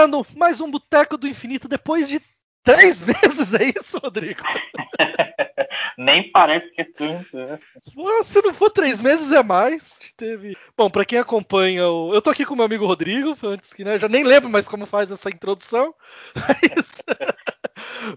Começando 0.00 0.26
mais 0.34 0.62
um 0.62 0.70
Boteco 0.70 1.18
do 1.18 1.28
Infinito 1.28 1.68
depois 1.68 2.08
de 2.08 2.22
três 2.64 3.02
meses, 3.04 3.52
é 3.52 3.64
isso, 3.78 3.98
Rodrigo? 3.98 4.40
Nem 5.98 6.32
parece 6.32 6.70
que 6.70 6.80
é 6.80 6.84
tanto. 6.84 7.36
Né? 7.36 7.58
Se 8.24 8.40
não 8.40 8.54
for 8.54 8.70
três 8.70 8.98
meses, 8.98 9.30
é 9.30 9.42
mais. 9.42 9.98
Teve. 10.16 10.56
Bom, 10.74 10.88
para 10.88 11.04
quem 11.04 11.18
acompanha 11.18 11.86
o. 11.86 12.14
Eu 12.14 12.22
tô 12.22 12.30
aqui 12.30 12.46
com 12.46 12.54
o 12.54 12.56
meu 12.56 12.64
amigo 12.64 12.86
Rodrigo, 12.86 13.36
antes 13.42 13.74
que, 13.74 13.84
né? 13.84 13.98
Já 13.98 14.08
nem 14.08 14.24
lembro 14.24 14.48
mais 14.48 14.66
como 14.66 14.86
faz 14.86 15.10
essa 15.10 15.28
introdução. 15.28 15.94
Mas. 16.34 16.94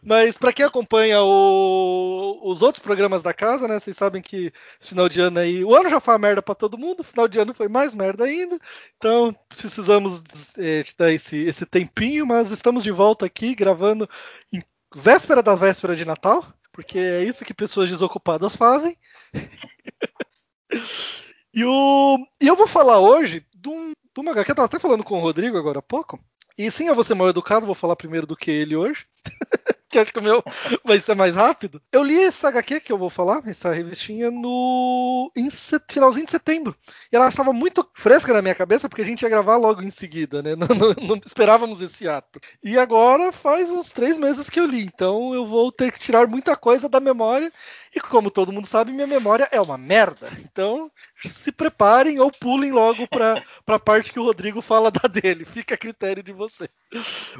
Mas 0.02 0.38
para 0.38 0.53
quem 0.53 0.66
acompanha 0.66 1.22
o, 1.22 2.40
os 2.44 2.62
outros 2.62 2.84
programas 2.84 3.21
da 3.21 3.34
casa, 3.34 3.67
né? 3.67 3.80
Vocês 3.80 3.95
sabem 3.95 4.21
que 4.21 4.52
esse 4.80 4.90
final 4.90 5.09
de 5.09 5.21
ano 5.21 5.40
aí, 5.40 5.63
o 5.63 5.76
ano 5.76 5.90
já 5.90 5.99
foi 5.99 6.13
uma 6.13 6.20
merda 6.20 6.41
para 6.41 6.55
todo 6.55 6.77
mundo, 6.77 7.04
final 7.04 7.27
de 7.27 7.40
ano 7.40 7.54
foi 7.54 7.68
mais 7.68 7.94
merda 7.94 8.26
ainda. 8.26 8.59
Então 8.98 9.35
precisamos 9.49 10.21
é, 10.57 10.84
dar 10.98 11.12
esse, 11.12 11.38
esse 11.38 11.66
tempinho, 11.66 12.26
mas 12.26 12.52
estamos 12.52 12.84
de 12.84 12.91
volta 12.91 13.26
aqui 13.26 13.55
gravando 13.55 14.09
em 14.52 14.62
véspera 14.95 15.41
das 15.41 15.59
vésperas 15.59 15.98
de 15.98 16.05
Natal, 16.05 16.45
porque 16.71 16.98
é 16.98 17.23
isso 17.23 17.45
que 17.45 17.54
pessoas 17.54 17.90
desocupadas 17.90 18.55
fazem. 18.55 18.98
e, 21.54 21.66
o, 21.66 22.18
e 22.41 22.48
eu 22.48 22.55
vou 22.55 22.68
falar 22.68 22.99
hoje 22.99 23.45
de, 23.55 23.70
um, 23.70 23.91
de 23.91 24.21
uma 24.21 24.32
HQ, 24.32 24.52
eu 24.52 24.55
tava 24.55 24.66
até 24.66 24.80
falando 24.80 25.04
com 25.04 25.18
o 25.18 25.21
Rodrigo 25.21 25.57
agora 25.57 25.80
há 25.80 25.82
pouco. 25.82 26.20
E 26.57 26.70
sim, 26.71 26.88
eu 26.88 26.95
vou 26.95 27.03
ser 27.03 27.16
mal 27.16 27.30
educado, 27.30 27.66
vou 27.66 27.75
falar 27.75 27.95
primeiro 27.95 28.27
do 28.27 28.35
que 28.35 28.52
ele 28.52 28.76
hoje. 28.76 29.07
que 29.94 29.99
acho 29.99 30.12
que 30.12 30.20
o 30.20 30.24
meu 30.24 30.44
vai 30.84 30.99
ser 30.99 31.16
mais 31.16 31.36
rápido. 31.36 31.80
Eu 31.91 32.04
li 32.04 32.20
essa 32.20 32.48
HQ 32.48 32.80
que 32.80 32.91
eu 32.91 32.98
vou 32.98 33.12
falar, 33.12 33.44
essa 33.46 33.72
revistinha, 33.72 34.32
no 34.32 35.32
em 35.35 35.50
finalzinho 35.88 36.26
de 36.26 36.32
setembro. 36.32 36.76
E 37.12 37.16
ela 37.16 37.27
estava 37.27 37.54
muito 37.54 37.88
fresca 37.94 38.34
na 38.34 38.41
minha 38.41 38.55
cabeça, 38.55 38.90
porque 38.90 39.04
a 39.04 39.05
gente 39.05 39.22
ia 39.22 39.30
gravar 39.30 39.58
logo 39.58 39.82
em 39.84 39.91
seguida, 39.91 40.41
né? 40.41 40.55
Não, 40.63 40.68
não, 40.68 40.94
não, 41.08 41.22
esperávamos 41.26 41.82
esse 41.82 42.08
ato. 42.08 42.40
E 42.63 42.77
agora 42.77 43.34
faz 43.34 43.70
uns 43.70 43.91
três 43.91 44.18
meses 44.18 44.50
que 44.50 44.60
eu 44.60 44.66
li, 44.66 44.84
então 44.85 45.34
eu 45.34 45.46
vou 45.46 45.72
ter 45.72 45.91
que 45.91 46.00
tirar 46.00 46.26
muita 46.26 46.55
coisa 46.55 46.88
da 46.88 47.02
memória. 47.02 47.52
E 47.94 48.00
como 48.00 48.32
todo 48.32 48.52
mundo 48.52 48.66
sabe, 48.66 48.94
minha 48.94 49.05
memória 49.05 49.48
é 49.52 49.60
uma 49.60 49.78
merda. 49.78 50.30
Então 50.40 50.90
se 51.30 51.52
preparem 51.52 52.20
ou 52.20 52.32
pulem 52.32 52.72
logo 52.72 53.07
para 53.07 53.44
a 53.68 53.80
parte 53.80 54.12
que 54.12 54.20
o 54.20 54.24
Rodrigo 54.24 54.62
fala 54.62 54.90
da 54.90 55.07
dele. 55.07 55.46
Fica 55.46 55.76
a 55.76 55.78
critério 55.78 56.24
de 56.24 56.32
você. 56.32 56.70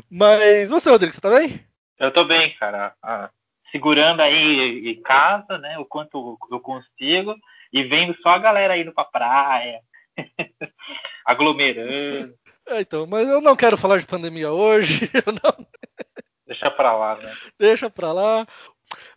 Mas 0.10 0.70
você, 0.70 0.90
Rodrigo, 0.90 1.14
você 1.14 1.22
tá 1.22 1.30
bem? 1.30 1.73
Eu 2.04 2.12
tô 2.12 2.26
bem, 2.26 2.54
cara. 2.58 2.94
Ah, 3.02 3.30
segurando 3.72 4.20
aí 4.20 4.90
em 4.90 5.02
casa, 5.02 5.58
né? 5.58 5.78
O 5.78 5.86
quanto 5.86 6.38
eu 6.52 6.60
consigo. 6.60 7.34
E 7.72 7.82
vendo 7.84 8.14
só 8.22 8.32
a 8.32 8.40
galera 8.40 8.78
indo 8.78 8.92
pra 8.92 9.06
praia. 9.06 9.80
aglomerando. 11.26 12.36
É, 12.68 12.82
então, 12.82 13.08
mas 13.08 13.26
eu 13.30 13.40
não 13.40 13.56
quero 13.56 13.78
falar 13.78 14.00
de 14.00 14.06
pandemia 14.06 14.52
hoje. 14.52 15.10
Não... 15.26 15.66
Deixa 16.46 16.70
pra 16.70 16.94
lá, 16.94 17.16
né? 17.16 17.34
Deixa 17.58 17.90
pra 17.90 18.12
lá. 18.12 18.46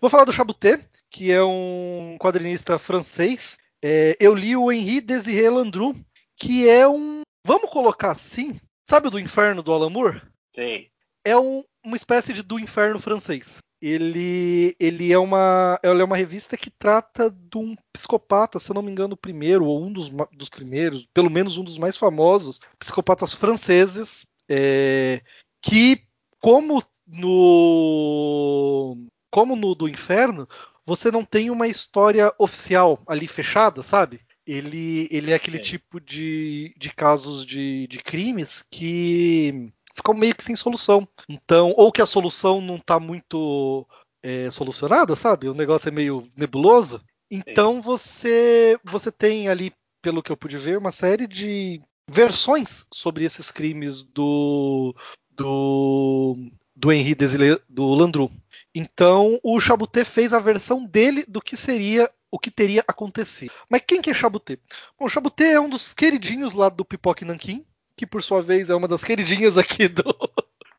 Vou 0.00 0.09
falar 0.09 0.25
do 0.25 0.33
Chabuté, 0.33 0.81
que 1.11 1.33
é 1.33 1.43
um 1.43 2.17
quadrinista 2.21 2.78
francês. 2.78 3.59
É, 3.83 4.17
eu 4.21 4.33
li 4.33 4.56
o 4.56 4.71
Henri 4.71 5.00
Désiré 5.00 5.50
Landru, 5.50 5.95
que 6.37 6.69
é 6.69 6.87
um. 6.89 7.23
Vamos 7.45 7.69
colocar 7.69 8.12
assim. 8.12 8.61
Sabe 8.84 9.09
o 9.09 9.11
do 9.11 9.21
Inferno 9.21 9.62
do 9.62 9.73
Alamur? 9.73 10.23
Sim 10.55 10.89
é 11.27 11.37
um, 11.37 11.65
uma 11.87 11.97
espécie 11.97 12.33
de 12.33 12.42
do 12.42 12.59
inferno 12.59 12.98
francês. 12.98 13.59
Ele, 13.81 14.75
ele, 14.81 15.12
é 15.12 15.19
uma, 15.19 15.79
ela 15.83 16.01
é 16.01 16.05
uma 16.05 16.16
revista 16.16 16.56
que 16.56 16.71
trata 16.71 17.31
de 17.31 17.59
um 17.59 17.75
psicopata, 17.93 18.59
se 18.59 18.71
eu 18.71 18.75
não 18.75 18.83
me 18.83 18.91
engano, 18.91 19.15
o 19.15 19.19
primeiro, 19.19 19.66
ou 19.66 19.84
um 19.84 19.93
dos, 19.93 20.10
dos 20.33 20.49
primeiros, 20.49 21.06
pelo 21.15 21.31
menos 21.31 21.56
um 21.56 21.62
dos 21.62 21.78
mais 21.78 21.97
famosos, 21.97 22.59
psicopatas 22.78 23.33
franceses, 23.33 24.27
é, 24.49 25.22
que, 25.62 26.03
como 26.41 26.83
no, 27.06 28.97
como 29.31 29.55
no 29.55 29.75
do 29.75 29.89
inferno, 29.89 30.49
você 30.84 31.10
não 31.12 31.25
tem 31.25 31.50
uma 31.50 31.69
história 31.69 32.33
oficial 32.39 33.00
ali 33.06 33.28
fechada, 33.28 33.83
sabe? 33.83 34.21
Ele, 34.44 35.06
ele 35.10 35.31
é 35.31 35.34
aquele 35.34 35.59
tipo 35.59 36.00
de, 36.00 36.75
de 36.78 36.93
casos 36.93 37.44
de, 37.44 37.87
de 37.89 37.99
crimes 37.99 38.65
que 38.71 39.72
ficam 39.97 40.15
meio 40.15 40.34
que 40.34 40.45
sem 40.45 40.55
solução. 40.55 41.09
Então, 41.29 41.73
ou 41.77 41.91
que 41.91 42.03
a 42.03 42.07
solução 42.07 42.61
não 42.61 42.77
está 42.77 43.01
muito 43.01 43.87
é, 44.23 44.51
solucionada, 44.51 45.17
sabe? 45.17 45.49
O 45.49 45.55
negócio 45.55 45.89
é 45.89 45.93
meio 45.93 46.31
nebuloso. 46.37 47.01
Então 47.31 47.81
você 47.81 48.79
você 48.84 49.11
tem 49.11 49.49
ali, 49.49 49.73
pelo 50.03 50.23
que 50.23 50.31
eu 50.31 50.37
pude 50.37 50.59
ver, 50.59 50.79
uma 50.79 50.93
série 50.93 51.27
de 51.27 51.81
versões 52.09 52.87
sobre 52.93 53.25
esses 53.25 53.51
crimes 53.51 54.05
do 54.05 54.95
do 55.31 56.37
do 56.75 56.93
Henri 56.93 57.15
Desilets, 57.15 57.65
do 57.69 57.87
Landru. 57.95 58.31
Então 58.75 59.41
o 59.43 59.59
Chabuté 59.61 60.05
fez 60.05 60.33
a 60.33 60.39
versão 60.39 60.84
dele 60.84 61.25
do 61.27 61.41
que 61.41 61.57
seria 61.57 62.11
o 62.31 62.39
que 62.39 62.51
teria 62.51 62.84
acontecido. 62.87 63.53
Mas 63.71 63.83
quem 63.87 64.03
que 64.03 64.11
é 64.11 64.15
Chabuté? 64.15 64.59
Bom, 64.99 65.07
o 65.07 65.09
Chabuté 65.09 65.53
é 65.53 65.61
um 65.61 65.69
dos 65.69 65.95
queridinhos 65.95 66.53
lá 66.53 66.69
do 66.69 66.84
Pipoque 66.84 67.25
Nankin, 67.25 67.65
que 67.97 68.07
por 68.07 68.23
sua 68.23 68.43
vez 68.43 68.71
é 68.71 68.75
uma 68.75 68.87
das 68.87 69.03
queridinhas 69.03 69.57
aqui 69.57 69.89
do, 69.89 70.05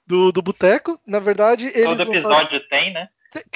do, 0.06 0.32
do 0.32 0.42
Boteco. 0.42 1.00
Na 1.06 1.20
verdade, 1.20 1.66
eles. 1.68 1.98
Todo 1.98 2.04
episódio 2.04 2.60
tem, 2.70 2.94
né? 2.94 3.10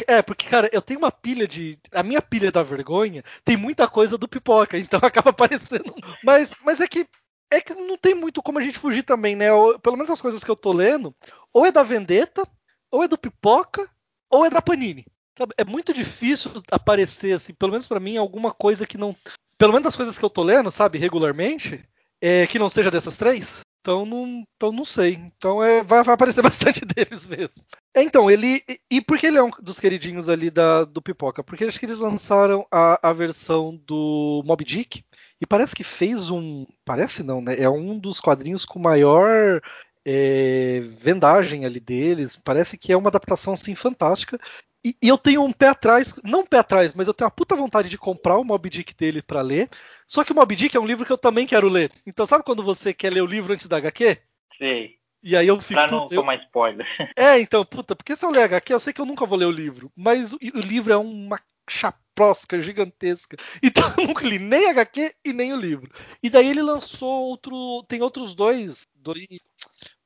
É, 0.08 0.22
porque, 0.22 0.48
cara, 0.48 0.70
eu 0.74 0.82
tenho 0.82 1.00
uma 1.00 1.12
pilha 1.12 1.48
de. 1.48 1.80
A 1.92 2.04
minha 2.04 2.22
pilha 2.22 2.52
da 2.52 2.64
vergonha 2.64 3.24
tem 3.46 3.56
muita 3.56 3.88
coisa 3.88 4.18
do 4.18 4.28
pipoca, 4.28 4.78
então 4.78 5.00
acaba 5.04 5.30
aparecendo. 5.30 5.94
Mas, 6.24 6.54
mas 6.64 6.80
é 6.80 6.88
que. 6.88 7.08
É 7.54 7.60
que 7.60 7.74
não 7.74 7.98
tem 7.98 8.16
muito 8.16 8.42
como 8.42 8.60
a 8.60 8.62
gente 8.62 8.80
fugir 8.80 9.04
também, 9.04 9.36
né? 9.36 9.48
pelo 9.84 9.98
menos 9.98 10.10
as 10.10 10.22
coisas 10.22 10.42
que 10.42 10.50
eu 10.50 10.56
tô 10.56 10.72
lendo, 10.72 11.14
ou 11.52 11.66
é 11.66 11.72
da 11.72 11.84
Vendetta, 11.84 12.48
ou 12.90 13.04
é 13.04 13.10
do 13.10 13.18
pipoca, 13.18 13.86
ou 14.30 14.46
é 14.46 14.50
da 14.50 14.62
Panini. 14.62 15.06
Sabe? 15.38 15.54
É 15.58 15.66
muito 15.66 15.94
difícil 15.94 16.50
aparecer, 16.72 17.34
assim, 17.34 17.54
pelo 17.54 17.74
menos 17.74 17.88
para 17.88 18.00
mim, 18.00 18.16
alguma 18.16 18.54
coisa 18.54 18.88
que 18.88 18.98
não. 18.98 19.14
Pelo 19.58 19.74
menos 19.74 19.84
das 19.84 19.98
coisas 19.98 20.18
que 20.18 20.24
eu 20.24 20.30
tô 20.30 20.42
lendo, 20.44 20.72
sabe, 20.72 20.98
regularmente, 20.98 21.84
é, 22.22 22.46
que 22.48 22.60
não 22.60 22.70
seja 22.70 22.92
dessas 22.92 23.18
três? 23.18 23.62
Então 23.82 24.06
não, 24.06 24.44
então 24.56 24.72
não 24.72 24.86
sei. 24.86 25.14
Então 25.16 25.62
é, 25.62 25.84
vai, 25.84 26.04
vai, 26.04 26.14
aparecer 26.14 26.42
bastante 26.44 26.86
deles 26.86 27.28
mesmo. 27.28 27.64
É, 27.96 28.04
então, 28.04 28.30
ele. 28.30 28.64
E 28.90 29.02
por 29.02 29.18
que 29.18 29.28
ele 29.28 29.38
é 29.38 29.44
um 29.44 29.50
dos 29.60 29.80
queridinhos 29.80 30.30
ali 30.30 30.50
da, 30.52 30.86
do 30.86 31.02
Pipoca? 31.02 31.44
Porque 31.44 31.66
acho 31.66 31.80
que 31.80 31.86
eles 31.86 31.98
lançaram 31.98 32.66
a, 32.72 33.10
a 33.10 33.14
versão 33.14 33.76
do 33.76 34.44
Mob 34.46 34.64
Dick. 34.64 35.04
E 35.42 35.48
parece 35.48 35.76
que 35.76 35.84
fez 35.84 36.30
um. 36.30 36.66
Parece 36.86 37.24
não, 37.24 37.42
né? 37.42 37.60
É 37.60 37.68
um 37.68 37.98
dos 37.98 38.20
quadrinhos 38.20 38.64
com 38.66 38.78
maior 38.78 39.60
é, 40.06 40.82
vendagem 41.00 41.66
ali 41.66 41.80
deles. 41.80 42.40
Parece 42.44 42.78
que 42.78 42.94
é 42.94 42.98
uma 42.98 43.10
adaptação 43.10 43.54
assim 43.54 43.74
fantástica. 43.74 44.40
E, 44.84 44.96
e, 45.02 45.08
eu 45.08 45.18
tenho 45.18 45.44
um 45.44 45.54
pé 45.54 45.68
atrás, 45.68 46.16
não 46.24 46.40
um 46.42 46.46
pé 46.46 46.58
atrás, 46.58 46.96
mas 46.96 47.08
eu 47.08 47.14
tenho 47.14 47.28
uma 47.28 47.36
puta 47.36 47.56
vontade 47.56 47.88
de 47.88 47.98
comprar 47.98 48.38
o 48.38 48.44
Mob 48.44 48.70
Dick 48.70 48.96
dele 48.96 49.22
para 49.22 49.42
ler. 49.42 49.70
Só 50.08 50.24
que 50.24 50.32
o 50.32 50.36
Mob 50.36 50.56
Dick 50.56 50.76
é 50.76 50.80
um 50.80 50.86
livro 50.86 51.06
que 51.06 51.12
eu 51.12 51.18
também 51.18 51.46
quero 51.46 51.70
ler. 51.70 51.92
Então 52.06 52.26
sabe 52.26 52.44
quando 52.44 52.64
você 52.64 52.94
quer 52.94 53.12
ler 53.12 53.22
o 53.22 53.28
livro 53.28 53.54
antes 53.54 53.68
da 53.68 53.78
HQ? 53.78 54.18
Sei. 54.58 54.96
E 55.24 55.38
aí 55.38 55.48
eu 55.48 55.62
fico. 55.62 55.74
Pra 55.74 55.92
não 55.92 56.08
tomar 56.08 56.36
eu... 56.36 56.42
spoiler. 56.42 56.88
É, 57.16 57.40
então, 57.40 57.64
puta, 57.64 57.96
porque 57.96 58.16
se 58.16 58.26
eu 58.26 58.32
ler 58.32 58.44
HQ, 58.44 58.74
eu 58.74 58.80
sei 58.80 58.92
que 58.92 59.00
eu 59.00 59.06
nunca 59.06 59.26
vou 59.26 59.38
ler 59.38 59.46
o 59.46 59.52
livro. 59.52 59.92
Mas 59.96 60.34
o, 60.34 60.38
o 60.38 60.60
livro 60.60 60.92
é 60.92 60.98
uma 60.98 61.40
chaprosca 61.70 62.60
gigantesca. 62.60 63.38
Então 63.62 63.94
eu 63.98 64.08
nunca 64.08 64.26
li 64.26 64.40
nem 64.40 64.68
HQ 64.70 65.14
e 65.24 65.32
nem 65.32 65.54
o 65.54 65.58
livro. 65.58 65.92
E 66.24 66.30
daí 66.30 66.50
ele 66.50 66.64
lançou 66.64 67.28
outro. 67.28 67.86
Tem 67.88 68.02
outros 68.02 68.34
dois. 68.34 68.88
Dois, 68.96 69.28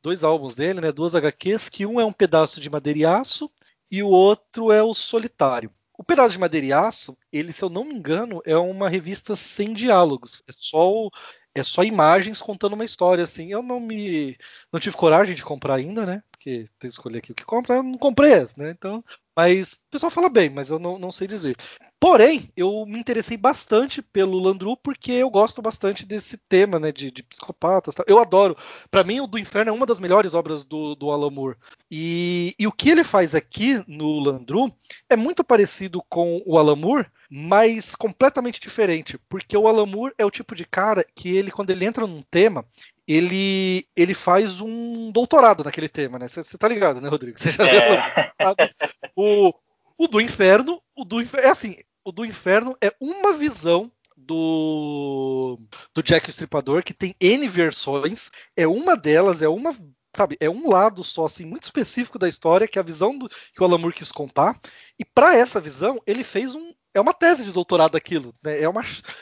dois 0.04 0.24
álbuns 0.24 0.54
dele, 0.54 0.82
né? 0.82 0.92
Duas 0.92 1.16
HQs, 1.16 1.70
que 1.70 1.86
um 1.86 2.00
é 2.00 2.06
um 2.06 2.14
pedaço 2.14 2.60
de 2.60 2.70
madeira 2.70 3.00
e 3.00 3.06
aço 3.06 3.50
e 3.90 4.04
o 4.04 4.08
outro 4.08 4.72
é 4.72 4.82
o 4.82 4.94
Solitário. 4.94 5.72
O 5.98 6.04
Pedaço 6.04 6.34
de 6.34 6.40
Madeira 6.40 6.68
e 6.68 6.74
Aço, 6.74 7.18
ele, 7.32 7.54
se 7.54 7.64
eu 7.64 7.70
não 7.70 7.86
me 7.86 7.94
engano, 7.96 8.42
é 8.46 8.58
uma 8.58 8.90
revista 8.90 9.36
sem 9.36 9.74
diálogos. 9.74 10.44
É 10.48 10.52
só, 10.52 11.10
é 11.54 11.64
só 11.64 11.84
imagens 11.84 12.42
contando 12.42 12.74
uma 12.74 12.84
história, 12.84 13.24
assim. 13.24 13.52
Eu 13.52 13.64
não 13.64 13.80
me. 13.80 14.38
não 14.72 14.80
tive 14.80 14.96
coragem 14.98 15.36
de 15.36 15.44
comprar 15.46 15.76
ainda, 15.76 16.06
né? 16.06 16.22
Porque 16.36 16.66
tem 16.78 16.90
que 16.90 16.94
escolher 16.94 17.20
aqui 17.20 17.32
o 17.32 17.36
que 17.36 17.46
comprar, 17.46 17.78
eu 17.78 17.84
não 17.84 17.98
comprei 17.98 18.34
esse, 18.34 18.60
né? 18.60 18.70
Então. 18.70 19.04
Mas 19.36 19.74
o 19.74 19.78
pessoal 19.92 20.12
fala 20.12 20.30
bem, 20.30 20.50
mas 20.50 20.70
eu 20.70 20.80
não, 20.80 20.98
não 21.00 21.12
sei 21.12 21.28
dizer. 21.28 21.58
Porém, 22.00 22.52
eu 22.56 22.86
me 22.86 23.00
interessei 23.00 23.36
bastante 23.36 24.02
pelo 24.02 24.40
Landru 24.40 24.78
porque 24.78 25.12
eu 25.12 25.30
gosto 25.30 25.62
bastante 25.62 26.06
desse 26.06 26.38
tema, 26.38 26.80
né, 26.80 26.92
de, 26.92 27.10
de 27.10 27.24
psicopatas. 27.24 27.96
Eu 28.08 28.20
adoro. 28.20 28.56
Para 28.92 29.04
mim, 29.04 29.20
o 29.20 29.28
do 29.28 29.40
Inferno 29.40 29.72
é 29.72 29.74
uma 29.74 29.86
das 29.86 30.00
melhores 30.00 30.34
obras 30.34 30.64
do, 30.64 30.96
do 30.96 31.10
Alan 31.10 31.32
Moore. 31.32 31.58
E, 31.90 32.56
e 32.60 32.68
o 32.68 32.72
que 32.72 32.90
ele 32.90 33.04
faz 33.04 33.34
aqui 33.34 33.84
no 33.88 34.20
Landru 34.20 34.72
é 35.10 35.16
muito 35.16 35.44
parecido 35.44 36.02
com 36.08 36.42
o 36.46 36.58
Alan 36.58 36.76
Moore, 36.76 37.08
mas 37.30 37.96
completamente 37.96 38.62
diferente, 38.62 39.18
porque 39.28 39.58
o 39.58 39.68
Alan 39.68 39.86
Moore 39.86 40.14
é 40.18 40.26
o 40.26 40.32
tipo 40.32 40.56
de 40.56 40.64
cara 40.64 41.06
que 41.16 41.30
ele, 41.36 41.52
quando 41.52 41.72
ele 41.72 41.86
entra 41.86 42.06
num 42.06 42.22
tema, 42.22 42.66
ele, 43.08 43.88
ele 43.96 44.14
faz 44.14 44.60
um 44.62 45.12
doutorado 45.12 45.64
naquele 45.64 45.88
tema, 45.90 46.18
né? 46.18 46.28
Você 46.28 46.58
tá 46.58 46.68
ligado, 46.68 47.00
né, 47.00 47.10
Rodrigo? 47.10 47.40
Você 47.40 47.52
já 47.52 47.68
é. 47.68 48.32
sabe? 48.42 48.70
O, 49.16 49.54
o 49.98 50.08
do 50.08 50.20
inferno, 50.20 50.82
o 50.96 51.06
do 51.06 51.22
inferno, 51.22 51.48
é 51.48 51.52
assim, 51.52 51.78
o 52.04 52.12
do 52.12 52.26
inferno 52.26 52.76
é 52.82 52.94
uma 53.00 53.34
visão 53.34 53.92
do, 54.18 55.60
do 55.94 56.02
Jack 56.02 56.30
o 56.30 56.32
Stripador, 56.32 56.84
que 56.84 56.94
tem 56.94 57.16
N 57.20 57.48
versões, 57.48 58.32
é 58.56 58.68
uma 58.68 58.96
delas, 58.96 59.42
é 59.42 59.48
uma 59.48 59.76
sabe, 60.16 60.38
é 60.40 60.50
um 60.50 60.70
lado 60.70 61.04
só, 61.04 61.26
assim, 61.26 61.46
muito 61.46 61.64
específico 61.64 62.18
da 62.18 62.30
história, 62.30 62.68
que 62.68 62.80
é 62.80 62.82
a 62.82 62.86
visão 62.86 63.18
do, 63.18 63.30
que 63.30 63.62
o 63.62 63.64
Alan 63.66 63.78
Moore 63.78 63.94
quis 63.94 64.12
contar. 64.12 64.60
E 64.98 65.04
para 65.04 65.36
essa 65.36 65.60
visão, 65.60 66.02
ele 66.08 66.24
fez 66.24 66.56
um. 66.56 66.72
É 66.94 67.02
uma 67.02 67.14
tese 67.14 67.44
de 67.44 67.52
doutorado 67.52 67.92
daquilo. 67.92 68.34
Né? 68.42 68.62
É 68.62 68.70
uma. 68.70 68.82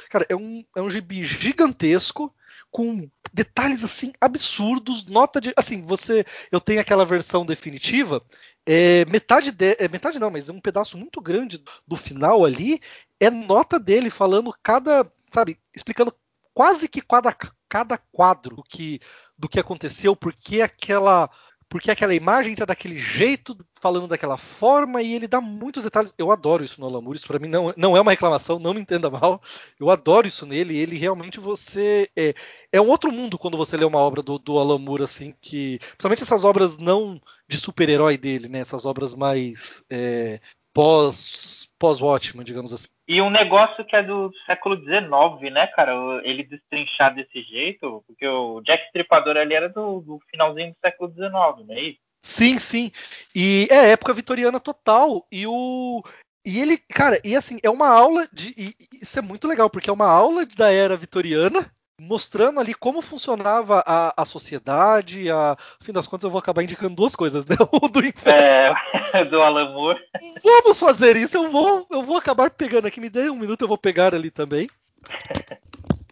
Cara, 0.09 0.25
é 0.29 0.35
um, 0.35 0.63
é 0.75 0.81
um 0.81 0.89
gibi 0.89 1.25
gigantesco 1.25 2.33
com 2.73 3.07
detalhes 3.31 3.83
assim 3.83 4.11
absurdos, 4.19 5.05
nota 5.05 5.39
de, 5.39 5.53
assim, 5.55 5.85
você, 5.85 6.25
eu 6.51 6.59
tenho 6.59 6.81
aquela 6.81 7.05
versão 7.05 7.45
definitiva, 7.45 8.19
é, 8.65 9.05
metade 9.05 9.51
de, 9.51 9.77
é, 9.79 9.87
metade 9.87 10.19
não, 10.19 10.31
mas 10.31 10.49
um 10.49 10.59
pedaço 10.59 10.97
muito 10.97 11.21
grande 11.21 11.63
do 11.87 11.95
final 11.95 12.43
ali 12.43 12.81
é 13.19 13.29
nota 13.29 13.79
dele 13.79 14.09
falando 14.09 14.51
cada, 14.63 15.09
sabe, 15.31 15.59
explicando 15.73 16.11
quase 16.51 16.87
que 16.87 16.99
cada, 16.99 17.35
cada 17.69 17.95
quadro 18.11 18.63
que, 18.67 18.99
do 19.37 19.47
que 19.47 19.59
aconteceu, 19.59 20.15
porque 20.15 20.59
aquela 20.59 21.29
porque 21.73 21.89
aquela 21.89 22.13
imagem 22.13 22.53
está 22.53 22.65
daquele 22.65 22.99
jeito, 22.99 23.57
falando 23.81 24.07
daquela 24.07 24.37
forma, 24.37 25.01
e 25.01 25.11
ele 25.11 25.27
dá 25.27 25.41
muitos 25.41 25.83
detalhes. 25.83 26.13
Eu 26.19 26.31
adoro 26.31 26.63
isso 26.63 26.79
no 26.79 26.85
Alamur, 26.85 27.15
isso 27.15 27.25
para 27.25 27.39
mim 27.39 27.47
não, 27.47 27.73
não 27.75 27.97
é 27.97 28.01
uma 28.01 28.11
reclamação, 28.11 28.59
não 28.59 28.75
me 28.75 28.79
entenda 28.79 29.09
mal. 29.09 29.41
Eu 29.79 29.89
adoro 29.89 30.27
isso 30.27 30.45
nele, 30.45 30.77
ele 30.77 30.99
realmente 30.99 31.39
você. 31.39 32.07
É, 32.15 32.35
é 32.71 32.79
um 32.79 32.87
outro 32.87 33.11
mundo 33.11 33.39
quando 33.39 33.57
você 33.57 33.75
lê 33.75 33.83
uma 33.85 33.97
obra 33.97 34.21
do, 34.21 34.37
do 34.37 34.59
Alamur, 34.59 35.01
assim, 35.01 35.33
que. 35.41 35.79
Principalmente 35.79 36.21
essas 36.21 36.43
obras 36.43 36.77
não 36.77 37.19
de 37.47 37.57
super-herói 37.57 38.19
dele, 38.19 38.47
né? 38.47 38.59
Essas 38.59 38.85
obras 38.85 39.15
mais 39.15 39.83
é, 39.89 40.39
pós 40.71 41.71
pós-Watchman, 41.79 42.45
digamos 42.45 42.71
assim. 42.71 42.92
E 43.07 43.21
um 43.21 43.29
negócio 43.29 43.83
que 43.83 43.95
é 43.95 44.01
do 44.01 44.31
século 44.45 44.77
XIX, 44.77 45.53
né, 45.53 45.67
cara? 45.67 45.93
Ele 46.23 46.43
destrinchar 46.43 47.13
desse 47.13 47.41
jeito, 47.43 48.03
porque 48.07 48.25
o 48.25 48.61
Jack 48.61 48.85
Stripador 48.85 49.35
ali 49.35 49.53
era 49.53 49.67
do, 49.67 49.99
do 49.99 50.19
finalzinho 50.31 50.71
do 50.71 50.77
século 50.79 51.11
XIX, 51.11 51.31
não 51.67 51.75
é 51.75 51.81
isso? 51.81 51.99
Sim, 52.23 52.57
sim. 52.57 52.91
E 53.35 53.67
é 53.69 53.91
época 53.91 54.13
vitoriana 54.13 54.59
total. 54.59 55.27
E 55.29 55.45
o. 55.45 56.01
E 56.45 56.59
ele, 56.59 56.77
cara, 56.77 57.19
e 57.23 57.35
assim, 57.35 57.57
é 57.61 57.69
uma 57.69 57.89
aula 57.89 58.27
de. 58.31 58.53
E, 58.57 58.73
isso 59.01 59.19
é 59.19 59.21
muito 59.21 59.47
legal, 59.47 59.69
porque 59.69 59.89
é 59.89 59.93
uma 59.93 60.07
aula 60.07 60.45
da 60.45 60.71
era 60.71 60.95
vitoriana 60.95 61.69
mostrando 62.07 62.59
ali 62.59 62.73
como 62.73 63.01
funcionava 63.01 63.83
a, 63.85 64.13
a 64.21 64.25
sociedade. 64.25 65.29
A, 65.29 65.57
no 65.79 65.85
fim 65.85 65.93
das 65.93 66.05
contas, 66.07 66.25
eu 66.25 66.31
vou 66.31 66.39
acabar 66.39 66.63
indicando 66.63 66.95
duas 66.95 67.15
coisas, 67.15 67.45
né? 67.45 67.55
O 67.71 67.87
do 67.87 68.05
inferno. 68.05 68.77
É, 69.13 69.25
do 69.25 69.41
Alan 69.41 69.71
Moore. 69.71 69.99
Vamos 70.43 70.79
fazer 70.79 71.15
isso. 71.15 71.37
Eu 71.37 71.49
vou, 71.49 71.87
eu 71.89 72.03
vou 72.03 72.17
acabar 72.17 72.49
pegando 72.51 72.87
aqui. 72.87 72.99
Me 72.99 73.09
dê 73.09 73.29
um 73.29 73.35
minuto, 73.35 73.61
eu 73.61 73.67
vou 73.67 73.77
pegar 73.77 74.13
ali 74.13 74.29
também. 74.29 74.69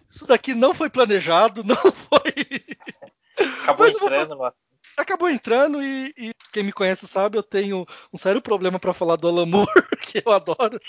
Isso 0.09 0.27
daqui 0.27 0.53
não 0.53 0.73
foi 0.73 0.89
planejado, 0.89 1.63
não 1.65 1.75
foi. 1.75 2.33
Acabou 3.63 3.85
Mas 3.85 3.95
entrando 3.95 4.37
vou... 4.37 4.53
Acabou 5.01 5.29
entrando 5.29 5.81
e, 5.81 6.13
e, 6.17 6.31
quem 6.53 6.63
me 6.63 6.71
conhece 6.71 7.07
sabe, 7.07 7.37
eu 7.37 7.43
tenho 7.43 7.85
um 8.13 8.17
sério 8.17 8.41
problema 8.41 8.79
para 8.79 8.93
falar 8.93 9.15
do 9.15 9.27
Alan 9.27 9.45
Moore, 9.45 9.67
que 10.01 10.21
eu 10.25 10.31
adoro. 10.31 10.79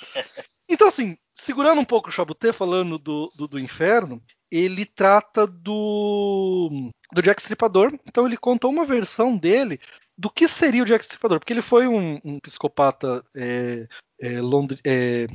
Então, 0.68 0.88
assim, 0.88 1.16
segurando 1.34 1.80
um 1.80 1.84
pouco 1.84 2.08
o 2.08 2.12
Chabutê, 2.12 2.52
falando 2.52 2.98
do, 2.98 3.30
do, 3.36 3.48
do 3.48 3.58
inferno, 3.58 4.22
ele 4.50 4.84
trata 4.84 5.46
do, 5.46 6.90
do 7.10 7.22
Jack 7.22 7.40
Stripador. 7.40 7.90
Então 8.06 8.26
ele 8.26 8.36
conta 8.36 8.68
uma 8.68 8.84
versão 8.84 9.34
dele 9.34 9.80
do 10.16 10.28
que 10.28 10.46
seria 10.46 10.82
o 10.82 10.86
Jack 10.86 11.04
Stripador, 11.04 11.38
porque 11.38 11.54
ele 11.54 11.62
foi 11.62 11.86
um, 11.88 12.20
um 12.22 12.38
psicopata 12.38 13.24
é, 13.34 13.88
é, 14.20 14.36
é, 14.84 15.26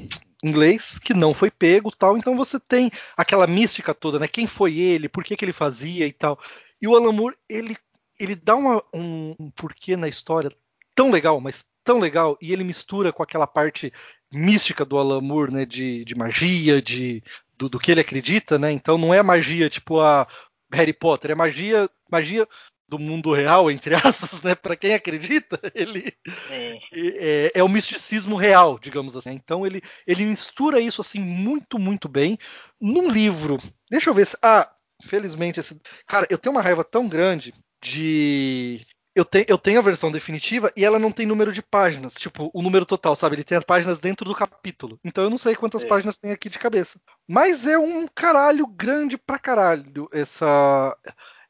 inglês 0.44 1.00
que 1.00 1.16
não 1.16 1.34
foi 1.34 1.50
pego, 1.50 1.92
tal. 1.92 2.16
Então 2.16 2.38
você 2.38 2.60
tem 2.60 2.92
aquela 3.18 3.48
mística 3.48 3.94
toda, 3.94 4.20
né? 4.20 4.28
Quem 4.28 4.46
foi 4.46 4.78
ele, 4.78 5.10
por 5.10 5.24
que, 5.24 5.36
que 5.36 5.44
ele 5.44 5.54
fazia 5.54 6.06
e 6.06 6.14
tal. 6.14 6.40
E 6.80 6.88
o 6.88 6.96
Alan 6.96 7.12
Moore 7.12 7.36
ele 7.50 7.76
ele 8.20 8.36
dá 8.36 8.56
uma, 8.56 8.84
um, 8.94 9.36
um 9.40 9.52
porquê 9.52 9.96
na 9.96 10.08
história 10.08 10.50
tão 10.96 11.12
legal, 11.12 11.40
mas 11.40 11.66
tão 11.84 12.00
legal, 12.00 12.38
e 12.42 12.52
ele 12.52 12.66
mistura 12.66 13.14
com 13.14 13.24
aquela 13.24 13.48
parte 13.48 13.94
mística 14.34 14.84
do 14.84 14.98
Alan 14.98 15.22
Moore, 15.22 15.54
né? 15.54 15.66
De, 15.66 16.04
de 16.04 16.16
magia, 16.16 16.82
de 16.82 17.24
do, 17.58 17.70
do, 17.70 17.80
que 17.80 17.92
ele 17.92 18.02
acredita, 18.02 18.60
né? 18.60 18.72
Então 18.72 18.98
não 18.98 19.14
é 19.14 19.24
magia 19.24 19.70
tipo 19.70 20.00
a 20.02 20.28
Harry 20.72 20.94
Potter, 20.94 21.32
é 21.32 21.36
magia, 21.36 21.90
magia 22.12 22.48
do 22.90 23.00
mundo 23.00 23.34
real, 23.34 23.70
entre 23.70 23.96
aspas, 23.96 24.42
né? 24.42 24.56
Para 24.56 24.76
quem 24.76 24.94
acredita, 24.94 25.60
ele 25.74 26.14
é. 26.50 26.80
É, 26.92 27.52
é, 27.56 27.64
o 27.64 27.70
misticismo 27.70 28.36
real, 28.36 28.78
digamos 28.80 29.16
assim. 29.16 29.32
Então 29.32 29.66
ele, 29.66 29.82
ele 30.06 30.26
mistura 30.26 30.80
isso 30.80 31.02
assim 31.02 31.20
muito, 31.20 31.80
muito 31.80 32.10
bem 32.10 32.38
num 32.80 33.10
livro. 33.10 33.58
Deixa 33.90 34.10
eu 34.10 34.14
ver 34.14 34.28
se. 34.28 34.38
Ah, 34.42 34.70
felizmente 35.04 35.60
esse. 35.60 35.80
Cara, 36.06 36.28
eu 36.30 36.38
tenho 36.38 36.56
uma 36.56 36.62
raiva 36.62 36.84
tão 36.84 37.08
grande 37.08 37.54
de 37.82 38.86
eu, 39.18 39.26
te, 39.26 39.46
eu 39.50 39.58
tenho 39.58 39.80
a 39.80 39.82
versão 39.82 40.12
definitiva 40.12 40.72
e 40.78 40.86
ela 40.86 41.00
não 41.00 41.12
tem 41.12 41.26
número 41.26 41.52
de 41.52 41.62
páginas, 41.62 42.14
tipo, 42.14 42.52
o 42.54 42.62
número 42.62 42.86
total, 42.86 43.16
sabe? 43.16 43.36
Ele 43.36 43.44
tem 43.44 43.58
as 43.58 43.64
páginas 43.64 44.00
dentro 44.00 44.26
do 44.30 44.36
capítulo. 44.36 45.00
Então 45.04 45.24
eu 45.24 45.30
não 45.30 45.40
sei 45.40 45.56
quantas 45.56 45.84
é. 45.84 45.88
páginas 45.88 46.20
tem 46.20 46.32
aqui 46.32 46.50
de 46.50 46.60
cabeça. 46.60 47.00
Mas 47.28 47.66
é 47.66 47.80
um 47.80 48.08
caralho 48.08 48.68
grande 48.68 49.18
pra 49.18 49.40
caralho 49.40 50.08
essa 50.14 50.96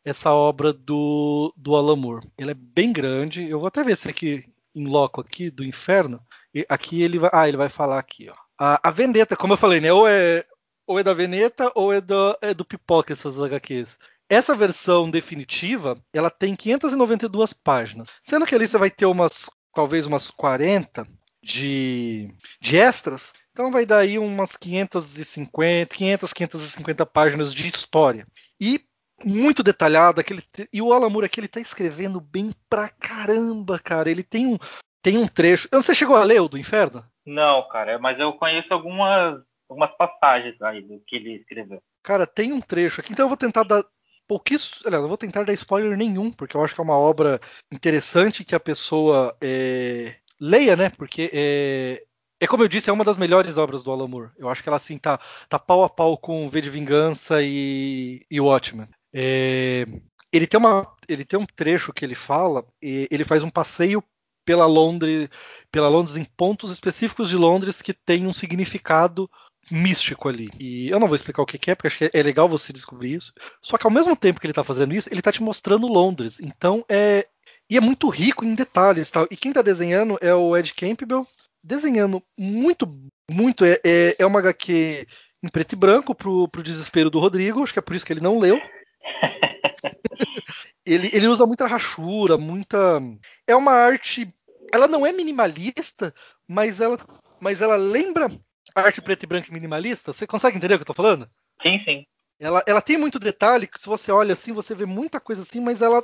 essa 0.06 0.32
obra 0.32 0.72
do, 0.72 1.54
do 1.58 1.76
Alan 1.76 1.98
Moore. 1.98 2.28
Ele 2.38 2.52
é 2.52 2.54
bem 2.54 2.94
grande. 2.94 3.50
Eu 3.50 3.60
vou 3.60 3.68
até 3.68 3.84
ver 3.84 3.98
se 3.98 4.08
aqui 4.08 4.46
em 4.74 4.88
loco 4.88 5.20
aqui 5.20 5.52
do 5.52 5.66
inferno. 5.66 6.22
E 6.56 6.66
aqui 6.70 7.02
ele 7.02 7.20
vai, 7.20 7.30
ah, 7.34 7.48
ele 7.50 7.58
vai 7.58 7.68
falar 7.68 8.00
aqui, 8.00 8.30
ó. 8.30 8.36
A, 8.58 8.80
a 8.88 8.92
Vendetta, 8.92 9.36
como 9.36 9.52
eu 9.54 9.58
falei, 9.58 9.82
né? 9.82 9.92
Ou 9.92 10.08
é 10.08 10.46
ou 10.88 10.98
é 10.98 11.04
da 11.04 11.14
Veneta 11.14 11.70
ou 11.76 11.92
é 11.92 12.00
do, 12.00 12.38
é 12.42 12.54
do 12.54 12.64
Pipoca 12.64 13.12
essas 13.12 13.38
HQs. 13.38 13.98
Essa 14.30 14.56
versão 14.56 15.10
definitiva, 15.10 15.98
ela 16.14 16.30
tem 16.30 16.56
592 16.56 17.54
páginas, 17.54 18.10
sendo 18.24 18.46
que 18.46 18.54
ali 18.54 18.68
você 18.68 18.78
vai 18.78 18.92
ter 18.92 19.06
umas, 19.06 19.50
talvez 19.74 20.06
umas 20.06 20.30
40 20.30 21.08
de, 21.42 22.30
de 22.60 22.78
extras, 22.78 23.32
então 23.52 23.72
vai 23.72 23.86
dar 23.86 24.00
aí 24.00 24.20
umas 24.20 24.56
550, 24.56 25.96
500, 25.96 26.34
550 26.34 27.06
páginas 27.06 27.54
de 27.54 27.68
história. 27.68 28.28
E 28.60 28.82
muito 29.26 29.64
detalhada, 29.64 30.22
aquele, 30.22 30.44
e 30.72 30.82
o 30.82 30.94
Alan 30.94 31.10
Moore 31.10 31.26
aqui 31.26 31.40
ele 31.40 31.48
tá 31.48 31.60
escrevendo 31.60 32.22
bem 32.22 32.54
pra 32.70 32.90
caramba, 32.90 33.80
cara. 33.80 34.12
Ele 34.12 34.24
tem 34.24 34.46
um, 34.46 34.58
tem 35.02 35.18
um 35.18 35.28
trecho. 35.28 35.68
Você 35.72 35.96
chegou 35.96 36.16
a 36.16 36.24
ler 36.24 36.42
o 36.42 36.48
do 36.48 36.58
Inferno? 36.58 37.04
Não, 37.26 37.68
cara, 37.68 37.98
mas 37.98 38.20
eu 38.20 38.32
conheço 38.34 38.72
algumas, 38.74 39.42
algumas 39.68 39.90
passagens 39.98 40.62
aí 40.62 40.82
do 40.82 41.02
que 41.08 41.16
ele 41.16 41.38
escreveu. 41.38 41.82
Cara, 42.04 42.28
tem 42.28 42.54
um 42.54 42.62
trecho 42.62 43.02
aqui, 43.02 43.12
então 43.12 43.26
eu 43.26 43.30
vou 43.30 43.38
tentar 43.38 43.64
dar, 43.64 43.84
pouquíssimo. 44.28 44.82
Aliás, 44.86 45.04
eu 45.04 45.08
vou 45.08 45.18
tentar 45.18 45.44
dar 45.44 45.54
spoiler 45.54 45.98
nenhum, 45.98 46.32
porque 46.32 46.56
eu 46.56 46.64
acho 46.64 46.76
que 46.76 46.82
é 46.82 46.84
uma 46.84 46.98
obra 46.98 47.40
interessante 47.72 48.44
que 48.44 48.56
a 48.56 48.60
pessoa 48.60 49.36
é, 49.42 50.16
leia, 50.40 50.76
né? 50.76 50.90
Porque 50.90 51.30
é, 51.34 52.04
é 52.40 52.48
como 52.48 52.64
eu 52.64 52.68
disse, 52.68 52.90
é 52.90 52.94
uma 52.94 53.06
das 53.06 53.18
melhores 53.18 53.58
obras 53.58 53.84
do 53.84 53.92
Alan 53.92 54.08
Moore. 54.08 54.32
Eu 54.38 54.50
acho 54.50 54.62
que 54.62 54.70
ela 54.70 54.78
assim 54.78 54.98
tá, 54.98 55.20
tá 55.50 55.58
pau 55.58 55.84
a 55.84 55.90
pau 55.90 56.18
com 56.18 56.50
V 56.50 56.62
de 56.62 56.70
Vingança 56.70 57.42
e, 57.42 58.26
e 58.30 58.40
Watchmen. 58.40 58.88
É, 59.14 59.86
ele 60.32 60.46
tem 60.46 60.60
uma, 60.60 60.96
ele 61.08 61.26
tem 61.26 61.40
um 61.40 61.46
trecho 61.46 61.94
que 61.94 62.06
ele 62.06 62.16
fala, 62.16 62.66
ele 62.82 63.24
faz 63.24 63.44
um 63.44 63.50
passeio 63.50 64.04
pela 64.46 64.66
Londres, 64.66 65.30
pela 65.72 65.90
Londres 65.90 66.16
em 66.16 66.24
pontos 66.24 66.72
específicos 66.72 67.30
de 67.30 67.36
Londres 67.36 67.82
que 67.82 67.94
tem 67.94 68.26
um 68.26 68.34
significado 68.34 69.30
místico 69.72 70.30
ali. 70.30 70.50
E 70.60 70.90
eu 70.90 71.00
não 71.00 71.08
vou 71.08 71.16
explicar 71.16 71.42
o 71.42 71.46
que 71.46 71.70
é, 71.70 71.76
porque 71.76 71.88
acho 71.88 71.98
que 71.98 72.10
é 72.14 72.24
legal 72.24 72.48
você 72.48 72.72
descobrir 72.72 73.14
isso. 73.14 73.34
Só 73.62 73.78
que 73.78 73.86
ao 73.86 73.92
mesmo 73.92 74.16
tempo 74.16 74.40
que 74.40 74.46
ele 74.46 74.52
está 74.52 74.64
fazendo 74.64 74.94
isso, 74.94 75.10
ele 75.10 75.20
está 75.20 75.32
te 75.32 75.44
mostrando 75.44 75.88
Londres. 75.88 76.40
Então 76.40 76.86
é. 76.90 77.28
E 77.70 77.76
é 77.76 77.82
muito 77.82 78.08
rico 78.08 78.46
em 78.46 78.56
detalhes 78.56 79.12
tal. 79.12 79.28
E 79.30 79.36
quem 79.36 79.52
está 79.52 79.62
desenhando 79.62 80.18
é 80.22 80.34
o 80.34 80.56
Ed 80.56 80.74
Campbell, 80.74 81.28
desenhando 81.62 82.24
muito, 82.38 82.88
muito. 83.30 83.66
É, 83.66 83.80
é, 83.84 84.16
é 84.20 84.26
uma 84.26 84.40
HQ 84.40 85.06
em 85.44 85.50
preto 85.50 85.74
e 85.74 85.76
branco 85.76 86.16
pro, 86.16 86.48
pro 86.48 86.64
desespero 86.64 87.10
do 87.10 87.20
Rodrigo, 87.20 87.62
acho 87.62 87.74
que 87.74 87.80
é 87.80 87.82
por 87.82 87.96
isso 87.96 88.06
que 88.06 88.14
ele 88.14 88.22
não 88.22 88.40
leu. 88.40 88.60
ele, 90.86 91.10
ele 91.14 91.28
usa 91.28 91.46
muita 91.46 91.68
rachura, 91.68 92.38
muita. 92.38 93.02
É 93.46 93.56
uma 93.56 93.74
arte. 93.74 94.34
Ela 94.72 94.88
não 94.88 95.06
é 95.06 95.12
minimalista, 95.12 96.14
mas 96.48 96.80
ela, 96.80 96.98
mas 97.40 97.62
ela 97.62 97.76
lembra 97.76 98.32
arte 98.76 99.02
preta 99.02 99.26
e 99.26 99.28
branca 99.28 99.52
minimalista, 99.52 100.14
você 100.14 100.28
consegue 100.28 100.58
entender 100.58 100.76
o 100.76 100.78
que 100.78 100.84
eu 100.84 100.88
tô 100.88 100.94
falando? 100.94 101.30
Sim, 101.62 101.80
sim. 101.84 102.06
Ela, 102.40 102.64
ela 102.68 102.82
tem 102.82 102.98
muito 102.98 103.20
detalhe, 103.20 103.68
que 103.68 103.80
se 103.80 103.88
você 103.88 104.12
olha 104.12 104.34
assim, 104.34 104.54
você 104.54 104.76
vê 104.76 104.86
muita 104.86 105.20
coisa 105.20 105.42
assim, 105.42 105.60
mas 105.60 105.82
ela 105.82 106.04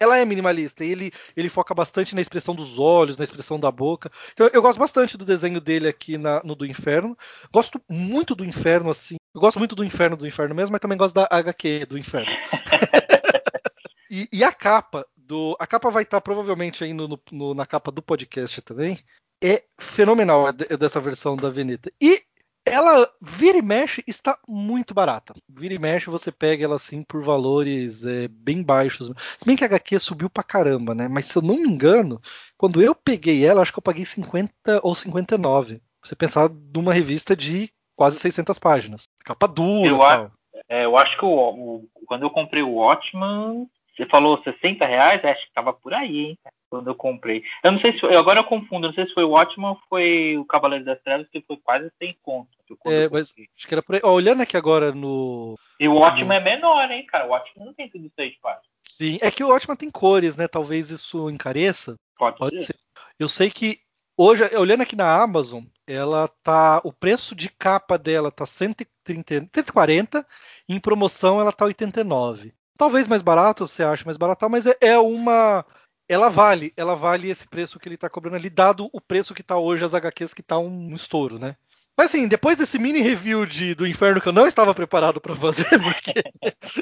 ela 0.00 0.18
é 0.18 0.24
minimalista 0.24 0.84
e 0.84 0.90
ele, 0.90 1.12
ele 1.34 1.48
foca 1.48 1.74
bastante 1.74 2.14
na 2.14 2.20
expressão 2.20 2.54
dos 2.54 2.78
olhos, 2.78 3.16
na 3.16 3.24
expressão 3.24 3.58
da 3.58 3.70
boca. 3.70 4.12
Então, 4.32 4.48
eu 4.52 4.60
gosto 4.60 4.78
bastante 4.78 5.16
do 5.16 5.24
desenho 5.24 5.60
dele 5.60 5.88
aqui 5.88 6.18
na, 6.18 6.42
no 6.44 6.54
do 6.54 6.66
Inferno. 6.66 7.16
Gosto 7.50 7.80
muito 7.88 8.34
do 8.34 8.44
Inferno, 8.44 8.90
assim. 8.90 9.16
Eu 9.34 9.40
gosto 9.40 9.58
muito 9.58 9.74
do 9.74 9.82
Inferno 9.82 10.16
do 10.16 10.26
Inferno 10.26 10.54
mesmo, 10.54 10.72
mas 10.72 10.80
também 10.80 10.98
gosto 10.98 11.14
da 11.14 11.26
HQ 11.30 11.86
do 11.86 11.96
Inferno. 11.96 12.30
e, 14.10 14.28
e, 14.30 14.44
a 14.44 14.52
capa 14.52 15.06
do. 15.16 15.56
A 15.58 15.66
capa 15.66 15.90
vai 15.90 16.02
estar 16.02 16.20
provavelmente 16.20 16.84
aí 16.84 16.92
no, 16.92 17.18
no, 17.32 17.54
na 17.54 17.64
capa 17.64 17.90
do 17.90 18.02
podcast 18.02 18.60
também 18.60 19.02
é 19.42 19.62
fenomenal 19.78 20.52
dessa 20.52 21.00
versão 21.00 21.36
da 21.36 21.50
Veneta. 21.50 21.92
E 22.00 22.22
ela 22.64 23.10
vira 23.20 23.58
e 23.58 23.62
mexe 23.62 24.04
está 24.06 24.38
muito 24.46 24.92
barata. 24.92 25.34
Vira 25.48 25.74
e 25.74 25.78
mexe 25.78 26.10
você 26.10 26.30
pega 26.30 26.64
ela 26.64 26.76
assim 26.76 27.02
por 27.02 27.22
valores 27.22 28.04
é, 28.04 28.28
bem 28.28 28.62
baixos. 28.62 29.10
Se 29.38 29.46
bem 29.46 29.56
que 29.56 29.64
a 29.64 29.66
HQ 29.66 29.98
subiu 29.98 30.28
pra 30.28 30.42
caramba, 30.42 30.94
né? 30.94 31.08
Mas 31.08 31.26
se 31.26 31.36
eu 31.36 31.42
não 31.42 31.56
me 31.56 31.68
engano, 31.68 32.20
quando 32.56 32.82
eu 32.82 32.94
peguei 32.94 33.44
ela, 33.44 33.62
acho 33.62 33.72
que 33.72 33.78
eu 33.78 33.82
paguei 33.82 34.04
50 34.04 34.80
ou 34.82 34.94
59. 34.94 35.80
Você 36.02 36.14
pensar 36.14 36.50
numa 36.74 36.92
revista 36.92 37.34
de 37.34 37.70
quase 37.96 38.18
600 38.18 38.58
páginas. 38.58 39.08
Capa 39.24 39.48
dura 39.48 39.88
eu, 39.88 39.98
tal. 39.98 40.32
É, 40.68 40.84
eu 40.84 40.96
acho 40.96 41.18
que 41.18 41.24
o, 41.24 41.28
o, 41.28 41.88
quando 42.06 42.22
eu 42.22 42.30
comprei 42.30 42.62
o 42.62 42.74
Watchman, 42.74 43.66
você 43.98 44.06
falou 44.06 44.40
60 44.42 44.86
reais? 44.86 45.24
Acho 45.24 45.46
que 45.46 45.52
tava 45.52 45.72
por 45.72 45.92
aí, 45.92 46.18
hein? 46.18 46.38
Quando 46.70 46.88
eu 46.88 46.94
comprei. 46.94 47.42
Eu 47.64 47.72
não 47.72 47.80
sei 47.80 47.92
se 47.92 48.00
foi, 48.00 48.14
agora 48.14 48.40
eu 48.40 48.44
confundo, 48.44 48.86
não 48.86 48.94
sei 48.94 49.06
se 49.06 49.14
foi 49.14 49.24
o 49.24 49.30
Watchman 49.30 49.70
ou 49.70 49.80
foi 49.88 50.36
o 50.38 50.44
Cavaleiro 50.44 50.84
das 50.84 51.00
Trevas, 51.02 51.26
que 51.30 51.42
foi 51.42 51.56
quase 51.56 51.90
100 51.98 52.18
conto. 52.22 52.48
É, 52.86 53.08
mas 53.08 53.34
acho 53.56 53.66
que 53.66 53.74
era 53.74 53.82
por 53.82 53.94
aí. 53.94 54.00
Ó, 54.04 54.12
olhando 54.12 54.42
aqui 54.42 54.56
agora 54.56 54.92
no. 54.92 55.58
E 55.80 55.88
o 55.88 55.94
Watchman 55.94 56.28
no... 56.28 56.32
é 56.34 56.40
menor, 56.40 56.90
hein, 56.90 57.04
cara? 57.06 57.26
O 57.26 57.30
Watchman 57.30 57.66
não 57.66 57.74
tem 57.74 57.88
tudo 57.88 58.06
isso 58.06 58.14
aí 58.18 58.30
de 58.30 58.38
páginas. 58.40 58.66
Sim, 58.82 59.18
é 59.20 59.30
que 59.30 59.42
o 59.42 59.48
Watchman 59.48 59.76
tem 59.76 59.90
cores, 59.90 60.36
né? 60.36 60.46
Talvez 60.46 60.90
isso 60.90 61.28
encareça. 61.30 61.96
Pode, 62.16 62.38
Pode 62.38 62.56
ser. 62.56 62.74
ser. 62.74 62.76
Eu 63.18 63.28
sei 63.28 63.50
que 63.50 63.78
hoje, 64.16 64.44
olhando 64.56 64.82
aqui 64.82 64.94
na 64.94 65.22
Amazon, 65.22 65.64
ela 65.86 66.28
tá. 66.42 66.80
O 66.84 66.92
preço 66.92 67.34
de 67.34 67.48
capa 67.48 67.96
dela 67.96 68.30
tá 68.30 68.44
130, 68.44 69.48
140, 69.54 70.26
em 70.68 70.78
promoção 70.78 71.40
ela 71.40 71.52
tá 71.52 71.64
89. 71.64 72.52
Talvez 72.78 73.08
mais 73.08 73.22
barato, 73.22 73.66
você 73.66 73.82
acha 73.82 74.04
mais 74.04 74.16
barato, 74.16 74.48
mas 74.48 74.64
é, 74.64 74.76
é 74.80 74.98
uma. 74.98 75.66
Ela 76.08 76.30
vale, 76.30 76.72
ela 76.76 76.94
vale 76.94 77.28
esse 77.28 77.46
preço 77.46 77.78
que 77.78 77.88
ele 77.88 77.98
tá 77.98 78.08
cobrando 78.08 78.36
ali, 78.36 78.48
dado 78.48 78.88
o 78.92 79.00
preço 79.00 79.34
que 79.34 79.42
tá 79.42 79.58
hoje 79.58 79.84
as 79.84 79.92
HQs, 79.92 80.32
que 80.32 80.42
tá 80.42 80.56
um 80.58 80.94
estouro, 80.94 81.38
né? 81.38 81.56
Mas 81.96 82.10
assim, 82.10 82.28
depois 82.28 82.56
desse 82.56 82.78
mini 82.78 83.00
review 83.00 83.44
de, 83.44 83.74
do 83.74 83.84
Inferno 83.84 84.20
que 84.20 84.28
eu 84.28 84.32
não 84.32 84.46
estava 84.46 84.72
preparado 84.72 85.20
para 85.20 85.34
fazer, 85.34 85.66
porque 85.82 86.22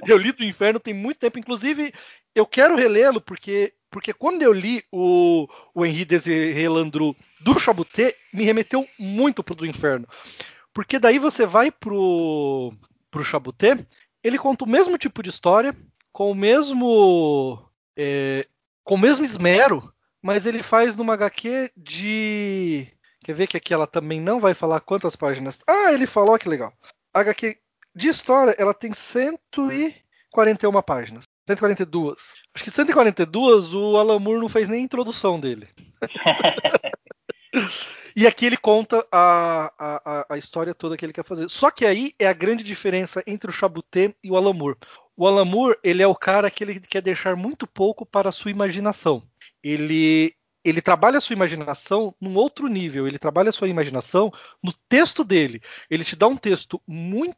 eu 0.06 0.18
li 0.18 0.30
do 0.30 0.44
Inferno 0.44 0.78
tem 0.78 0.92
muito 0.92 1.18
tempo, 1.18 1.38
inclusive 1.38 1.92
eu 2.34 2.46
quero 2.46 2.76
relê-lo 2.76 3.18
porque 3.18 3.72
porque 3.90 4.12
quando 4.12 4.42
eu 4.42 4.52
li 4.52 4.82
o, 4.92 5.48
o 5.74 5.86
Henri 5.86 6.04
Desiré 6.04 6.68
Landru 6.68 7.16
do 7.40 7.58
Chabuté, 7.58 8.14
me 8.30 8.44
remeteu 8.44 8.86
muito 8.98 9.42
pro 9.42 9.54
do 9.54 9.64
Inferno. 9.64 10.06
Porque 10.74 10.98
daí 10.98 11.18
você 11.18 11.46
vai 11.46 11.70
pro, 11.70 12.74
pro 13.10 13.24
Chabuté, 13.24 13.86
ele 14.26 14.38
conta 14.38 14.64
o 14.64 14.68
mesmo 14.68 14.98
tipo 14.98 15.22
de 15.22 15.30
história, 15.30 15.74
com 16.12 16.30
o 16.30 16.34
mesmo. 16.34 17.62
É, 17.96 18.46
com 18.84 18.94
o 18.94 18.98
mesmo 18.98 19.24
esmero, 19.24 19.92
mas 20.22 20.46
ele 20.46 20.62
faz 20.62 20.96
numa 20.96 21.14
HQ 21.14 21.72
de 21.76 22.96
Quer 23.26 23.34
ver 23.34 23.48
que 23.48 23.56
aqui 23.56 23.74
ela 23.74 23.88
também 23.88 24.20
não 24.20 24.38
vai 24.38 24.54
falar 24.54 24.78
quantas 24.78 25.16
páginas. 25.16 25.58
Ah, 25.66 25.92
ele 25.92 26.06
falou 26.06 26.38
que 26.38 26.48
legal. 26.48 26.72
A 27.12 27.18
HQ 27.18 27.58
de 27.92 28.06
história, 28.06 28.54
ela 28.56 28.72
tem 28.72 28.92
141 28.92 30.80
páginas. 30.82 31.24
142. 31.48 32.34
Acho 32.54 32.62
que 32.62 32.70
142 32.70 33.74
o 33.74 33.96
Alan 33.96 34.20
Moore 34.20 34.38
não 34.38 34.48
fez 34.48 34.68
nem 34.68 34.84
introdução 34.84 35.40
dele. 35.40 35.68
e 38.16 38.26
aqui 38.26 38.46
ele 38.46 38.56
conta 38.56 39.06
a, 39.12 39.70
a, 39.78 40.26
a, 40.30 40.38
história 40.38 40.74
toda 40.74 40.96
que 40.96 41.04
ele 41.04 41.12
quer 41.12 41.24
fazer. 41.24 41.50
Só 41.50 41.70
que 41.70 41.84
aí 41.84 42.14
é 42.18 42.26
a 42.26 42.32
grande 42.32 42.64
diferença 42.64 43.22
entre 43.26 43.50
o 43.50 43.52
Chabuté 43.52 44.14
e 44.24 44.30
o 44.30 44.36
Alan 44.36 44.54
Moore. 44.54 44.78
O 45.14 45.26
Alan 45.26 45.44
Moore, 45.44 45.76
ele 45.84 46.02
é 46.02 46.06
o 46.06 46.14
cara 46.14 46.50
que 46.50 46.64
ele 46.64 46.80
quer 46.80 47.02
deixar 47.02 47.36
muito 47.36 47.66
pouco 47.66 48.06
para 48.06 48.30
a 48.30 48.32
sua 48.32 48.50
imaginação. 48.50 49.22
Ele 49.62 50.34
ele 50.64 50.82
trabalha 50.82 51.18
a 51.18 51.20
sua 51.20 51.34
imaginação 51.34 52.12
num 52.20 52.34
outro 52.34 52.66
nível. 52.66 53.06
Ele 53.06 53.18
trabalha 53.18 53.50
a 53.50 53.52
sua 53.52 53.68
imaginação 53.68 54.32
no 54.60 54.72
texto 54.88 55.22
dele. 55.22 55.62
Ele 55.88 56.02
te 56.02 56.16
dá 56.16 56.26
um 56.26 56.36
texto 56.36 56.82
muito 56.88 57.36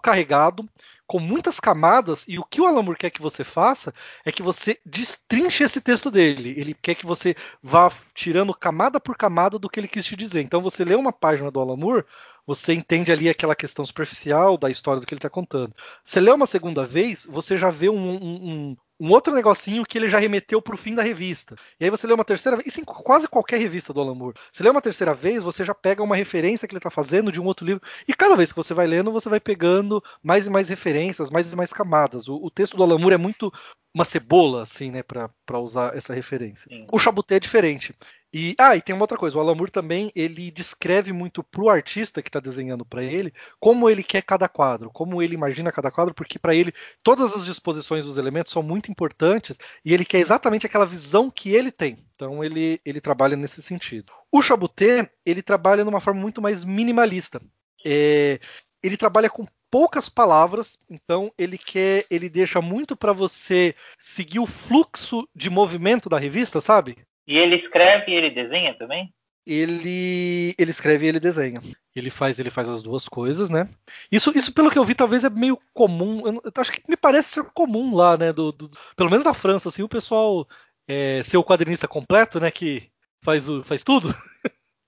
carregado, 0.00 0.66
com 1.10 1.18
muitas 1.18 1.58
camadas, 1.58 2.24
e 2.28 2.38
o 2.38 2.44
que 2.44 2.60
o 2.60 2.64
Alan 2.64 2.82
Moore 2.82 2.96
quer 2.96 3.10
que 3.10 3.20
você 3.20 3.42
faça 3.42 3.92
é 4.24 4.30
que 4.30 4.44
você 4.44 4.78
destrinche 4.86 5.64
esse 5.64 5.80
texto 5.80 6.08
dele. 6.08 6.54
Ele 6.56 6.72
quer 6.72 6.94
que 6.94 7.04
você 7.04 7.34
vá 7.60 7.90
tirando 8.14 8.54
camada 8.54 9.00
por 9.00 9.16
camada 9.16 9.58
do 9.58 9.68
que 9.68 9.80
ele 9.80 9.88
quis 9.88 10.06
te 10.06 10.14
dizer. 10.14 10.40
Então 10.40 10.62
você 10.62 10.84
lê 10.84 10.94
uma 10.94 11.12
página 11.12 11.50
do 11.50 11.58
Alan 11.58 11.76
Moore, 11.76 12.04
você 12.46 12.72
entende 12.72 13.12
ali 13.12 13.28
aquela 13.28 13.54
questão 13.54 13.84
superficial 13.84 14.56
da 14.56 14.70
história 14.70 15.00
do 15.00 15.06
que 15.06 15.14
ele 15.14 15.18
está 15.18 15.30
contando. 15.30 15.74
Você 16.04 16.20
lê 16.20 16.30
uma 16.30 16.46
segunda 16.46 16.84
vez, 16.84 17.26
você 17.26 17.56
já 17.56 17.70
vê 17.70 17.88
um, 17.88 18.14
um, 18.14 18.76
um 19.00 19.10
outro 19.10 19.34
negocinho 19.34 19.84
que 19.84 19.96
ele 19.96 20.10
já 20.10 20.18
remeteu 20.18 20.60
pro 20.60 20.76
fim 20.76 20.94
da 20.94 21.02
revista. 21.02 21.56
E 21.80 21.84
aí 21.84 21.90
você 21.90 22.06
lê 22.06 22.12
uma 22.12 22.24
terceira 22.24 22.56
vez, 22.56 22.68
isso 22.68 22.80
em 22.80 22.84
quase 22.84 23.26
qualquer 23.26 23.58
revista 23.58 23.94
do 23.94 24.00
Alan 24.00 24.14
Moore. 24.14 24.36
Você 24.52 24.62
lê 24.62 24.68
uma 24.68 24.82
terceira 24.82 25.14
vez, 25.14 25.42
você 25.42 25.64
já 25.64 25.74
pega 25.74 26.02
uma 26.02 26.14
referência 26.14 26.68
que 26.68 26.74
ele 26.74 26.78
está 26.78 26.90
fazendo 26.90 27.32
de 27.32 27.40
um 27.40 27.46
outro 27.46 27.64
livro. 27.64 27.82
E 28.06 28.12
cada 28.12 28.36
vez 28.36 28.52
que 28.52 28.56
você 28.56 28.74
vai 28.74 28.86
lendo, 28.86 29.10
você 29.10 29.28
vai 29.28 29.40
pegando 29.40 30.02
mais 30.22 30.46
e 30.46 30.50
mais 30.50 30.68
referências, 30.68 31.30
mais 31.30 31.50
e 31.50 31.56
mais 31.56 31.72
camadas. 31.72 32.28
O, 32.28 32.36
o 32.36 32.50
texto 32.50 32.76
do 32.76 32.82
Alan 32.82 32.98
Moore 32.98 33.14
é 33.14 33.18
muito 33.18 33.50
uma 33.94 34.04
cebola, 34.04 34.62
assim, 34.62 34.90
né, 34.90 35.02
para 35.02 35.58
usar 35.58 35.96
essa 35.96 36.14
referência. 36.14 36.68
Sim. 36.70 36.86
O 36.92 36.98
Chabuté 36.98 37.36
é 37.36 37.40
diferente. 37.40 37.94
E, 38.32 38.54
ah, 38.58 38.76
e 38.76 38.80
tem 38.80 38.94
uma 38.94 39.02
outra 39.02 39.18
coisa, 39.18 39.36
o 39.36 39.40
Alan 39.40 39.56
Moore 39.56 39.72
também, 39.72 40.12
ele 40.14 40.50
descreve 40.52 41.12
muito 41.12 41.42
pro 41.42 41.68
artista 41.68 42.22
que 42.22 42.28
está 42.28 42.38
desenhando 42.38 42.84
para 42.84 43.02
ele, 43.02 43.32
como 43.58 43.90
ele 43.90 44.04
quer 44.04 44.22
cada 44.22 44.48
quadro, 44.48 44.90
como 44.90 45.20
ele 45.20 45.34
imagina 45.34 45.72
cada 45.72 45.90
quadro, 45.90 46.14
porque 46.14 46.38
para 46.38 46.54
ele 46.54 46.72
todas 47.02 47.34
as 47.34 47.44
disposições 47.44 48.04
dos 48.04 48.18
elementos 48.18 48.52
são 48.52 48.62
muito 48.62 48.90
importantes 48.90 49.58
e 49.84 49.92
ele 49.92 50.04
quer 50.04 50.20
exatamente 50.20 50.64
aquela 50.64 50.86
visão 50.86 51.28
que 51.28 51.50
ele 51.50 51.72
tem. 51.72 52.06
Então 52.14 52.44
ele, 52.44 52.80
ele 52.84 53.00
trabalha 53.00 53.36
nesse 53.36 53.60
sentido. 53.62 54.12
O 54.30 54.40
Chabuté, 54.40 55.10
ele 55.26 55.42
trabalha 55.42 55.84
numa 55.84 56.00
forma 56.00 56.20
muito 56.20 56.40
mais 56.40 56.64
minimalista. 56.64 57.40
É, 57.84 58.38
ele 58.82 58.96
trabalha 58.96 59.28
com 59.28 59.46
poucas 59.70 60.08
palavras, 60.08 60.78
então 60.88 61.32
ele 61.38 61.56
quer, 61.56 62.06
ele 62.10 62.28
deixa 62.28 62.60
muito 62.60 62.96
para 62.96 63.12
você 63.12 63.74
seguir 63.98 64.40
o 64.40 64.46
fluxo 64.46 65.28
de 65.34 65.48
movimento 65.48 66.08
da 66.08 66.18
revista, 66.18 66.60
sabe? 66.60 66.98
E 67.30 67.38
ele 67.38 67.54
escreve 67.54 68.10
e 68.10 68.14
ele 68.16 68.28
desenha 68.28 68.74
também? 68.74 69.14
Ele, 69.46 70.52
ele 70.58 70.70
escreve 70.72 71.06
e 71.06 71.08
ele 71.08 71.20
desenha. 71.20 71.60
Ele 71.94 72.10
faz, 72.10 72.40
ele 72.40 72.50
faz 72.50 72.68
as 72.68 72.82
duas 72.82 73.08
coisas, 73.08 73.48
né? 73.48 73.68
Isso, 74.10 74.36
isso 74.36 74.52
pelo 74.52 74.68
que 74.68 74.76
eu 74.76 74.84
vi, 74.84 74.96
talvez 74.96 75.22
é 75.22 75.30
meio 75.30 75.56
comum. 75.72 76.26
Eu, 76.26 76.42
eu 76.44 76.52
acho 76.56 76.72
que 76.72 76.82
me 76.88 76.96
parece 76.96 77.28
ser 77.28 77.44
comum 77.54 77.94
lá, 77.94 78.16
né? 78.16 78.32
Do, 78.32 78.50
do, 78.50 78.68
pelo 78.96 79.08
menos 79.08 79.24
na 79.24 79.32
França, 79.32 79.68
assim, 79.68 79.80
o 79.80 79.88
pessoal 79.88 80.44
é, 80.88 81.22
ser 81.22 81.36
o 81.36 81.44
quadrinista 81.44 81.86
completo, 81.86 82.40
né? 82.40 82.50
Que 82.50 82.90
faz, 83.24 83.48
o, 83.48 83.62
faz 83.62 83.84
tudo. 83.84 84.12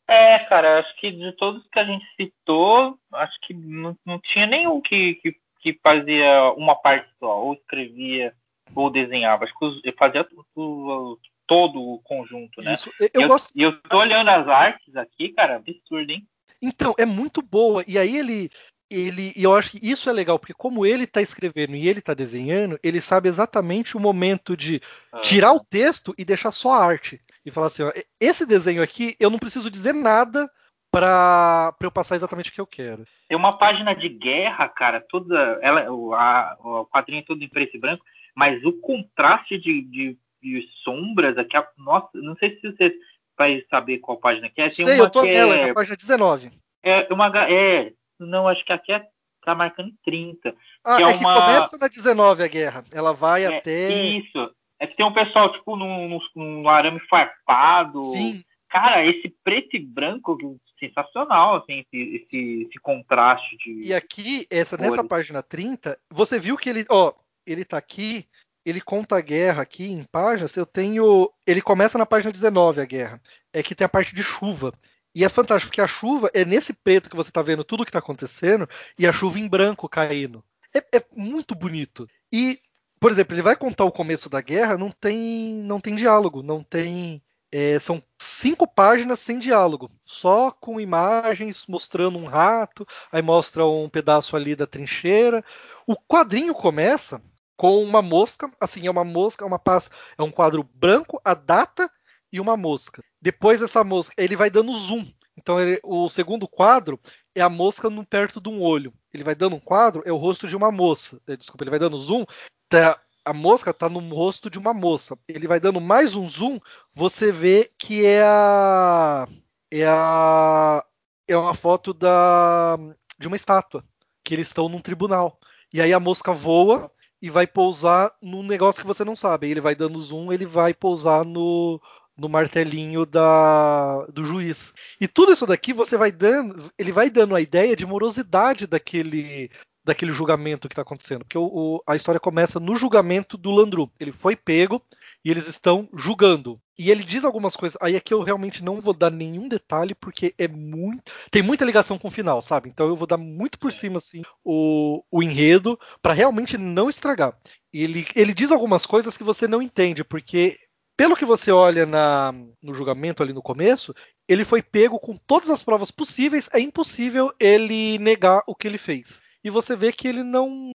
É, 0.09 0.41
cara, 0.41 0.81
acho 0.81 0.97
que 0.97 1.13
de 1.13 1.31
todos 1.37 1.65
que 1.69 1.79
a 1.79 1.85
gente 1.85 2.05
citou, 2.21 2.99
acho 3.13 3.39
que 3.43 3.55
não, 3.55 3.97
não 4.05 4.19
tinha 4.19 4.47
nenhum 4.47 4.81
que, 4.81 5.15
que, 5.15 5.37
que, 5.61 5.79
fazia 5.81 6.53
uma 6.57 6.75
parte 6.75 7.09
só, 7.21 7.41
ou 7.41 7.55
escrevia 7.55 8.35
ou 8.75 8.91
desenhava. 8.91 9.45
Acho 9.45 9.55
que 9.81 9.93
fazia 9.93 10.25
tudo, 10.25 11.19
todo 11.47 11.81
o 11.81 11.99
conjunto, 12.01 12.63
né? 12.63 12.75
Isso. 12.75 12.91
Eu, 12.99 13.09
eu, 13.15 13.29
gosto... 13.29 13.51
E 13.55 13.63
eu 13.63 13.81
tô 13.83 13.99
olhando 13.99 14.29
as 14.29 14.49
artes 14.49 14.95
aqui, 14.97 15.31
cara, 15.31 15.57
absurdo, 15.57 16.11
hein? 16.11 16.27
Então, 16.61 16.95
é 16.97 17.05
muito 17.05 17.43
boa. 17.43 17.85
E 17.87 17.99
aí 17.99 18.17
ele. 18.17 18.51
Ele, 18.95 19.33
e 19.35 19.43
eu 19.43 19.57
acho 19.57 19.71
que 19.71 19.91
isso 19.91 20.11
é 20.11 20.13
legal, 20.13 20.39
porque 20.39 20.53
como 20.53 20.85
ele 20.85 21.05
está 21.05 21.23
escrevendo 21.23 21.75
e 21.75 21.89
ele 21.89 22.01
está 22.01 22.13
desenhando, 22.13 22.79
ele 22.83 23.01
sabe 23.01 23.27
exatamente 23.27 23.97
o 23.97 24.01
momento 24.01 24.55
de 24.55 24.83
ah. 25.11 25.21
tirar 25.21 25.55
o 25.55 25.65
texto 25.65 26.15
e 26.19 26.27
deixar 26.27 26.53
só 26.53 26.75
a 26.75 26.85
arte. 26.85 27.19
E 27.43 27.51
falar 27.51 27.69
assim, 27.69 27.85
ó, 27.85 27.93
esse 28.21 28.45
desenho 28.45 28.83
aqui, 28.83 29.17
eu 29.19 29.31
não 29.31 29.39
preciso 29.39 29.71
dizer 29.71 29.95
nada 29.95 30.47
para 30.93 31.75
eu 31.81 31.91
passar 31.91 32.17
exatamente 32.17 32.51
o 32.51 32.53
que 32.53 32.61
eu 32.61 32.67
quero. 32.67 33.05
Tem 33.27 33.37
uma 33.37 33.57
página 33.57 33.95
de 33.95 34.11
guerra, 34.11 34.69
cara, 34.69 35.01
toda 35.01 35.59
ela, 35.63 35.91
o, 35.91 36.13
a, 36.13 36.55
o 36.61 36.85
quadrinho 36.85 37.21
é 37.21 37.25
todo 37.25 37.43
em 37.43 37.49
preto 37.49 37.75
e 37.75 37.81
branco, 37.81 38.05
mas 38.35 38.63
o 38.63 38.75
contraste 38.75 39.59
de, 39.59 39.81
de 39.83 40.19
de 40.43 40.69
sombras 40.83 41.39
aqui. 41.39 41.57
Nossa, 41.79 42.09
não 42.15 42.37
sei 42.37 42.59
se 42.59 42.73
você 42.73 42.95
vai 43.39 43.65
saber 43.71 43.99
qual 43.99 44.19
página 44.19 44.51
que 44.51 44.61
é. 44.61 44.69
Tem 44.69 44.87
sei, 44.87 44.97
uma 44.97 45.05
eu 45.05 45.11
tô 45.11 45.23
nela, 45.23 45.57
é, 45.57 45.69
é 45.69 45.71
a 45.71 45.75
página 45.75 45.97
19. 45.97 46.51
É 46.83 47.07
uma. 47.11 47.31
É, 47.49 47.93
não, 48.19 48.49
acho 48.49 48.65
que 48.65 48.73
aqui 48.73 48.93
é, 48.93 49.07
tá 49.45 49.55
marcando 49.55 49.93
30. 50.05 50.55
Ah, 50.85 50.97
que 50.97 51.03
é, 51.03 51.07
é 51.07 51.15
uma... 51.15 51.35
que 51.35 51.41
começa 51.41 51.79
na 51.79 51.89
19 51.89 52.43
a 52.43 52.49
guerra. 52.49 52.85
Ela 52.91 53.13
vai 53.13 53.45
é, 53.45 53.59
até. 53.59 53.91
Isso. 53.91 54.51
É 54.79 54.87
que 54.87 54.97
tem 54.97 55.07
um 55.07 55.13
pessoal, 55.13 55.53
tipo, 55.53 55.77
num, 55.77 56.19
num 56.35 56.69
arame 56.69 57.01
farpado. 57.09 58.05
Sim. 58.13 58.43
Cara, 58.69 59.05
esse 59.05 59.33
preto 59.45 59.77
e 59.77 59.79
branco 59.79 60.59
sensacional, 60.81 61.57
assim, 61.57 61.85
esse, 61.93 62.17
esse, 62.17 62.63
esse 62.63 62.79
contraste 62.81 63.57
de. 63.59 63.83
E 63.83 63.95
aqui, 63.95 64.47
essa, 64.51 64.77
nessa 64.77 65.05
página 65.05 65.43
30, 65.43 65.99
você 66.11 66.39
viu 66.39 66.57
que 66.57 66.69
ele. 66.69 66.85
Ó, 66.89 67.13
ele 67.47 67.65
tá 67.65 67.77
aqui 67.77 68.27
ele 68.65 68.81
conta 68.81 69.17
a 69.17 69.21
guerra 69.21 69.63
aqui 69.63 69.91
em 69.91 70.05
páginas, 70.05 70.57
eu 70.57 70.65
tenho. 70.65 71.31
Ele 71.47 71.61
começa 71.61 71.99
na 71.99 72.07
página 72.07 72.33
19 72.33 72.81
a 72.81 72.85
guerra. 72.85 73.21
É 73.53 73.63
que 73.63 73.75
tem 73.75 73.85
a 73.85 73.89
parte 73.89 74.15
de 74.15 74.23
chuva. 74.23 74.73
E 75.15 75.25
é 75.25 75.29
fantástico, 75.29 75.71
porque 75.71 75.81
a 75.81 75.87
chuva 75.87 76.31
é 76.33 76.45
nesse 76.45 76.73
preto 76.73 77.11
que 77.11 77.17
você 77.17 77.29
está 77.29 77.43
vendo 77.43 77.65
tudo 77.65 77.83
o 77.83 77.85
que 77.85 77.91
está 77.91 77.99
acontecendo, 77.99 78.69
e 78.99 79.07
a 79.07 79.13
chuva 79.13 79.39
em 79.39 79.47
branco 79.47 79.89
caindo. 79.89 80.43
É, 80.75 80.79
é, 80.97 81.05
muito 81.15 81.55
bonito. 81.55 82.09
E, 82.33 82.59
por 82.99 83.11
exemplo, 83.11 83.35
ele 83.35 83.43
vai 83.43 83.55
contar 83.55 83.85
o 83.85 83.93
começo 83.93 84.31
da 84.31 84.41
guerra, 84.41 84.79
não 84.79 84.91
tem, 84.91 85.55
não 85.65 85.81
tem 85.81 85.95
diálogo, 85.95 86.43
não 86.43 86.63
tem. 86.63 87.23
É, 87.55 87.79
são 87.79 88.03
cinco 88.19 88.67
páginas 88.67 89.21
sem 89.21 89.39
diálogo, 89.39 89.91
só 90.07 90.51
com 90.51 90.81
imagens 90.81 91.67
mostrando 91.69 92.19
um 92.19 92.25
rato, 92.25 92.87
aí 93.13 93.21
mostra 93.21 93.67
um 93.67 93.91
pedaço 93.91 94.35
ali 94.35 94.57
da 94.57 94.67
trincheira. 94.67 95.45
O 95.87 95.95
quadrinho 95.95 96.55
começa 96.55 97.21
com 97.63 97.81
uma 97.81 98.03
mosca, 98.03 98.51
assim, 98.61 98.89
é 98.89 98.91
uma 98.91 99.05
mosca, 99.05 99.47
uma 99.47 99.57
paz, 99.57 99.89
é 100.19 100.23
um 100.25 100.33
quadro 100.33 100.69
branco, 100.75 101.21
a 101.25 101.33
data 101.33 101.89
e 102.33 102.41
uma 102.41 102.57
mosca. 102.57 103.05
Depois 103.21 103.61
dessa 103.61 103.85
mosca, 103.85 104.13
ele 104.19 104.35
vai 104.35 104.51
dando 104.51 104.77
zoom. 104.77 105.07
Então 105.37 105.61
ele, 105.61 105.79
o 105.85 106.09
segundo 106.09 106.49
quadro 106.49 106.99
é 107.33 107.41
a 107.41 107.49
mosca 107.49 107.89
no, 107.89 108.05
perto 108.05 108.41
de 108.41 108.49
um 108.49 108.61
olho. 108.61 108.93
Ele 109.15 109.23
vai 109.23 109.37
dando 109.37 109.55
um 109.55 109.61
quadro, 109.61 110.03
é 110.05 110.11
o 110.11 110.17
rosto 110.17 110.49
de 110.49 110.57
uma 110.57 110.73
moça. 110.73 111.21
É, 111.25 111.37
desculpa, 111.37 111.63
ele 111.63 111.71
vai 111.71 111.79
dando 111.79 111.97
zoom, 111.99 112.25
tá, 112.69 113.01
a 113.25 113.33
mosca 113.33 113.71
está 113.71 113.89
no 113.89 114.01
rosto 114.13 114.51
de 114.51 114.59
uma 114.59 114.75
moça. 114.75 115.17
Ele 115.29 115.47
vai 115.47 115.61
dando 115.61 115.81
mais 115.81 116.17
um 116.17 116.29
zoom, 116.29 116.59
você 116.93 117.31
vê 117.31 117.71
que 117.79 118.05
é 118.05 118.25
a 118.25 119.29
é 119.71 119.85
a 119.87 120.85
é 121.29 121.37
uma 121.37 121.55
foto 121.55 121.95
da 121.95 122.77
de 123.17 123.29
uma 123.29 123.37
estátua 123.37 123.85
que 124.25 124.35
eles 124.35 124.49
estão 124.49 124.69
num 124.69 124.81
tribunal. 124.81 125.39
E 125.73 125.81
aí 125.81 125.93
a 125.93 126.01
mosca 126.01 126.33
voa 126.33 126.91
e 127.23 127.31
vai 127.31 127.47
pousar 127.47 128.13
num 128.21 128.43
negócio 128.43 128.81
que 128.81 128.87
você 128.87 129.05
não 129.05 129.15
sabe. 129.15 129.49
Ele 129.49 129.61
vai 129.61 129.77
dando 129.77 130.03
zoom, 130.03 130.33
ele 130.33 130.45
vai 130.45 130.75
pousar 130.75 131.25
no, 131.25 131.81
no 132.19 132.29
martelinho 132.29 133.07
da, 133.07 134.05
do 134.07 134.25
juiz. 134.25 134.75
E 135.01 135.07
tudo 135.07 135.33
isso 135.33 135.47
daqui 135.47 135.73
você 135.73 135.97
vai 135.97 136.11
dando, 136.11 136.71
ele 136.77 136.91
vai 136.91 137.09
dando 137.09 137.37
a 137.37 137.41
ideia 137.41 137.77
de 137.77 137.87
morosidade 137.87 138.67
daquele 138.67 139.49
daquele 139.85 140.13
julgamento 140.13 140.69
que 140.69 140.75
está 140.75 140.83
acontecendo. 140.83 141.25
Porque 141.25 141.39
o, 141.39 141.45
o, 141.45 141.83
a 141.87 141.97
história 141.97 142.21
começa 142.21 142.61
no 142.61 142.77
julgamento 142.77 143.37
do 143.37 143.51
Landru. 143.51 143.91
Ele 143.99 144.13
foi 144.13 144.37
pego 144.37 144.81
e 145.25 145.31
eles 145.31 145.47
estão 145.47 145.89
julgando. 145.95 146.61
E 146.79 146.91
ele 146.91 147.05
diz 147.05 147.25
algumas 147.25 147.55
coisas. 147.55 147.79
Aí 147.81 147.97
aqui 147.97 148.13
eu 148.13 148.23
realmente 148.23 148.63
não 148.63 148.81
vou 148.81 148.95
dar 148.95 149.11
nenhum 149.11 149.49
detalhe, 149.49 149.95
porque 149.95 150.35
é 150.39 150.49
muito. 150.49 151.13
Tem 151.31 151.43
muita 151.43 151.65
ligação 151.65 151.99
com 151.99 152.09
o 152.09 152.11
final, 152.11 152.41
sabe? 152.43 152.69
Então 152.69 152.89
eu 152.89 152.97
vou 152.97 153.07
dar 153.07 153.17
muito 153.17 153.59
por 153.59 153.73
cima, 153.73 153.99
assim, 153.99 154.23
o, 154.45 155.03
o 155.11 155.23
enredo, 155.23 155.79
para 156.01 156.13
realmente 156.13 156.59
não 156.59 156.89
estragar. 156.89 157.37
Ele, 157.73 158.07
ele 158.15 158.35
diz 158.35 158.51
algumas 158.51 158.85
coisas 158.87 159.17
que 159.17 159.25
você 159.25 159.47
não 159.47 159.63
entende, 159.63 160.05
porque. 160.05 160.59
Pelo 160.95 161.17
que 161.17 161.25
você 161.25 161.51
olha 161.51 161.87
na, 161.87 162.33
no 162.63 162.75
julgamento 162.75 163.23
ali 163.23 163.33
no 163.33 163.43
começo, 163.43 163.95
ele 164.29 164.45
foi 164.45 164.63
pego 164.63 165.01
com 165.01 165.17
todas 165.17 165.49
as 165.49 165.63
provas 165.63 165.91
possíveis, 165.91 166.51
é 166.53 166.61
impossível 166.61 167.33
ele 167.41 167.99
negar 167.99 168.43
o 168.47 168.55
que 168.55 168.69
ele 168.69 168.77
fez 168.77 169.23
e 169.45 169.51
você 169.51 169.77
vê 169.77 169.93
que 169.93 170.07
ele 170.07 170.23
não 170.23 170.71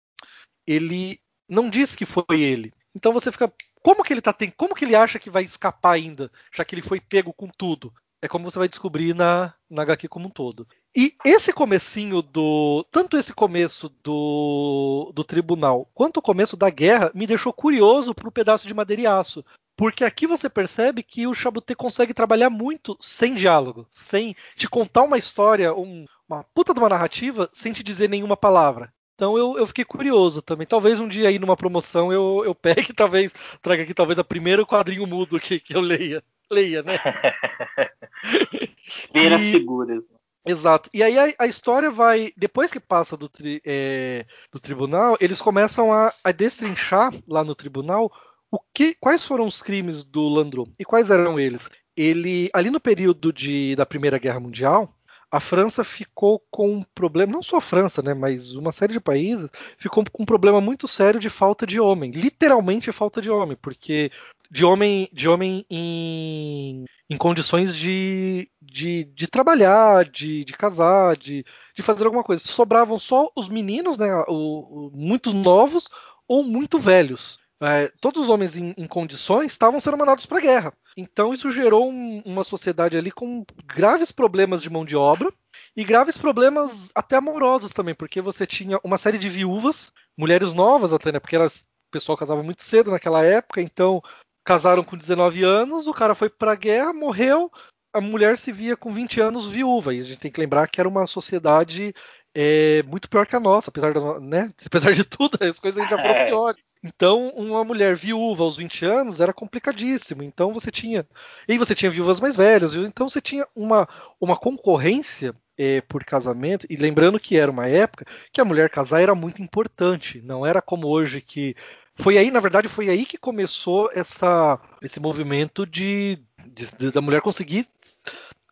ele 0.67 1.19
não 1.49 1.69
diz 1.69 1.95
que 1.95 2.07
foi 2.07 2.41
ele. 2.41 2.73
Então 2.95 3.13
você 3.13 3.31
fica, 3.31 3.53
como 3.85 4.03
que 4.03 4.15
ele 4.15 4.23
tá 4.23 4.33
tem, 4.33 4.51
como 4.51 4.75
que 4.75 4.83
ele 4.83 4.97
acha 4.97 5.19
que 5.19 5.29
vai 5.29 5.45
escapar 5.45 5.93
ainda, 5.93 6.33
já 6.51 6.65
que 6.65 6.75
ele 6.75 6.81
foi 6.81 6.99
pego 6.99 7.35
com 7.35 7.49
tudo? 7.49 7.93
É 8.23 8.27
como 8.27 8.51
você 8.51 8.59
vai 8.59 8.67
descobrir 8.67 9.15
na, 9.15 9.53
na 9.69 9.83
HQ 9.83 10.09
como 10.09 10.29
um 10.29 10.31
todo. 10.31 10.67
E 10.97 11.13
esse 11.23 11.53
comecinho 11.53 12.23
do. 12.23 12.83
Tanto 12.91 13.19
esse 13.19 13.35
começo 13.35 13.91
do, 14.03 15.13
do 15.15 15.23
tribunal 15.23 15.87
quanto 15.93 16.17
o 16.17 16.23
começo 16.23 16.57
da 16.57 16.71
guerra 16.71 17.11
me 17.15 17.27
deixou 17.27 17.53
curioso 17.53 18.15
pro 18.15 18.33
pedaço 18.33 18.67
de 18.67 18.73
madeira 18.73 19.03
e 19.03 19.07
aço. 19.07 19.45
Porque 19.77 20.03
aqui 20.03 20.27
você 20.27 20.49
percebe 20.49 21.03
que 21.03 21.27
o 21.27 21.35
Chabuté 21.35 21.75
consegue 21.75 22.15
trabalhar 22.15 22.49
muito 22.49 22.97
sem 22.99 23.35
diálogo, 23.35 23.87
sem 23.91 24.35
te 24.57 24.67
contar 24.67 25.03
uma 25.03 25.19
história, 25.19 25.75
um, 25.75 26.07
uma 26.27 26.43
puta 26.55 26.73
de 26.73 26.79
uma 26.79 26.89
narrativa, 26.89 27.51
sem 27.53 27.75
te 27.75 27.83
dizer 27.83 28.09
nenhuma 28.09 28.37
palavra. 28.37 28.91
Então 29.15 29.39
eu, 29.39 29.57
eu 29.57 29.67
fiquei 29.67 29.85
curioso 29.85 30.43
também. 30.43 30.67
Talvez 30.67 31.01
um 31.01 31.09
dia 31.09 31.29
aí 31.29 31.39
numa 31.39 31.57
promoção 31.57 32.13
eu, 32.13 32.43
eu 32.45 32.55
pegue 32.55 32.93
talvez 32.93 33.33
traga 33.63 33.83
aqui 33.83 33.95
talvez 33.95 34.19
a 34.19 34.25
primeiro 34.25 34.67
quadrinho 34.67 35.07
mudo 35.07 35.41
que, 35.41 35.61
que 35.61 35.77
eu 35.77 35.81
leia. 35.81 36.23
Leia, 36.51 36.83
né? 36.83 36.99
Vira 39.15 39.41
e... 39.41 39.53
seguras. 39.53 40.05
Exato. 40.47 40.91
E 40.93 41.03
aí 41.03 41.19
a, 41.19 41.33
a, 41.39 41.47
história 41.47 41.91
vai. 41.91 42.31
Depois 42.37 42.71
que 42.71 42.79
passa 42.79 43.17
do, 43.17 43.31
tri, 43.31 43.63
é, 43.65 44.27
do 44.53 44.61
tribunal, 44.61 45.17
eles 45.19 45.41
começam 45.41 45.91
a, 45.91 46.13
a, 46.23 46.33
destrinchar 46.33 47.15
lá 47.27 47.43
no 47.43 47.55
tribunal 47.55 48.13
o 48.51 48.61
que, 48.75 48.95
quais 49.01 49.25
foram 49.25 49.47
os 49.47 49.63
crimes 49.63 50.05
do 50.05 50.29
Landru 50.29 50.71
e 50.79 50.85
quais 50.85 51.09
eram 51.09 51.41
eles. 51.41 51.71
Ele, 51.97 52.51
ali 52.53 52.69
no 52.69 52.79
período 52.79 53.33
de, 53.33 53.75
da 53.75 53.87
Primeira 53.87 54.19
Guerra 54.19 54.39
Mundial, 54.39 54.95
a 55.35 55.41
França 55.41 55.83
ficou 55.83 56.41
com 56.49 56.77
um 56.77 56.85
problema, 56.95 57.33
não 57.33 57.43
só 57.43 57.57
a 57.57 57.61
França, 57.61 58.01
né, 58.01 58.15
mas 58.15 58.55
uma 58.55 58.71
série 58.71 58.93
de 58.93 59.01
países 59.01 59.51
ficou 59.77 60.05
com 60.13 60.23
um 60.23 60.27
problema 60.27 60.61
muito 60.61 60.87
sério 60.87 61.19
de 61.19 61.29
falta 61.29 61.67
de 61.67 61.81
homem, 61.81 62.13
literalmente 62.13 62.93
falta 62.93 63.21
de 63.21 63.29
homem, 63.29 63.57
porque 63.61 64.13
de 64.49 64.65
homem, 64.65 65.09
de 65.13 65.29
homem 65.29 65.67
em, 65.69 66.85
em 67.11 67.17
condições 67.17 67.75
de, 67.75 68.49
de, 68.63 69.07
de 69.07 69.27
trabalhar, 69.27 70.05
de, 70.05 70.45
de 70.45 70.53
casar, 70.53 71.17
de, 71.17 71.45
de 71.75 71.83
fazer 71.83 72.05
alguma 72.05 72.23
coisa. 72.23 72.41
Sobravam 72.45 72.97
só 72.97 73.29
os 73.35 73.49
meninos, 73.49 73.99
né, 73.99 74.15
o, 74.29 74.87
o, 74.87 74.91
muito 74.95 75.33
novos 75.33 75.89
ou 76.29 76.45
muito 76.45 76.79
velhos 76.79 77.41
é, 77.63 77.91
todos 78.01 78.25
os 78.25 78.29
homens 78.29 78.57
em, 78.57 78.75
em 78.77 78.87
condições 78.87 79.53
estavam 79.53 79.79
sendo 79.81 79.97
mandados 79.97 80.27
para 80.27 80.39
a 80.39 80.41
guerra. 80.41 80.73
Então 80.97 81.33
isso 81.33 81.51
gerou 81.51 81.91
um, 81.91 82.23
uma 82.25 82.45
sociedade 82.45 82.97
ali 82.97 83.11
com 83.11 83.45
graves 83.65 84.13
problemas 84.13 84.63
de 84.63 84.71
mão 84.71 84.85
de 84.85 84.97
obra 84.97 85.33
e 85.77 85.85
graves 85.85 86.17
problemas 86.17 86.91
até 86.95 87.17
amorosos 87.17 87.73
também, 87.73 87.95
porque 87.95 88.21
você 88.21 88.47
tinha 88.47 88.79
uma 88.83 88.99
série 88.99 89.19
de 89.19 89.29
viúvas, 89.29 89.93
mulheres 90.17 90.53
novas 90.53 90.93
até, 90.93 91.13
né? 91.13 91.19
Porque 91.19 91.37
elas, 91.37 91.63
o 91.89 91.93
pessoal 91.93 92.19
casava 92.19 92.43
muito 92.43 92.63
cedo 92.63 92.91
naquela 92.91 93.25
época, 93.25 93.61
então 93.61 94.03
casaram 94.45 94.85
com 94.85 94.97
19 94.97 95.43
anos, 95.43 95.87
o 95.87 95.93
cara 95.93 96.15
foi 96.15 96.29
para 96.29 96.53
a 96.53 96.57
guerra, 96.57 96.93
morreu, 96.93 97.51
a 97.93 98.01
mulher 98.01 98.37
se 98.37 98.53
via 98.53 98.77
com 98.77 98.93
20 98.93 99.21
anos 99.21 99.49
viúva. 99.49 99.95
E 99.95 100.01
a 100.01 100.05
gente 100.05 100.19
tem 100.19 100.31
que 100.31 100.41
lembrar 100.41 100.69
que 100.69 100.81
era 100.81 100.89
uma 100.89 101.07
sociedade 101.07 101.95
é, 102.35 102.83
muito 102.83 103.09
pior 103.09 103.27
que 103.27 103.37
a 103.37 103.41
nossa, 103.41 103.71
apesar, 103.71 103.95
da, 103.95 104.19
né? 104.19 104.53
apesar 104.67 104.93
de 104.93 105.05
tudo, 105.05 105.39
as 105.41 105.61
coisas 105.61 105.83
já 105.89 105.97
foram 105.97 106.15
é. 106.15 106.27
piores. 106.27 106.63
Então, 106.83 107.29
uma 107.29 107.65
mulher 107.65 107.97
viúva 107.97 108.43
aos 108.43 108.57
20 108.57 108.85
anos 108.85 109.21
era 109.21 109.33
complicadíssimo. 109.33 110.23
Então, 110.23 110.53
você 110.53 110.71
tinha. 110.71 111.07
E 111.49 111.57
você 111.57 111.75
tinha 111.75 111.91
viúvas 111.91 112.21
mais 112.21 112.37
velhas, 112.37 112.75
então 112.75 113.09
você 113.09 113.21
tinha 113.21 113.47
uma, 113.55 113.89
uma 114.21 114.37
concorrência 114.37 115.35
é, 115.57 115.81
por 115.83 116.05
casamento. 116.05 116.67
E 116.69 116.77
lembrando 116.77 117.21
que 117.21 117.37
era 117.37 117.51
uma 117.51 117.69
época 117.69 118.05
que 118.33 118.41
a 118.41 118.45
mulher 118.45 118.69
casar 118.69 119.01
era 119.01 119.15
muito 119.15 119.41
importante. 119.41 120.21
Não 120.23 120.45
era 120.45 120.61
como 120.61 120.89
hoje 120.89 121.21
que. 121.21 121.55
Foi 121.97 122.19
aí, 122.19 122.29
na 122.33 122.41
verdade, 122.41 122.67
foi 122.67 122.89
aí 122.91 123.07
que 123.07 123.17
começou 123.17 123.89
essa, 123.95 124.59
esse 124.83 124.99
movimento 124.99 125.65
de, 125.65 126.19
de, 126.45 126.77
de 126.77 126.91
da 126.91 127.01
mulher 127.01 127.21
conseguir 127.21 127.69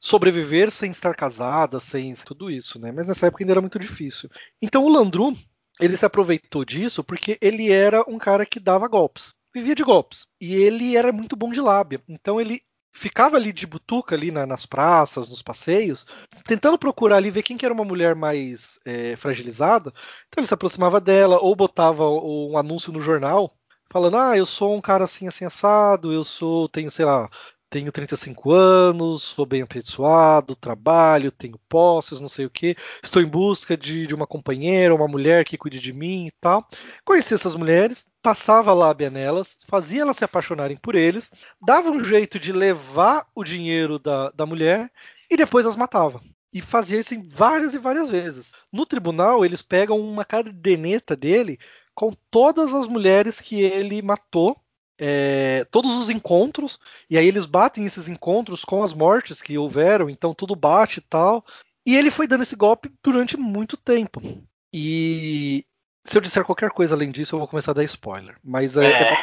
sobreviver 0.03 0.69
sem 0.73 0.91
estar 0.91 1.15
casada, 1.15 1.79
sem 1.79 2.13
tudo 2.15 2.51
isso, 2.51 2.77
né? 2.81 2.91
Mas 2.91 3.07
nessa 3.07 3.29
época 3.29 3.45
ainda 3.45 3.53
era 3.53 3.61
muito 3.61 3.79
difícil. 3.79 4.29
Então 4.61 4.85
o 4.85 4.89
Landru 4.89 5.33
ele 5.81 5.97
se 5.97 6.05
aproveitou 6.05 6.65
disso 6.65 7.05
porque 7.05 7.39
ele 7.41 7.71
era 7.71 8.03
um 8.09 8.19
cara 8.19 8.45
que 8.45 8.59
dava 8.59 8.89
golpes, 8.89 9.33
vivia 9.55 9.77
de 9.77 9.85
golpes. 9.85 10.27
E 10.41 10.57
ele 10.57 10.97
era 10.97 11.13
muito 11.13 11.37
bom 11.37 11.53
de 11.53 11.61
lábia. 11.61 12.03
Então 12.09 12.41
ele 12.41 12.61
ficava 12.93 13.37
ali 13.37 13.53
de 13.53 13.65
butuca 13.65 14.17
ali 14.17 14.33
na, 14.33 14.45
nas 14.45 14.67
praças, 14.67 15.29
nos 15.29 15.41
passeios, 15.41 16.05
tentando 16.45 16.77
procurar 16.77 17.17
ali 17.17 17.31
ver 17.31 17.45
quem 17.45 17.57
que 17.57 17.65
era 17.65 17.73
uma 17.73 17.85
mulher 17.85 18.17
mais 18.17 18.81
é, 18.85 19.15
fragilizada. 19.15 19.93
Então 20.29 20.41
ele 20.41 20.49
se 20.49 20.55
aproximava 20.55 21.01
dela 21.01 21.39
ou 21.41 21.55
botava 21.55 22.09
um 22.11 22.59
anúncio 22.59 22.93
no 22.93 23.01
jornal 23.01 23.53
falando: 23.89 24.17
"Ah, 24.19 24.37
eu 24.37 24.47
sou 24.47 24.75
um 24.77 24.81
cara 24.81 25.05
assim 25.05 25.29
assim 25.29 25.45
assado, 25.45 26.13
eu 26.13 26.25
sou, 26.25 26.69
tenho, 26.69 26.91
sei 26.91 27.05
lá, 27.05 27.31
tenho 27.73 27.91
35 27.91 28.53
anos, 28.53 29.23
sou 29.23 29.47
bem 29.47 29.63
apessoado, 29.63 30.55
trabalho, 30.55 31.33
tenho 31.33 31.59
posses, 31.71 32.21
não 32.21 32.29
sei 32.29 32.45
o 32.45 32.51
que, 32.51 32.77
estou 33.03 33.23
em 33.23 33.27
busca 33.27 33.79
de, 33.79 34.07
de, 34.07 34.15
uma 34.15 34.27
companheira, 34.27 34.95
uma 34.95 35.09
mulher 35.09 35.43
que 35.43 35.57
cuide 35.57 35.81
de 35.81 35.91
mim 35.91 36.27
e 36.27 36.33
tal. 36.39 36.69
Conheci 37.03 37.33
essas 37.33 37.55
mulheres, 37.55 38.05
passava 38.23 38.75
lábia 38.75 39.09
nelas, 39.09 39.57
fazia 39.67 40.03
elas 40.03 40.19
se 40.19 40.25
apaixonarem 40.25 40.77
por 40.77 40.95
eles, 40.95 41.31
dava 41.67 41.91
um 41.91 42.05
jeito 42.05 42.39
de 42.39 42.53
levar 42.53 43.27
o 43.35 43.43
dinheiro 43.43 43.99
da, 43.99 44.31
da 44.33 44.45
mulher 44.45 44.93
e 45.31 45.35
depois 45.35 45.65
as 45.65 45.75
matava. 45.75 46.21
E 46.53 46.61
fazia 46.61 47.01
isso 47.01 47.15
várias 47.27 47.73
e 47.73 47.79
várias 47.79 48.11
vezes. 48.11 48.53
No 48.71 48.85
tribunal, 48.85 49.47
eles 49.47 49.63
pegam 49.63 49.99
uma 49.99 50.27
caderneta 50.27 51.17
dele 51.17 51.59
com 51.95 52.13
todas 52.31 52.75
as 52.75 52.87
mulheres 52.87 53.41
que 53.41 53.63
ele 53.63 54.03
matou 54.03 54.62
é, 55.05 55.65
todos 55.65 55.93
os 55.97 56.09
encontros, 56.09 56.79
e 57.11 57.19
aí 57.19 57.27
eles 57.27 57.45
batem 57.45 57.85
esses 57.85 58.09
encontros 58.09 58.65
com 58.65 58.85
as 58.85 58.93
mortes 58.93 59.43
que 59.43 59.59
houveram, 59.59 60.09
então 60.09 60.33
tudo 60.33 60.55
bate 60.55 61.01
e 61.01 61.03
tal. 61.03 61.45
E 61.85 61.97
ele 61.97 62.09
foi 62.09 62.29
dando 62.29 62.45
esse 62.45 62.55
golpe 62.55 62.89
durante 63.03 63.37
muito 63.37 63.77
tempo. 63.77 64.23
E 64.73 65.67
se 66.05 66.17
eu 66.17 66.23
disser 66.23 66.45
qualquer 66.45 66.71
coisa 66.71 66.95
além 66.95 67.11
disso, 67.11 67.35
eu 67.35 67.41
vou 67.41 67.49
começar 67.49 67.73
a 67.73 67.75
dar 67.75 67.83
spoiler. 67.83 68.37
Mas 68.45 68.77
é, 68.77 68.93
é. 68.93 69.17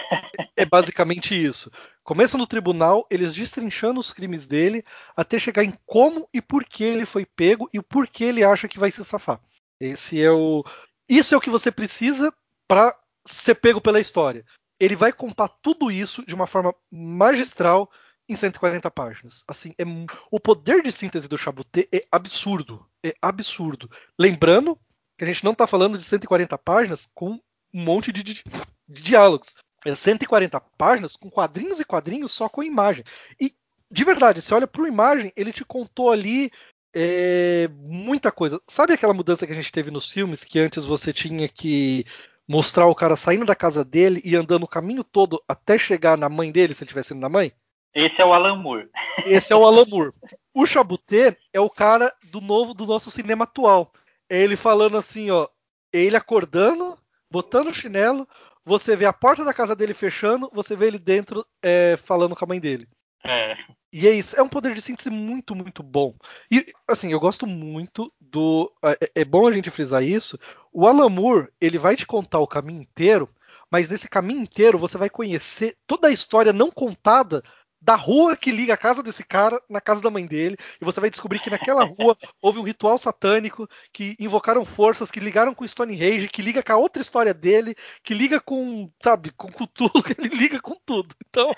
é, 0.57 0.65
basicamente 0.65 1.33
isso. 1.33 1.71
Começa 2.03 2.37
no 2.37 2.45
tribunal, 2.45 3.07
eles 3.09 3.33
destrinchando 3.33 4.01
os 4.01 4.11
crimes 4.11 4.45
dele, 4.45 4.83
até 5.15 5.39
chegar 5.39 5.63
em 5.63 5.73
como 5.85 6.27
e 6.33 6.41
por 6.41 6.65
que 6.65 6.83
ele 6.83 7.05
foi 7.05 7.25
pego 7.25 7.69
e 7.73 7.81
por 7.81 8.05
que 8.05 8.25
ele 8.25 8.43
acha 8.43 8.67
que 8.67 8.77
vai 8.79 8.91
se 8.91 9.05
safar. 9.05 9.39
Esse 9.79 10.21
é 10.21 10.29
o. 10.29 10.61
Isso 11.07 11.33
é 11.33 11.37
o 11.37 11.41
que 11.41 11.49
você 11.49 11.71
precisa 11.71 12.33
para 12.67 12.93
ser 13.25 13.55
pego 13.55 13.79
pela 13.79 14.01
história 14.01 14.43
ele 14.79 14.95
vai 14.95 15.11
contar 15.11 15.47
tudo 15.61 15.91
isso 15.91 16.25
de 16.25 16.33
uma 16.33 16.47
forma 16.47 16.73
magistral 16.91 17.91
em 18.27 18.35
140 18.35 18.89
páginas. 18.91 19.43
Assim, 19.47 19.73
é, 19.77 19.83
o 20.31 20.39
poder 20.39 20.83
de 20.83 20.91
síntese 20.91 21.27
do 21.27 21.37
Chabuté 21.37 21.87
é 21.91 22.05
absurdo. 22.11 22.85
É 23.03 23.13
absurdo. 23.21 23.89
Lembrando 24.17 24.79
que 25.17 25.23
a 25.23 25.27
gente 25.27 25.43
não 25.43 25.51
está 25.51 25.65
falando 25.65 25.97
de 25.97 26.03
140 26.03 26.57
páginas 26.59 27.09
com 27.13 27.39
um 27.73 27.83
monte 27.83 28.11
de, 28.11 28.23
de, 28.23 28.43
de 28.87 29.01
diálogos. 29.01 29.55
É 29.85 29.95
140 29.95 30.59
páginas 30.77 31.15
com 31.15 31.29
quadrinhos 31.29 31.79
e 31.79 31.85
quadrinhos 31.85 32.31
só 32.31 32.47
com 32.47 32.63
imagem. 32.63 33.03
E, 33.39 33.53
de 33.91 34.03
verdade, 34.03 34.41
você 34.41 34.53
olha 34.53 34.67
para 34.67 34.81
uma 34.81 34.89
imagem, 34.89 35.33
ele 35.35 35.51
te 35.51 35.65
contou 35.65 36.11
ali 36.11 36.51
é, 36.93 37.67
muita 37.71 38.31
coisa. 38.31 38.61
Sabe 38.67 38.93
aquela 38.93 39.13
mudança 39.13 39.45
que 39.47 39.53
a 39.53 39.55
gente 39.55 39.71
teve 39.71 39.89
nos 39.89 40.11
filmes, 40.11 40.43
que 40.43 40.59
antes 40.59 40.85
você 40.85 41.11
tinha 41.13 41.47
que 41.47 42.05
mostrar 42.49 42.88
o 42.88 42.95
cara 42.95 43.15
saindo 43.15 43.45
da 43.45 43.55
casa 43.55 43.85
dele 43.85 44.19
e 44.25 44.35
andando 44.35 44.63
o 44.63 44.67
caminho 44.67 45.03
todo 45.03 45.39
até 45.47 45.77
chegar 45.77 46.17
na 46.17 46.27
mãe 46.27 46.51
dele, 46.51 46.73
se 46.73 46.79
ele 46.83 46.88
estivesse 46.88 47.13
indo 47.13 47.21
na 47.21 47.29
mãe? 47.29 47.53
Esse 47.93 48.19
é 48.19 48.25
o 48.25 48.33
Alan 48.33 48.55
Moore. 48.55 48.89
Esse 49.23 49.53
é 49.53 49.55
o 49.55 49.63
Alan 49.63 49.85
Moore. 49.85 50.13
O 50.51 50.65
Chabuté 50.65 51.38
é 51.53 51.59
o 51.59 51.69
cara 51.69 52.12
do 52.31 52.41
novo 52.41 52.73
do 52.73 52.88
nosso 52.88 53.12
cinema 53.12 53.43
atual. 53.43 53.93
É 54.27 54.41
ele 54.41 54.55
falando 54.55 54.97
assim, 54.97 55.29
ó, 55.29 55.47
é 55.93 55.99
ele 55.99 56.15
acordando, 56.15 56.97
botando 57.31 57.67
o 57.67 57.73
chinelo, 57.73 58.27
você 58.65 58.95
vê 58.95 59.05
a 59.05 59.13
porta 59.13 59.45
da 59.45 59.53
casa 59.53 59.75
dele 59.75 59.93
fechando, 59.93 60.49
você 60.51 60.75
vê 60.75 60.88
ele 60.88 60.99
dentro 60.99 61.45
é, 61.63 61.97
falando 62.03 62.35
com 62.35 62.45
a 62.45 62.47
mãe 62.47 62.59
dele. 62.59 62.88
É. 63.23 63.55
E 63.91 64.08
é 64.08 64.12
isso, 64.12 64.36
é 64.36 64.41
um 64.41 64.49
poder 64.49 64.75
de 64.75 64.82
síntese 64.82 65.10
muito, 65.10 65.56
muito 65.56 65.82
bom. 65.82 66.15
E, 66.52 66.71
assim, 66.88 67.12
eu 67.12 67.19
gosto 67.19 67.47
muito 67.47 68.13
do. 68.19 68.71
É, 68.84 69.21
é 69.21 69.25
bom 69.25 69.47
a 69.47 69.52
gente 69.52 69.71
frisar 69.71 70.04
isso. 70.04 70.38
O 70.71 70.86
Alan 70.86 71.10
Moore, 71.10 71.47
ele 71.60 71.80
vai 71.80 71.95
te 71.95 72.06
contar 72.06 72.39
o 72.39 72.47
caminho 72.47 72.82
inteiro, 72.82 73.28
mas 73.71 73.89
nesse 73.89 74.08
caminho 74.08 74.41
inteiro 74.41 74.78
você 74.78 74.97
vai 74.97 75.10
conhecer 75.10 75.75
toda 75.88 76.08
a 76.08 76.12
história 76.12 76.54
não 76.54 76.69
contada 76.69 77.43
da 77.81 77.95
rua 77.95 78.35
que 78.35 78.51
liga 78.51 78.73
a 78.73 78.77
casa 78.77 79.01
desse 79.01 79.23
cara 79.23 79.61
na 79.69 79.79
casa 79.79 80.01
da 80.01 80.09
mãe 80.09 80.25
dele, 80.25 80.57
e 80.81 80.85
você 80.85 80.99
vai 80.99 81.09
descobrir 81.09 81.39
que 81.39 81.49
naquela 81.49 81.83
rua 81.83 82.17
houve 82.41 82.59
um 82.59 82.63
ritual 82.63 82.97
satânico, 82.97 83.67
que 83.93 84.15
invocaram 84.19 84.65
forças, 84.65 85.09
que 85.09 85.19
ligaram 85.19 85.53
com 85.53 85.67
Stonehenge, 85.67 86.27
que 86.27 86.41
liga 86.41 86.61
com 86.61 86.73
a 86.73 86.77
outra 86.77 87.01
história 87.01 87.33
dele, 87.33 87.75
que 88.03 88.13
liga 88.13 88.39
com, 88.39 88.91
sabe, 89.01 89.31
com 89.31 89.51
Cthulhu, 89.51 90.03
que 90.03 90.19
ele 90.19 90.35
liga 90.35 90.59
com 90.61 90.75
tudo. 90.85 91.15
Então, 91.29 91.53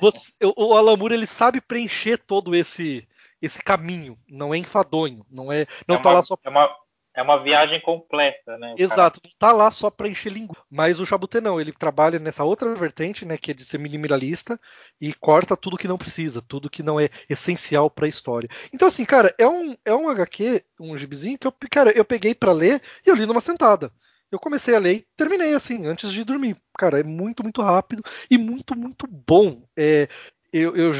você, 0.00 0.32
o 0.56 0.74
Alan 0.74 0.96
Moore, 0.96 1.14
ele 1.14 1.26
sabe 1.26 1.60
preencher 1.60 2.18
todo 2.18 2.54
esse 2.54 3.06
esse 3.40 3.60
caminho, 3.60 4.16
não 4.28 4.54
é 4.54 4.58
enfadonho, 4.58 5.26
não 5.28 5.52
é, 5.52 5.66
não 5.88 5.96
é 5.96 5.98
tá 5.98 6.10
uma, 6.10 6.14
lá 6.14 6.22
só 6.22 6.38
é 6.44 6.48
uma, 6.48 6.70
é 7.14 7.22
uma 7.22 7.42
viagem 7.42 7.80
completa, 7.80 8.56
né? 8.58 8.74
Exato, 8.78 9.20
não 9.22 9.30
tá 9.38 9.52
lá 9.52 9.70
só 9.70 9.90
para 9.90 10.08
encher 10.08 10.32
língua. 10.32 10.56
Mas 10.70 10.98
o 10.98 11.06
Chabuté 11.06 11.40
não, 11.40 11.60
ele 11.60 11.72
trabalha 11.72 12.18
nessa 12.18 12.44
outra 12.44 12.74
vertente, 12.74 13.24
né, 13.24 13.36
que 13.36 13.50
é 13.50 13.54
de 13.54 13.64
ser 13.64 13.78
minimalista 13.78 14.58
e 15.00 15.12
corta 15.12 15.56
tudo 15.56 15.76
que 15.76 15.88
não 15.88 15.98
precisa, 15.98 16.40
tudo 16.40 16.70
que 16.70 16.82
não 16.82 16.98
é 16.98 17.10
essencial 17.28 17.90
para 17.90 18.06
a 18.06 18.08
história. 18.08 18.48
Então 18.72 18.88
assim, 18.88 19.04
cara, 19.04 19.34
é 19.38 19.46
um 19.46 19.76
é 19.84 19.94
um 19.94 20.08
HQ, 20.08 20.64
um 20.80 20.96
gibizinho 20.96 21.38
que 21.38 21.46
eu, 21.46 21.54
cara, 21.70 21.90
eu 21.90 22.04
peguei 22.04 22.34
para 22.34 22.52
ler 22.52 22.80
e 23.06 23.10
eu 23.10 23.14
li 23.14 23.26
numa 23.26 23.40
sentada. 23.40 23.92
Eu 24.30 24.38
comecei 24.38 24.74
a 24.74 24.78
ler 24.78 24.94
e 24.94 25.06
terminei 25.14 25.54
assim, 25.54 25.86
antes 25.86 26.10
de 26.10 26.24
dormir. 26.24 26.56
Cara, 26.78 27.00
é 27.00 27.02
muito, 27.02 27.42
muito 27.42 27.60
rápido 27.60 28.02
e 28.30 28.38
muito, 28.38 28.74
muito 28.74 29.06
bom. 29.06 29.62
É, 29.76 30.08
eu, 30.50 30.74
eu 30.74 30.92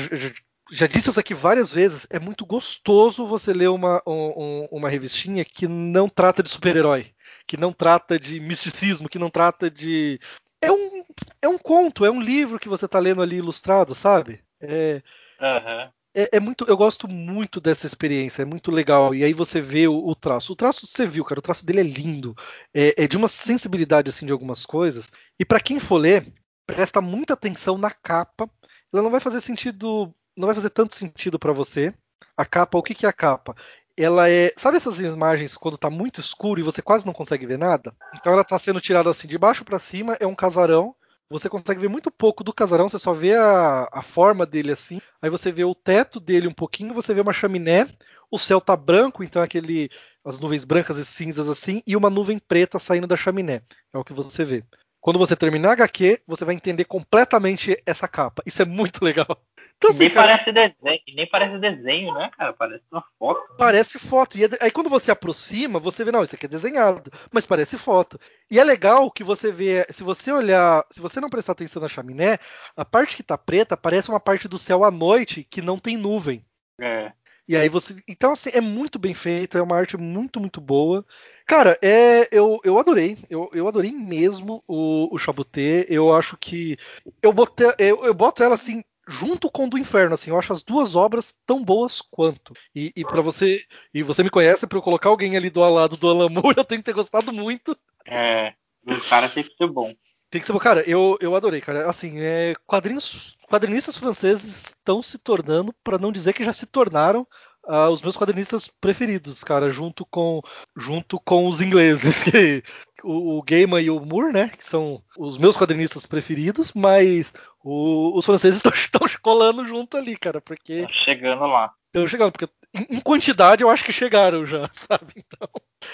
já 0.73 0.87
disse 0.87 1.11
isso 1.11 1.21
aqui 1.21 1.35
várias 1.35 1.71
vezes, 1.71 2.07
é 2.09 2.19
muito 2.19 2.47
gostoso 2.47 3.27
você 3.27 3.53
ler 3.53 3.69
uma, 3.69 4.03
um, 4.07 4.67
uma 4.71 4.89
revistinha 4.89 5.45
que 5.45 5.69
não 5.69 6.09
trata 6.09 6.43
de 6.43 6.49
super-herói, 6.49 7.13
que 7.47 7.59
não 7.59 7.75
trata 7.75 8.19
de 8.19 8.41
misticismo, 8.41 9.09
que 9.09 9.19
não 9.19 9.29
trata 9.29 9.71
de. 9.71 10.19
É 10.63 10.73
um, 10.73 11.05
é 11.43 11.49
um 11.49 11.59
conto, 11.59 12.07
é 12.07 12.11
um 12.11 12.23
livro 12.23 12.59
que 12.59 12.71
você 12.71 12.87
está 12.87 12.99
lendo 12.99 13.21
ali 13.21 13.37
ilustrado, 13.37 13.95
sabe? 13.95 14.41
É, 14.63 15.03
uhum. 15.39 15.91
é, 16.15 16.37
é, 16.37 16.41
muito. 16.41 16.65
Eu 16.67 16.77
gosto 16.77 17.07
muito 17.07 17.61
dessa 17.61 17.87
experiência, 17.87 18.41
é 18.41 18.47
muito 18.47 18.71
legal. 18.71 19.15
E 19.15 19.23
aí 19.23 19.35
você 19.35 19.61
vê 19.61 19.87
o, 19.87 20.07
o 20.07 20.15
traço. 20.15 20.55
O 20.55 20.57
traço 20.57 20.87
você 20.87 21.07
viu, 21.07 21.23
cara, 21.23 21.41
o 21.41 21.43
traço 21.43 21.67
dele 21.67 21.81
é 21.81 21.85
lindo. 21.85 22.35
É, 22.73 23.05
é 23.05 23.07
de 23.07 23.19
uma 23.19 23.29
sensibilidade 23.29 24.09
assim 24.09 24.25
de 24.25 24.33
algumas 24.33 24.65
coisas. 24.65 25.07
E 25.39 25.45
para 25.45 25.61
quem 25.61 25.79
for 25.79 25.99
ler, 25.99 26.33
presta 26.67 27.03
muita 27.03 27.35
atenção 27.35 27.77
na 27.77 27.91
capa. 27.91 28.49
Ela 28.91 29.03
não 29.03 29.11
vai 29.11 29.21
fazer 29.21 29.43
sentido 29.43 30.15
não 30.37 30.47
vai 30.47 30.55
fazer 30.55 30.71
tanto 30.71 30.95
sentido 30.95 31.39
para 31.39 31.53
você. 31.53 31.93
A 32.37 32.45
capa, 32.45 32.79
o 32.79 32.83
que, 32.83 32.95
que 32.95 33.07
é 33.07 33.09
a 33.09 33.13
capa? 33.13 33.55
Ela 33.97 34.29
é. 34.31 34.53
Sabe 34.57 34.79
essas 34.79 34.99
imagens 34.99 35.57
quando 35.57 35.77
tá 35.77 35.91
muito 35.91 36.21
escuro 36.21 36.61
e 36.61 36.63
você 36.63 36.81
quase 36.81 37.05
não 37.05 37.13
consegue 37.13 37.47
ver 37.47 37.59
nada? 37.59 37.95
Então 38.15 38.33
ela 38.33 38.45
tá 38.45 38.59
sendo 38.59 38.81
tirada 38.81 39.11
assim 39.11 39.29
de 39.29 39.37
baixo 39.37 39.65
para 39.65 39.79
cima, 39.79 40.17
é 40.21 40.27
um 40.27 40.35
casarão. 40.35 40.95
Você 41.29 41.49
consegue 41.49 41.81
ver 41.81 41.89
muito 41.89 42.11
pouco 42.11 42.45
do 42.45 42.53
casarão, 42.53 42.89
você 42.89 42.99
só 42.99 43.15
vê 43.15 43.35
a, 43.35 43.89
a 43.91 44.03
forma 44.03 44.45
dele 44.45 44.73
assim. 44.73 45.01
Aí 45.21 45.31
você 45.31 45.51
vê 45.51 45.65
o 45.65 45.75
teto 45.75 46.21
dele 46.21 46.47
um 46.47 46.53
pouquinho, 46.53 46.93
você 46.93 47.15
vê 47.15 47.23
uma 47.23 47.33
chaminé, 47.33 47.89
o 48.31 48.39
céu 48.39 48.61
tá 48.61 48.77
branco, 48.77 49.25
então 49.25 49.43
aquele. 49.43 49.91
as 50.25 50.39
nuvens 50.39 50.65
brancas 50.65 50.99
e 50.99 51.05
cinzas 51.05 51.49
assim, 51.49 51.83
e 51.87 51.97
uma 51.97 52.11
nuvem 52.11 52.39
preta 52.39 52.79
saindo 52.79 53.07
da 53.07 53.17
chaminé. 53.17 53.63
É 53.95 53.99
o 53.99 54.05
que 54.05 54.13
você 54.13 54.45
vê. 54.45 54.65
Quando 55.01 55.19
você 55.19 55.35
terminar 55.35 55.71
a 55.71 55.73
HQ, 55.73 56.23
você 56.27 56.45
vai 56.45 56.55
entender 56.55 56.85
completamente 56.85 57.77
essa 57.85 58.07
capa. 58.07 58.41
Isso 58.47 58.63
é 58.63 58.65
muito 58.65 59.03
legal. 59.05 59.43
Então, 59.83 59.91
assim, 59.91 59.99
nem 59.99 60.11
cara, 60.11 60.39
parece 60.39 60.53
desenho, 60.53 61.03
nem 61.17 61.27
parece 61.27 61.59
desenho, 61.59 62.15
né, 62.15 62.31
cara? 62.39 62.53
Parece 62.53 62.85
uma 62.93 63.05
foto. 63.19 63.57
Parece 63.59 63.99
foto. 63.99 64.39
E 64.39 64.45
é 64.45 64.49
aí 64.61 64.71
quando 64.71 64.89
você 64.89 65.11
aproxima, 65.11 65.81
você 65.81 66.05
vê, 66.05 66.13
não, 66.13 66.23
isso 66.23 66.37
aqui 66.37 66.47
é 66.47 66.49
desenhado, 66.49 67.11
mas 67.33 67.45
parece 67.45 67.77
foto. 67.77 68.17
E 68.49 68.61
é 68.61 68.65
legal 68.65 69.11
que 69.11 69.25
você 69.25 69.51
vê, 69.51 69.85
se 69.91 70.05
você 70.05 70.31
olhar, 70.31 70.87
se 70.89 71.01
você 71.01 71.21
não 71.21 71.29
prestar 71.29 71.53
atenção 71.53 71.83
na 71.83 71.89
chaminé, 71.89 72.39
a 72.77 72.85
parte 72.85 73.17
que 73.17 73.25
tá 73.25 73.37
preta 73.37 73.77
parece 73.77 74.09
uma 74.09 74.21
parte 74.21 74.47
do 74.47 74.57
céu 74.57 74.85
à 74.85 74.91
noite 74.91 75.43
que 75.51 75.61
não 75.61 75.77
tem 75.77 75.97
nuvem. 75.97 76.47
É. 76.81 77.11
E 77.49 77.57
aí 77.57 77.69
você. 77.69 77.97
Então, 78.07 78.33
assim, 78.33 78.51
é 78.55 78.61
muito 78.61 79.01
bem 79.01 79.15
feito, 79.15 79.59
é 79.59 79.63
uma 79.63 79.77
arte 79.77 79.97
muito, 79.97 80.39
muito 80.39 80.61
boa. 80.61 81.05
Cara, 81.45 81.77
é, 81.83 82.29
eu, 82.31 82.61
eu 82.63 82.79
adorei. 82.79 83.19
Eu, 83.29 83.51
eu 83.53 83.67
adorei 83.67 83.91
mesmo 83.91 84.63
o, 84.69 85.13
o 85.13 85.19
Chabuté. 85.19 85.85
Eu 85.89 86.15
acho 86.15 86.37
que. 86.37 86.79
Eu, 87.21 87.33
botei, 87.33 87.67
eu, 87.79 88.05
eu 88.05 88.15
boto 88.15 88.45
ela 88.45 88.55
assim 88.55 88.85
junto 89.13 89.51
com 89.51 89.67
o 89.67 89.71
do 89.71 89.79
Inferno, 89.79 90.15
assim, 90.15 90.31
eu 90.31 90.39
acho 90.39 90.53
as 90.53 90.63
duas 90.63 90.97
obras 90.97 91.35
tão 91.47 91.63
boas 91.63 92.01
quanto. 92.01 92.55
E, 92.75 92.93
e 92.97 93.05
para 93.05 93.21
você, 93.21 93.63
e 93.93 94.03
você 94.03 94.23
me 94.23 94.31
conhece, 94.31 94.67
para 94.67 94.79
eu 94.79 94.83
colocar 94.83 95.11
alguém 95.11 95.37
ali 95.37 95.51
do 95.51 95.61
lado 95.61 95.97
do 95.97 96.09
Alan 96.09 96.31
Moore, 96.31 96.55
eu 96.59 96.65
tenho 96.65 96.81
que 96.81 96.87
ter 96.87 96.95
gostado 96.95 97.33
muito. 97.33 97.77
É, 98.07 98.55
o 98.87 99.01
cara 99.09 99.29
tem 99.29 99.45
que 99.45 99.55
ser 99.55 99.67
bom. 99.67 99.95
Tem 100.31 100.41
que 100.41 100.47
ser 100.47 100.53
bom. 100.55 100.59
Cara, 100.59 100.83
eu, 100.89 101.19
eu 101.21 101.37
adorei, 101.37 101.61
cara. 101.61 101.89
Assim, 101.89 102.19
é, 102.19 102.55
quadrinhos, 102.67 103.37
quadrinistas 103.49 103.99
franceses 103.99 104.69
estão 104.69 105.03
se 105.03 105.19
tornando, 105.19 105.75
para 105.85 105.99
não 105.99 106.11
dizer 106.11 106.33
que 106.33 106.45
já 106.45 106.53
se 106.53 106.65
tornaram, 106.65 107.27
uh, 107.67 107.91
os 107.91 108.03
meus 108.03 108.17
quadrinistas 108.17 108.69
preferidos, 108.69 109.43
cara, 109.43 109.71
junto 109.71 110.05
com, 110.07 110.41
junto 110.77 111.19
com 111.21 111.49
os 111.49 111.61
ingleses, 111.61 112.25
que, 112.25 112.63
o, 113.05 113.39
o 113.39 113.43
Gaiman 113.43 113.81
e 113.81 113.91
o 113.91 114.01
Moore, 114.01 114.33
né, 114.33 114.49
que 114.49 114.65
são 114.65 115.03
os 115.17 115.39
meus 115.39 115.57
quadrinistas 115.57 116.07
preferidos, 116.07 116.73
mas 116.73 117.33
o, 117.63 118.17
os 118.17 118.27
franceses 118.27 118.63
estão 118.75 119.03
colando 119.23 119.67
junto 119.67 119.97
ali, 119.97 120.17
cara, 120.17 120.41
porque... 120.41 120.83
Tá 120.83 120.93
chegando 120.93 121.47
lá. 121.47 121.73
Estão 121.87 122.09
chegando, 122.09 122.33
porque 122.33 122.49
em, 122.75 123.01
quantidade 123.01 123.63
eu 123.63 123.69
acho 123.69 123.85
que 123.85 123.93
chegaram 123.93 124.47
já, 124.47 124.69
sabe? 124.73 125.13
Então, 125.17 125.49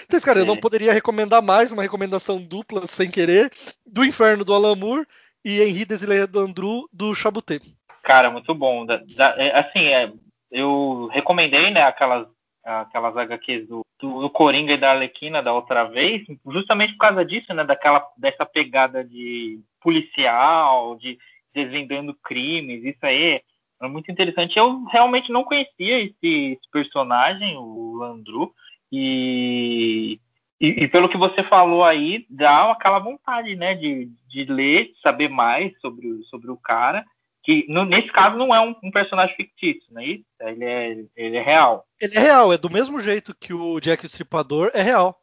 então 0.05 0.21
cara, 0.21 0.39
é. 0.39 0.43
eu 0.43 0.47
não 0.47 0.57
poderia 0.57 0.93
recomendar 0.93 1.43
mais 1.43 1.73
uma 1.73 1.83
recomendação 1.83 2.41
dupla, 2.41 2.87
sem 2.87 3.11
querer, 3.11 3.51
do 3.85 4.05
Inferno 4.05 4.45
do 4.45 4.55
Alan 4.55 4.77
Moore 4.77 5.07
e 5.45 5.61
Henri 5.61 5.85
Desilets 5.85 6.29
do 6.29 6.41
Andrew 6.41 6.89
do 6.93 7.15
Chabuté. 7.15 7.61
Cara, 8.03 8.31
muito 8.31 8.55
bom. 8.55 8.87
Da, 8.87 9.03
da, 9.17 9.35
é, 9.37 9.59
assim, 9.59 9.87
é, 9.87 10.11
eu 10.51 11.09
recomendei, 11.13 11.71
né, 11.71 11.83
aquelas, 11.83 12.27
aquelas 12.65 13.17
HQs 13.17 13.69
do, 13.69 13.85
do, 14.01 14.31
Coringa 14.31 14.75
e 14.75 14.79
da 14.79 14.91
Arlequina 14.91 15.43
da 15.43 15.53
outra 15.53 15.85
vez, 15.85 16.23
justamente 16.47 16.93
por 16.93 17.01
causa 17.01 17.25
disso, 17.25 17.53
né, 17.53 17.65
daquela, 17.65 18.07
dessa 18.17 18.47
pegada 18.47 19.05
de 19.05 19.61
policial, 19.81 20.97
de 20.97 21.19
desvendando 21.53 22.15
crimes, 22.15 22.85
isso 22.85 23.05
aí 23.05 23.43
é 23.81 23.89
muito 23.89 24.11
interessante. 24.11 24.59
Eu 24.59 24.85
realmente 24.85 25.33
não 25.33 25.45
conhecia 25.45 26.01
esse, 26.01 26.17
esse 26.23 26.71
personagem, 26.71 27.57
o 27.57 27.97
Landru, 27.97 28.53
e, 28.91 30.19
e, 30.61 30.85
e, 30.85 30.89
pelo 30.89 31.09
que 31.09 31.17
você 31.17 31.43
falou 31.43 31.85
aí, 31.85 32.27
dá 32.31 32.71
aquela 32.71 32.99
vontade, 32.99 33.55
né, 33.55 33.75
de, 33.75 34.11
de 34.29 34.45
ler, 34.45 34.93
saber 35.03 35.29
mais 35.29 35.79
sobre, 35.81 36.23
sobre 36.25 36.51
o 36.51 36.57
cara 36.57 37.05
que 37.49 37.65
no, 37.67 37.87
nesse 37.87 38.09
caso 38.09 38.37
não 38.37 38.55
é 38.55 38.61
um, 38.61 38.77
um, 38.85 38.91
personagem 38.91 39.35
fictício, 39.35 39.91
não 39.91 40.03
é 40.03 40.07
isso? 40.07 40.25
Ele 40.39 40.65
é, 40.67 41.05
ele 41.17 41.37
é 41.39 41.43
real. 41.43 41.87
Ele 41.99 42.15
é 42.15 42.21
real, 42.21 42.53
é 42.53 42.59
do 42.59 42.69
mesmo 42.69 43.01
jeito 43.01 43.35
que 43.35 43.55
o 43.55 43.81
Jack 43.81 44.05
Stripador 44.05 44.71
é 44.75 44.83
real. 44.83 45.19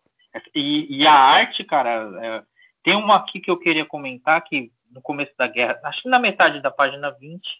E, 0.55 0.87
e 0.89 1.05
a 1.05 1.13
arte, 1.13 1.63
cara, 1.63 2.11
é, 2.23 2.43
tem 2.83 2.95
uma 2.95 3.17
aqui 3.17 3.39
que 3.39 3.51
eu 3.51 3.59
queria 3.59 3.85
comentar 3.85 4.43
que 4.43 4.71
no 4.91 5.03
começo 5.03 5.33
da 5.37 5.45
guerra, 5.45 5.79
acho 5.83 6.01
que 6.01 6.09
na 6.09 6.17
metade 6.17 6.63
da 6.63 6.71
página 6.71 7.11
26, 7.11 7.51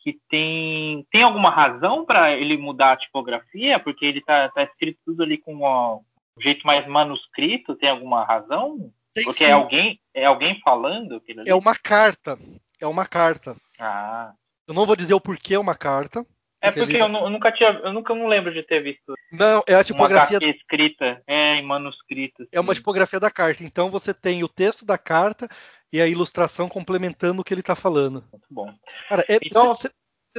que 0.00 0.18
tem 0.28 1.06
tem 1.08 1.22
alguma 1.22 1.48
razão 1.48 2.04
para 2.04 2.32
ele 2.32 2.56
mudar 2.56 2.90
a 2.90 2.96
tipografia, 2.96 3.78
porque 3.78 4.04
ele 4.04 4.20
tá, 4.20 4.48
tá 4.48 4.64
escrito 4.64 4.98
tudo 5.06 5.22
ali 5.22 5.38
com 5.38 5.64
um 5.64 6.40
jeito 6.40 6.66
mais 6.66 6.84
manuscrito, 6.88 7.76
tem 7.76 7.88
alguma 7.88 8.24
razão? 8.24 8.92
Tem 9.14 9.22
porque 9.22 9.44
é 9.44 9.48
sim. 9.48 9.52
é 9.52 9.54
alguém 9.54 10.00
é 10.12 10.24
alguém 10.24 10.60
falando? 10.64 11.22
É 11.46 11.54
uma 11.54 11.76
carta 11.76 12.36
é 12.82 12.86
uma 12.86 13.06
carta. 13.06 13.56
Ah. 13.78 14.32
Eu 14.66 14.74
não 14.74 14.84
vou 14.84 14.96
dizer 14.96 15.14
o 15.14 15.20
porquê 15.20 15.56
uma 15.56 15.74
carta. 15.74 16.26
É 16.60 16.70
porque, 16.70 16.96
eu, 16.96 17.06
eu, 17.08 17.30
nunca 17.30 17.50
tinha, 17.50 17.70
eu 17.70 17.92
nunca 17.92 18.14
não 18.14 18.28
lembro 18.28 18.52
de 18.52 18.62
ter 18.62 18.80
visto. 18.80 19.14
Não, 19.32 19.64
é 19.66 19.74
a 19.74 19.82
tipografia 19.82 20.38
uma 20.38 20.48
escrita, 20.48 21.20
é 21.26 21.56
em 21.56 21.62
manuscrito. 21.62 22.42
Assim. 22.42 22.50
É 22.52 22.60
uma 22.60 22.74
tipografia 22.74 23.18
da 23.18 23.30
carta. 23.30 23.64
Então 23.64 23.90
você 23.90 24.14
tem 24.14 24.44
o 24.44 24.48
texto 24.48 24.84
da 24.84 24.96
carta 24.96 25.48
e 25.92 26.00
a 26.00 26.06
ilustração 26.06 26.68
complementando 26.68 27.42
o 27.42 27.44
que 27.44 27.52
ele 27.52 27.62
está 27.62 27.74
falando. 27.74 28.24
Muito 28.30 28.46
bom. 28.48 28.72
Cara, 29.08 29.24
é, 29.28 29.38
então 29.42 29.74
você, 29.74 29.90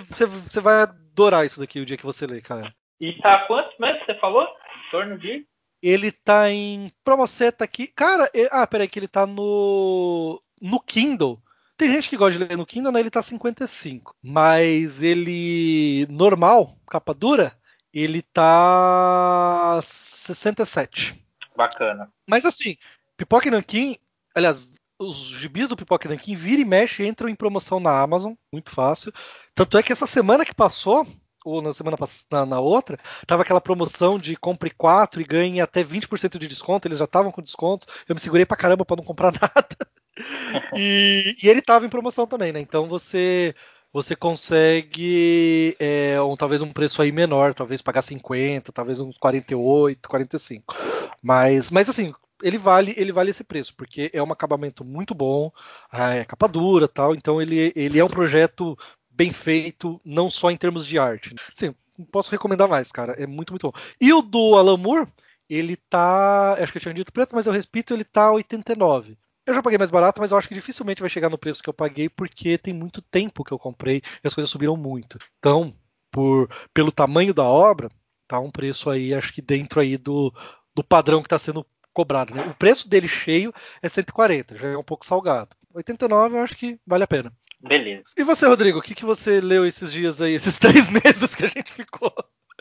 você, 0.10 0.26
você 0.26 0.62
vai 0.62 0.84
adorar 0.84 1.46
isso 1.46 1.60
daqui 1.60 1.82
o 1.82 1.86
dia 1.86 1.98
que 1.98 2.06
você 2.06 2.26
ler, 2.26 2.42
cara. 2.42 2.74
E 3.02 3.14
tá 3.22 3.40
quanto 3.46 3.76
mesmo 3.78 4.06
você 4.06 4.16
falou? 4.16 4.44
Em 4.44 4.92
torno 4.92 5.18
de 5.18 5.46
ele 5.82 6.14
tá 6.14 6.50
em 6.50 6.90
promoceta 7.04 7.66
aqui. 7.66 7.88
Cara, 7.88 8.32
ele, 8.34 8.48
ah, 8.50 8.66
peraí, 8.66 8.88
que 8.88 8.98
ele 8.98 9.08
tá 9.10 9.28
no 9.28 10.42
no 10.62 10.80
Kindle. 10.80 11.43
Tem 11.78 11.92
gente 11.92 12.10
que 12.10 12.18
gosta 12.18 12.38
de 12.38 12.46
ler 12.46 12.58
no 12.58 12.66
Kindle, 12.66 12.92
né? 12.92 13.00
Ele 13.00 13.10
tá 13.10 13.22
55. 13.22 14.16
Mas 14.22 15.02
ele 15.02 16.08
normal, 16.10 16.78
capa 16.88 17.14
dura, 17.14 17.58
ele 17.94 18.22
tá 18.22 19.80
67. 19.82 21.24
Bacana. 21.56 22.12
Mas 22.28 22.46
assim, 22.46 22.78
Pipoca 23.18 23.48
e 23.48 23.52
Nankin, 23.52 23.98
aliás, 24.36 24.72
os 25.00 25.18
gibis 25.18 25.70
do 25.70 25.76
Pipoca 25.76 26.08
e 26.08 26.12
Nankin 26.12 26.36
vira 26.36 26.62
e 26.62 26.66
mexe 26.66 27.06
entram 27.06 27.30
em 27.30 27.36
promoção 27.36 27.80
na 27.80 28.00
Amazon, 28.00 28.34
muito 28.52 28.72
fácil. 28.72 29.12
Tanto 29.54 29.78
é 29.78 29.84
que 29.84 29.92
essa 29.92 30.08
semana 30.08 30.46
que 30.46 30.54
passou, 30.54 31.06
ou 31.44 31.62
na 31.62 31.74
semana 31.74 31.98
passada, 31.98 32.46
na 32.46 32.60
outra, 32.60 32.98
tava 33.28 33.42
aquela 33.44 33.62
promoção 33.62 34.18
de 34.18 34.36
compre 34.36 34.70
4 34.72 35.22
e 35.22 35.26
ganhe 35.26 35.62
até 35.62 35.84
20% 35.84 36.38
de 36.38 36.48
desconto, 36.48 36.88
eles 36.88 37.00
já 37.00 37.06
estavam 37.06 37.32
com 37.32 37.42
desconto. 37.42 37.86
Eu 38.08 38.16
me 38.16 38.22
segurei 38.22 38.46
pra 38.46 38.58
caramba 38.58 38.86
pra 38.86 38.96
não 38.96 39.04
comprar 39.04 39.32
nada. 39.40 39.78
e, 40.76 41.36
e, 41.42 41.50
ele 41.50 41.62
tava 41.62 41.86
em 41.86 41.90
promoção 41.90 42.28
também, 42.28 42.52
né? 42.52 42.60
Então 42.60 42.88
você 42.88 43.56
você 43.92 44.16
consegue 44.16 45.76
é, 45.80 46.20
um, 46.22 46.36
talvez 46.36 46.62
um 46.64 46.74
preço 46.74 47.02
aí 47.02 47.12
menor, 47.12 47.54
talvez 47.54 47.82
pagar 47.82 48.02
50, 48.02 48.72
talvez 48.72 49.00
uns 49.00 49.18
48, 49.20 50.10
45. 50.10 50.76
Mas, 51.22 51.70
mas 51.70 51.88
assim, 51.90 52.12
ele 52.42 52.58
vale 52.58 52.94
ele 52.98 53.12
vale 53.12 53.30
esse 53.30 53.44
preço, 53.44 53.76
porque 53.76 54.10
é 54.12 54.22
um 54.22 54.32
acabamento 54.32 54.84
muito 54.84 55.14
bom, 55.14 55.52
é 55.92 56.26
capa 56.26 56.48
dura 56.48 56.88
tal, 56.88 57.14
então 57.16 57.42
ele, 57.42 57.72
ele 57.76 58.00
é 58.00 58.04
um 58.04 58.10
projeto 58.10 58.78
bem 59.10 59.32
feito, 59.32 60.02
não 60.04 60.30
só 60.30 60.50
em 60.52 60.58
termos 60.58 60.86
de 60.86 60.98
arte. 60.98 61.36
Sim, 61.56 61.76
posso 62.12 62.32
recomendar 62.32 62.68
mais, 62.68 62.92
cara. 62.92 63.14
É 63.14 63.28
muito, 63.28 63.52
muito 63.52 63.70
bom. 63.70 63.80
E 64.02 64.12
o 64.14 64.22
do 64.22 64.56
Alan 64.56 64.78
Moore, 64.78 65.08
ele 65.50 65.76
tá. 65.76 66.54
Acho 66.60 66.72
que 66.72 66.78
eu 66.78 66.82
tinha 66.82 66.94
dito 66.94 67.14
preto, 67.14 67.36
mas 67.36 67.46
eu 67.46 67.54
repito, 67.54 67.94
ele 67.94 68.04
tá 68.04 68.32
89. 68.32 69.18
Eu 69.46 69.54
já 69.54 69.62
paguei 69.62 69.78
mais 69.78 69.92
barato, 69.92 70.22
mas 70.22 70.32
eu 70.32 70.38
acho 70.38 70.48
que 70.48 70.54
dificilmente 70.54 71.02
vai 71.02 71.10
chegar 71.10 71.30
no 71.30 71.38
preço 71.38 71.62
que 71.62 71.70
eu 71.70 71.74
paguei, 71.74 72.08
porque 72.08 72.58
tem 72.58 72.74
muito 72.74 73.02
tempo 73.02 73.44
que 73.44 73.52
eu 73.52 73.60
comprei 73.60 74.02
e 74.24 74.28
as 74.28 74.34
coisas 74.34 74.50
subiram 74.50 74.78
muito. 74.78 75.20
Então, 75.40 75.76
por, 76.10 76.50
pelo 76.74 76.92
tamanho 76.92 77.34
da 77.34 77.44
obra, 77.44 77.90
tá 78.28 78.40
um 78.40 78.50
preço 78.50 78.90
aí, 78.90 79.14
acho 79.14 79.34
que 79.34 79.42
dentro 79.42 79.82
aí 79.82 79.98
do, 79.98 80.34
do 80.74 80.84
padrão 80.84 81.22
que 81.22 81.28
está 81.28 81.38
sendo 81.38 81.66
cobrado. 81.94 82.34
Né? 82.34 82.48
O 82.48 82.56
preço 82.56 82.88
dele 82.88 83.08
cheio 83.08 83.54
é 83.82 83.90
140, 83.90 84.58
já 84.58 84.70
é 84.70 84.78
um 84.78 84.84
pouco 84.84 85.06
salgado. 85.06 85.50
89 85.74 86.38
eu 86.38 86.42
acho 86.42 86.56
que 86.56 86.80
vale 86.86 87.04
a 87.04 87.08
pena. 87.08 87.34
Beleza. 87.60 88.04
E 88.18 88.24
você, 88.24 88.48
Rodrigo, 88.48 88.80
o 88.80 88.82
que, 88.82 88.96
que 88.96 89.06
você 89.06 89.42
leu 89.42 89.66
esses 89.66 89.92
dias 89.92 90.22
aí, 90.22 90.34
esses 90.34 90.58
três 90.60 90.90
meses 90.90 91.36
que 91.36 91.46
a 91.46 91.50
gente 91.50 91.72
ficou 91.72 92.14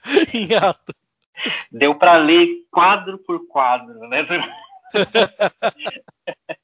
em 0.35 0.55
ato? 0.55 0.95
Deu 1.71 1.95
para 1.95 2.17
ler 2.19 2.49
quadro 2.71 3.19
por 3.19 3.47
quadro, 3.49 3.99
né? 4.09 4.27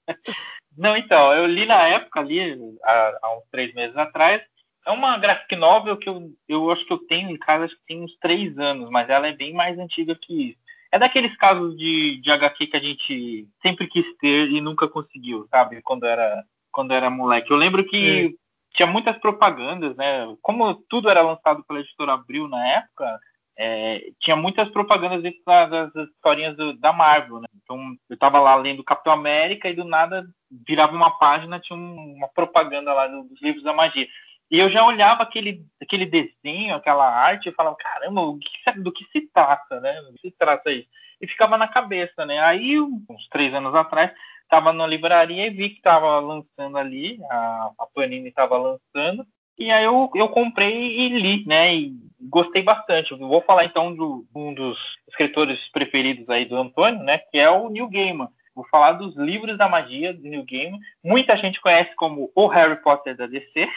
Não, 0.76 0.96
então, 0.96 1.32
eu 1.32 1.46
li 1.46 1.66
na 1.66 1.88
época 1.88 2.20
ali, 2.20 2.56
há, 2.84 3.18
há, 3.22 3.36
uns 3.36 3.44
três 3.50 3.74
meses 3.74 3.96
atrás. 3.96 4.40
É 4.86 4.90
uma 4.90 5.18
graphic 5.18 5.56
novel 5.56 5.96
que 5.96 6.08
eu, 6.08 6.30
eu 6.48 6.70
acho 6.70 6.84
que 6.86 6.92
eu 6.92 6.98
tenho 6.98 7.30
em 7.30 7.36
casa, 7.36 7.64
acho 7.64 7.74
que 7.74 7.86
tem 7.86 8.02
uns 8.02 8.16
três 8.18 8.56
anos, 8.58 8.88
mas 8.88 9.10
ela 9.10 9.26
é 9.26 9.32
bem 9.32 9.52
mais 9.52 9.78
antiga 9.78 10.14
que 10.14 10.50
isso. 10.50 10.58
É 10.90 10.98
daqueles 10.98 11.36
casos 11.36 11.76
de, 11.76 12.18
de 12.20 12.30
HQ 12.30 12.66
que 12.68 12.76
a 12.76 12.80
gente 12.80 13.46
sempre 13.60 13.86
quis 13.88 14.06
ter 14.18 14.48
e 14.50 14.60
nunca 14.60 14.88
conseguiu, 14.88 15.46
sabe? 15.50 15.82
Quando 15.82 16.06
era 16.06 16.42
quando 16.70 16.92
era 16.92 17.10
moleque. 17.10 17.50
Eu 17.50 17.56
lembro 17.56 17.84
que 17.84 18.26
é. 18.26 18.30
tinha 18.74 18.86
muitas 18.86 19.18
propagandas, 19.18 19.96
né? 19.96 20.32
Como 20.40 20.74
tudo 20.88 21.10
era 21.10 21.22
lançado 21.22 21.64
pela 21.64 21.80
editora 21.80 22.12
Abril 22.12 22.46
na 22.46 22.66
época, 22.68 23.18
é, 23.58 24.12
tinha 24.20 24.36
muitas 24.36 24.68
propagandas 24.70 25.20
dentro 25.20 25.40
das, 25.44 25.92
historinhas 25.94 26.56
do, 26.56 26.74
da 26.74 26.92
Marvel, 26.92 27.40
né? 27.40 27.48
Então 27.62 27.96
eu 28.08 28.16
tava 28.16 28.38
lá 28.38 28.54
lendo 28.54 28.84
Capitão 28.84 29.12
América 29.12 29.68
e 29.68 29.74
do 29.74 29.84
nada 29.84 30.24
virava 30.66 30.94
uma 30.94 31.18
página, 31.18 31.58
tinha 31.58 31.76
uma 31.76 32.28
propaganda 32.28 32.92
lá 32.94 33.08
dos 33.08 33.42
livros 33.42 33.64
da 33.64 33.72
magia. 33.72 34.06
E 34.50 34.58
eu 34.58 34.70
já 34.70 34.84
olhava 34.84 35.24
aquele, 35.24 35.66
aquele 35.82 36.06
desenho, 36.06 36.74
aquela 36.74 37.06
arte, 37.06 37.48
e 37.48 37.52
falava, 37.52 37.76
caramba, 37.76 38.22
o 38.22 38.38
que, 38.38 38.80
do 38.80 38.92
que 38.92 39.04
se 39.12 39.28
trata, 39.32 39.80
né? 39.80 40.00
Do 40.02 40.14
que 40.14 40.30
se 40.30 40.36
trata 40.38 40.70
isso? 40.70 40.88
E 41.20 41.26
ficava 41.26 41.58
na 41.58 41.68
cabeça, 41.68 42.24
né? 42.24 42.38
Aí, 42.38 42.80
uns 42.80 43.28
três 43.28 43.52
anos 43.52 43.74
atrás, 43.74 44.10
estava 44.42 44.72
na 44.72 44.86
livraria 44.86 45.46
e 45.46 45.50
vi 45.50 45.70
que 45.70 45.76
estava 45.76 46.18
lançando 46.20 46.78
ali, 46.78 47.18
a, 47.30 47.70
a 47.78 47.86
Panini 47.92 48.28
estava 48.28 48.56
lançando, 48.56 49.26
e 49.58 49.70
aí 49.70 49.84
eu, 49.84 50.10
eu 50.14 50.28
comprei 50.28 50.98
e 50.98 51.08
li, 51.08 51.44
né? 51.46 51.74
E 51.74 51.96
gostei 52.20 52.62
bastante. 52.62 53.12
Eu 53.12 53.18
vou 53.18 53.42
falar 53.42 53.64
então 53.64 53.94
de 53.94 54.00
um 54.34 54.54
dos 54.54 54.78
escritores 55.08 55.58
preferidos 55.72 56.28
aí 56.28 56.44
do 56.44 56.56
Antônio, 56.56 57.02
né? 57.02 57.18
Que 57.18 57.38
é 57.38 57.50
o 57.50 57.68
Neil 57.68 57.88
Gaiman. 57.88 58.28
Vou 58.54 58.66
falar 58.68 58.92
dos 58.92 59.16
livros 59.16 59.56
da 59.56 59.68
magia 59.68 60.12
do 60.12 60.22
Neil 60.22 60.44
Gaiman. 60.44 60.80
Muita 61.02 61.36
gente 61.36 61.60
conhece 61.60 61.94
como 61.94 62.30
o 62.34 62.46
Harry 62.48 62.76
Potter 62.82 63.16
da 63.16 63.26
DC. 63.26 63.68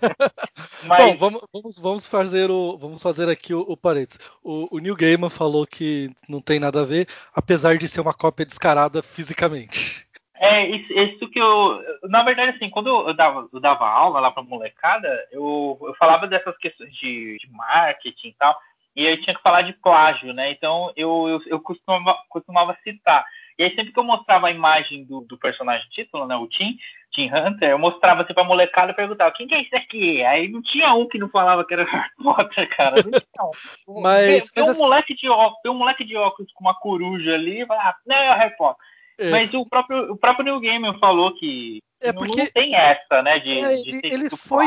Mas... 0.84 1.04
Bom, 1.04 1.16
vamos, 1.16 1.42
vamos, 1.52 1.78
vamos, 1.78 2.06
fazer 2.06 2.50
o, 2.50 2.78
vamos 2.78 3.02
fazer 3.02 3.28
aqui 3.28 3.52
o, 3.52 3.60
o 3.60 3.76
parênteses. 3.76 4.18
O, 4.42 4.76
o 4.76 4.78
Neil 4.78 4.96
Gaiman 4.96 5.28
falou 5.28 5.66
que 5.66 6.10
não 6.26 6.40
tem 6.40 6.58
nada 6.58 6.80
a 6.80 6.84
ver, 6.84 7.06
apesar 7.34 7.76
de 7.76 7.86
ser 7.86 8.00
uma 8.00 8.14
cópia 8.14 8.46
descarada 8.46 9.02
fisicamente. 9.02 10.06
É, 10.36 10.66
isso, 10.66 10.92
isso, 10.92 11.28
que 11.28 11.40
eu. 11.40 11.80
Na 12.04 12.22
verdade, 12.22 12.56
assim, 12.56 12.68
quando 12.68 12.88
eu 12.88 13.14
dava, 13.14 13.48
eu 13.52 13.60
dava 13.60 13.86
aula 13.86 14.18
lá 14.18 14.30
pra 14.30 14.42
molecada, 14.42 15.08
eu, 15.30 15.78
eu 15.80 15.94
falava 15.94 16.26
dessas 16.26 16.56
questões 16.58 16.92
de, 16.94 17.38
de 17.38 17.50
marketing 17.52 18.28
e 18.28 18.34
tal, 18.34 18.58
e 18.96 19.06
eu 19.06 19.20
tinha 19.20 19.34
que 19.34 19.42
falar 19.42 19.62
de 19.62 19.72
plágio, 19.74 20.32
né? 20.32 20.50
Então 20.50 20.92
eu, 20.96 21.28
eu, 21.28 21.40
eu 21.46 21.60
costumava, 21.60 22.18
costumava 22.28 22.76
citar. 22.82 23.24
E 23.56 23.62
aí 23.62 23.70
sempre 23.74 23.92
que 23.92 23.98
eu 23.98 24.04
mostrava 24.04 24.48
a 24.48 24.50
imagem 24.50 25.04
do, 25.04 25.20
do 25.20 25.38
personagem 25.38 25.88
título, 25.90 26.26
né, 26.26 26.34
o 26.34 26.48
Tim, 26.48 26.76
Tim 27.12 27.30
Hunter, 27.32 27.70
eu 27.70 27.78
mostrava 27.78 28.22
assim 28.22 28.34
pra 28.34 28.42
molecada 28.42 28.90
e 28.90 28.94
perguntava, 28.94 29.30
quem 29.30 29.46
que 29.46 29.54
é 29.54 29.62
esse 29.62 29.76
aqui? 29.76 30.24
Aí 30.24 30.48
não 30.48 30.60
tinha 30.60 30.92
um 30.94 31.06
que 31.06 31.18
não 31.18 31.28
falava 31.28 31.64
que 31.64 31.72
era 31.72 31.84
Harry 31.88 32.10
Potter, 32.20 32.68
cara. 32.76 32.96
Não 32.96 33.12
tinha 33.12 33.50
um. 33.88 34.00
mas, 34.00 34.50
tem, 34.50 34.64
um 34.64 34.74
moleque 34.74 35.14
de 35.14 35.28
óculos, 35.28 35.62
tem 35.62 35.70
um 35.70 35.76
moleque 35.76 36.04
de 36.04 36.16
óculos 36.16 36.52
com 36.52 36.64
uma 36.64 36.74
coruja 36.74 37.34
ali 37.34 37.62
e 37.62 37.66
fala, 37.66 37.90
ah, 37.90 37.96
não, 38.04 38.16
é 38.16 38.30
o 38.30 38.38
Harry 38.38 38.56
Potter. 38.56 38.84
É. 39.18 39.30
Mas 39.30 39.52
o 39.54 39.64
próprio, 39.64 40.12
o 40.12 40.16
próprio 40.16 40.44
New 40.44 40.60
Gamer 40.60 40.98
falou 40.98 41.34
que 41.34 41.80
é 42.00 42.12
porque, 42.12 42.42
não 42.42 42.50
tem 42.50 42.74
essa, 42.74 43.22
né? 43.22 43.38
De, 43.38 43.58
é, 43.58 43.76
de 43.76 43.90
ele, 43.90 44.00
ele 44.02 44.30
foi. 44.30 44.66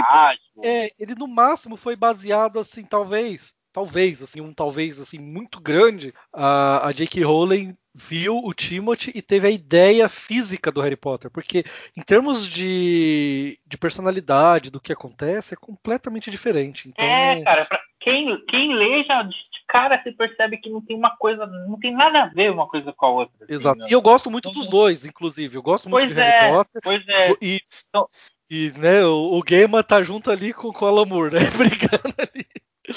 É, 0.63 0.91
ele 0.97 1.13
no 1.15 1.27
máximo 1.27 1.77
foi 1.77 1.95
baseado 1.95 2.59
assim, 2.59 2.83
talvez. 2.83 3.53
Talvez, 3.77 4.23
assim, 4.23 4.41
um 4.41 4.51
talvez 4.51 4.99
assim, 4.99 5.19
muito 5.19 5.61
grande. 5.61 6.11
A, 6.33 6.87
a 6.87 6.91
J.K. 6.91 7.23
Rowling 7.23 7.77
viu 7.93 8.35
o 8.43 8.51
Timothy 8.51 9.11
e 9.13 9.21
teve 9.21 9.47
a 9.47 9.51
ideia 9.51 10.09
física 10.09 10.71
do 10.71 10.81
Harry 10.81 10.95
Potter, 10.95 11.29
porque 11.29 11.63
em 11.95 12.01
termos 12.01 12.47
de, 12.47 13.59
de 13.67 13.77
personalidade, 13.77 14.71
do 14.71 14.81
que 14.81 14.91
acontece, 14.91 15.53
é 15.53 15.57
completamente 15.57 16.31
diferente. 16.31 16.89
Então, 16.89 17.05
é, 17.05 17.43
cara, 17.43 17.65
pra 17.65 17.79
quem, 17.99 18.43
quem 18.47 18.73
lê 18.73 19.03
já 19.03 19.21
de 19.21 19.35
cara 19.67 20.01
se 20.01 20.11
percebe 20.11 20.57
que 20.57 20.71
não 20.71 20.81
tem 20.81 20.97
uma 20.97 21.15
coisa, 21.15 21.45
não 21.45 21.77
tem 21.77 21.93
nada 21.93 22.23
a 22.23 22.27
ver 22.29 22.51
uma 22.51 22.67
coisa 22.67 22.91
com 22.91 23.05
a 23.05 23.09
outra. 23.09 23.35
Assim, 23.43 23.53
Exato. 23.53 23.79
Né? 23.79 23.89
E 23.91 23.93
eu 23.93 24.01
gosto 24.01 24.31
muito 24.31 24.49
dos 24.49 24.65
dois, 24.65 25.05
inclusive. 25.05 25.55
Eu 25.55 25.61
gosto 25.61 25.87
muito 25.87 26.01
pois 26.01 26.15
de 26.15 26.19
é, 26.19 26.39
Harry 26.39 26.51
Potter. 26.51 26.81
Pois 26.83 27.07
é. 27.07 27.31
E, 27.39 27.61
então, 27.89 28.09
e 28.49 28.73
né, 28.75 29.05
o, 29.05 29.37
o 29.37 29.43
Gamer 29.43 29.83
tá 29.83 30.01
junto 30.01 30.31
ali 30.31 30.51
com, 30.51 30.73
com 30.73 30.83
o 30.83 30.87
Alan 30.87 31.05
Moore, 31.05 31.35
né? 31.35 31.41
Brigando 31.55 32.15
ali. 32.17 32.47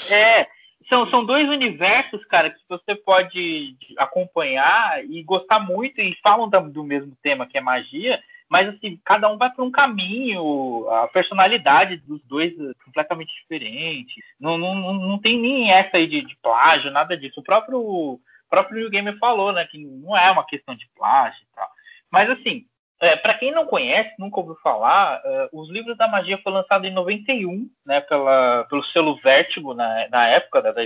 É, 0.09 0.47
são, 0.91 1.09
são 1.09 1.25
dois 1.25 1.47
universos, 1.47 2.25
cara, 2.25 2.49
que 2.49 2.59
você 2.67 2.93
pode 2.93 3.77
acompanhar 3.97 5.01
e 5.05 5.23
gostar 5.23 5.57
muito 5.57 6.01
e 6.01 6.17
falam 6.21 6.49
do 6.49 6.83
mesmo 6.83 7.15
tema 7.23 7.47
que 7.47 7.57
é 7.57 7.61
magia, 7.61 8.21
mas 8.49 8.67
assim, 8.67 8.99
cada 9.05 9.31
um 9.31 9.37
vai 9.37 9.49
para 9.49 9.63
um 9.63 9.71
caminho, 9.71 10.85
a 10.89 11.07
personalidade 11.07 11.95
dos 11.95 12.21
dois 12.23 12.51
é 12.51 12.73
completamente 12.83 13.33
diferente. 13.41 14.21
Não, 14.37 14.57
não, 14.57 14.75
não 14.75 15.17
tem 15.17 15.39
nem 15.39 15.71
essa 15.71 15.95
aí 15.95 16.05
de, 16.05 16.21
de 16.21 16.35
plágio, 16.43 16.91
nada 16.91 17.15
disso. 17.15 17.39
O 17.39 17.43
próprio, 17.43 17.79
o 17.79 18.19
próprio 18.49 18.81
New 18.81 18.89
Gamer 18.89 19.17
falou, 19.17 19.53
né, 19.53 19.65
que 19.65 19.77
não 19.77 20.17
é 20.17 20.29
uma 20.29 20.45
questão 20.45 20.75
de 20.75 20.85
plágio 20.93 21.41
e 21.41 21.55
tal. 21.55 21.69
Mas 22.11 22.29
assim, 22.29 22.65
é, 23.01 23.15
para 23.15 23.33
quem 23.33 23.51
não 23.51 23.65
conhece, 23.65 24.13
nunca 24.17 24.39
ouviu 24.39 24.55
falar, 24.63 25.19
uh, 25.19 25.59
Os 25.59 25.69
Livros 25.69 25.97
da 25.97 26.07
Magia 26.07 26.37
foi 26.43 26.51
lançado 26.51 26.85
em 26.85 26.93
91, 26.93 27.69
né, 27.85 27.99
pela, 28.01 28.65
pelo 28.69 28.83
selo 28.83 29.15
Vértigo, 29.17 29.73
na, 29.73 30.07
na 30.09 30.27
época 30.27 30.61
da, 30.61 30.71
da 30.71 30.83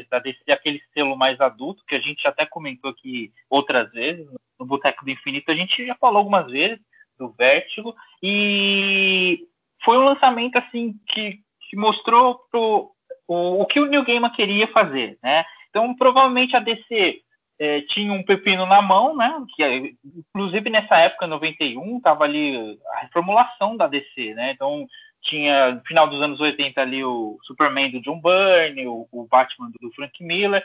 aquele 0.53 0.81
selo 0.93 1.15
mais 1.15 1.39
adulto, 1.39 1.83
que 1.85 1.95
a 1.95 1.99
gente 1.99 2.27
até 2.27 2.45
comentou 2.45 2.91
aqui 2.91 3.31
outras 3.49 3.91
vezes, 3.91 4.25
no 4.59 4.65
Boteco 4.65 5.03
do 5.03 5.11
Infinito, 5.11 5.51
a 5.51 5.55
gente 5.55 5.85
já 5.85 5.95
falou 5.95 6.17
algumas 6.17 6.49
vezes 6.49 6.79
do 7.19 7.29
Vértigo, 7.29 7.95
e 8.23 9.47
foi 9.83 9.97
um 9.97 10.05
lançamento, 10.05 10.57
assim, 10.57 10.95
que 11.07 11.43
que 11.69 11.75
mostrou 11.75 12.39
pro, 12.51 12.91
o, 13.27 13.61
o 13.61 13.65
que 13.65 13.79
o 13.79 13.85
New 13.85 14.03
Gaiman 14.03 14.29
queria 14.29 14.67
fazer, 14.67 15.17
né? 15.21 15.43
Então, 15.69 15.93
provavelmente 15.95 16.55
a 16.55 16.59
DC 16.59 17.21
é, 17.59 17.81
tinha 17.81 18.11
um 18.11 18.23
pepino 18.23 18.65
na 18.65 18.81
mão, 18.81 19.15
né? 19.15 19.33
Que, 19.55 19.95
inclusive 20.03 20.69
nessa 20.69 20.97
época, 20.97 21.27
91, 21.27 21.97
estava 21.97 22.23
ali 22.23 22.79
a 22.93 22.99
reformulação 23.01 23.77
da 23.77 23.87
DC, 23.87 24.33
né? 24.33 24.51
Então 24.51 24.87
tinha 25.21 25.71
no 25.71 25.81
final 25.81 26.07
dos 26.07 26.21
anos 26.21 26.39
80 26.39 26.79
ali 26.79 27.03
o 27.03 27.39
Superman 27.43 27.89
do 27.91 28.01
John 28.01 28.21
Byrne, 28.21 28.87
o, 28.87 29.07
o 29.11 29.25
Batman 29.25 29.71
do 29.81 29.91
Frank 29.93 30.23
Miller, 30.23 30.63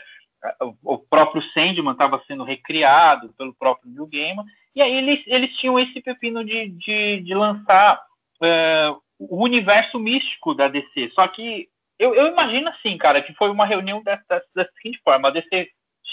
o, 0.83 0.97
próprio 0.97 1.41
Sandman 1.53 1.91
estava 1.91 2.21
sendo 2.27 2.43
recriado 2.43 3.33
pelo 3.37 3.53
próprio 3.53 3.91
Neil 3.91 4.07
Gaiman, 4.07 4.45
e 4.75 4.81
aí 4.81 4.93
eles, 4.95 5.23
eles 5.27 5.55
tinham 5.57 5.79
esse 5.79 6.01
pepino 6.01 6.43
de, 6.43 6.69
de, 6.69 7.21
de 7.21 7.33
lançar 7.33 8.01
é, 8.41 8.89
o 9.19 9.43
universo 9.43 9.99
místico 9.99 10.53
da 10.53 10.67
DC. 10.67 11.11
Só 11.13 11.27
que 11.27 11.69
eu, 11.99 12.15
eu, 12.15 12.27
imagino 12.27 12.69
assim, 12.69 12.97
cara, 12.97 13.21
que 13.21 13.33
foi 13.33 13.49
uma 13.49 13.65
reunião 13.65 14.01
dessa, 14.01 14.43
da 14.55 14.67
seguinte 14.75 14.99
forma: 15.03 15.27
a 15.27 15.31
DC 15.31 15.69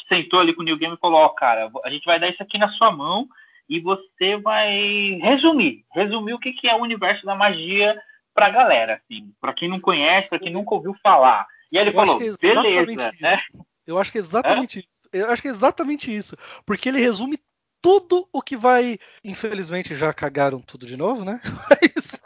sentou 0.08 0.40
ali 0.40 0.54
com 0.54 0.62
o 0.62 0.64
Neil 0.64 0.78
Gaiman 0.78 0.96
e 0.96 1.00
falou: 1.00 1.20
Ó, 1.20 1.28
cara, 1.30 1.70
a 1.84 1.90
gente 1.90 2.04
vai 2.04 2.18
dar 2.18 2.28
isso 2.28 2.42
aqui 2.42 2.58
na 2.58 2.70
sua 2.70 2.90
mão 2.90 3.28
e 3.68 3.80
você 3.80 4.36
vai 4.36 5.18
resumir 5.22 5.84
resumir 5.92 6.32
o 6.32 6.38
que, 6.38 6.52
que 6.52 6.68
é 6.68 6.74
o 6.74 6.82
universo 6.82 7.26
da 7.26 7.34
magia 7.34 8.00
para 8.34 8.46
a 8.46 8.50
galera, 8.50 9.02
assim, 9.02 9.32
para 9.40 9.52
quem 9.52 9.68
não 9.68 9.80
conhece, 9.80 10.28
para 10.28 10.38
quem 10.38 10.52
nunca 10.52 10.74
ouviu 10.74 10.94
falar. 11.02 11.46
E 11.70 11.78
aí 11.78 11.84
ele 11.84 11.90
eu 11.90 11.94
falou: 11.94 12.20
é 12.22 12.84
beleza, 12.84 13.12
né? 13.20 13.38
Eu 13.86 13.98
acho 13.98 14.12
que 14.12 14.18
é 14.18 14.20
exatamente 14.20 14.78
é? 14.78 14.80
isso. 14.80 15.08
Eu 15.12 15.30
acho 15.30 15.42
que 15.42 15.48
é 15.48 15.50
exatamente 15.50 16.14
isso. 16.14 16.36
Porque 16.66 16.88
ele 16.88 17.00
resume 17.00 17.38
tudo 17.80 18.28
o 18.32 18.42
que 18.42 18.56
vai. 18.56 18.98
Infelizmente 19.24 19.94
já 19.94 20.12
cagaram 20.12 20.60
tudo 20.60 20.86
de 20.86 20.96
novo, 20.96 21.24
né? 21.24 21.40
Mas, 21.70 22.20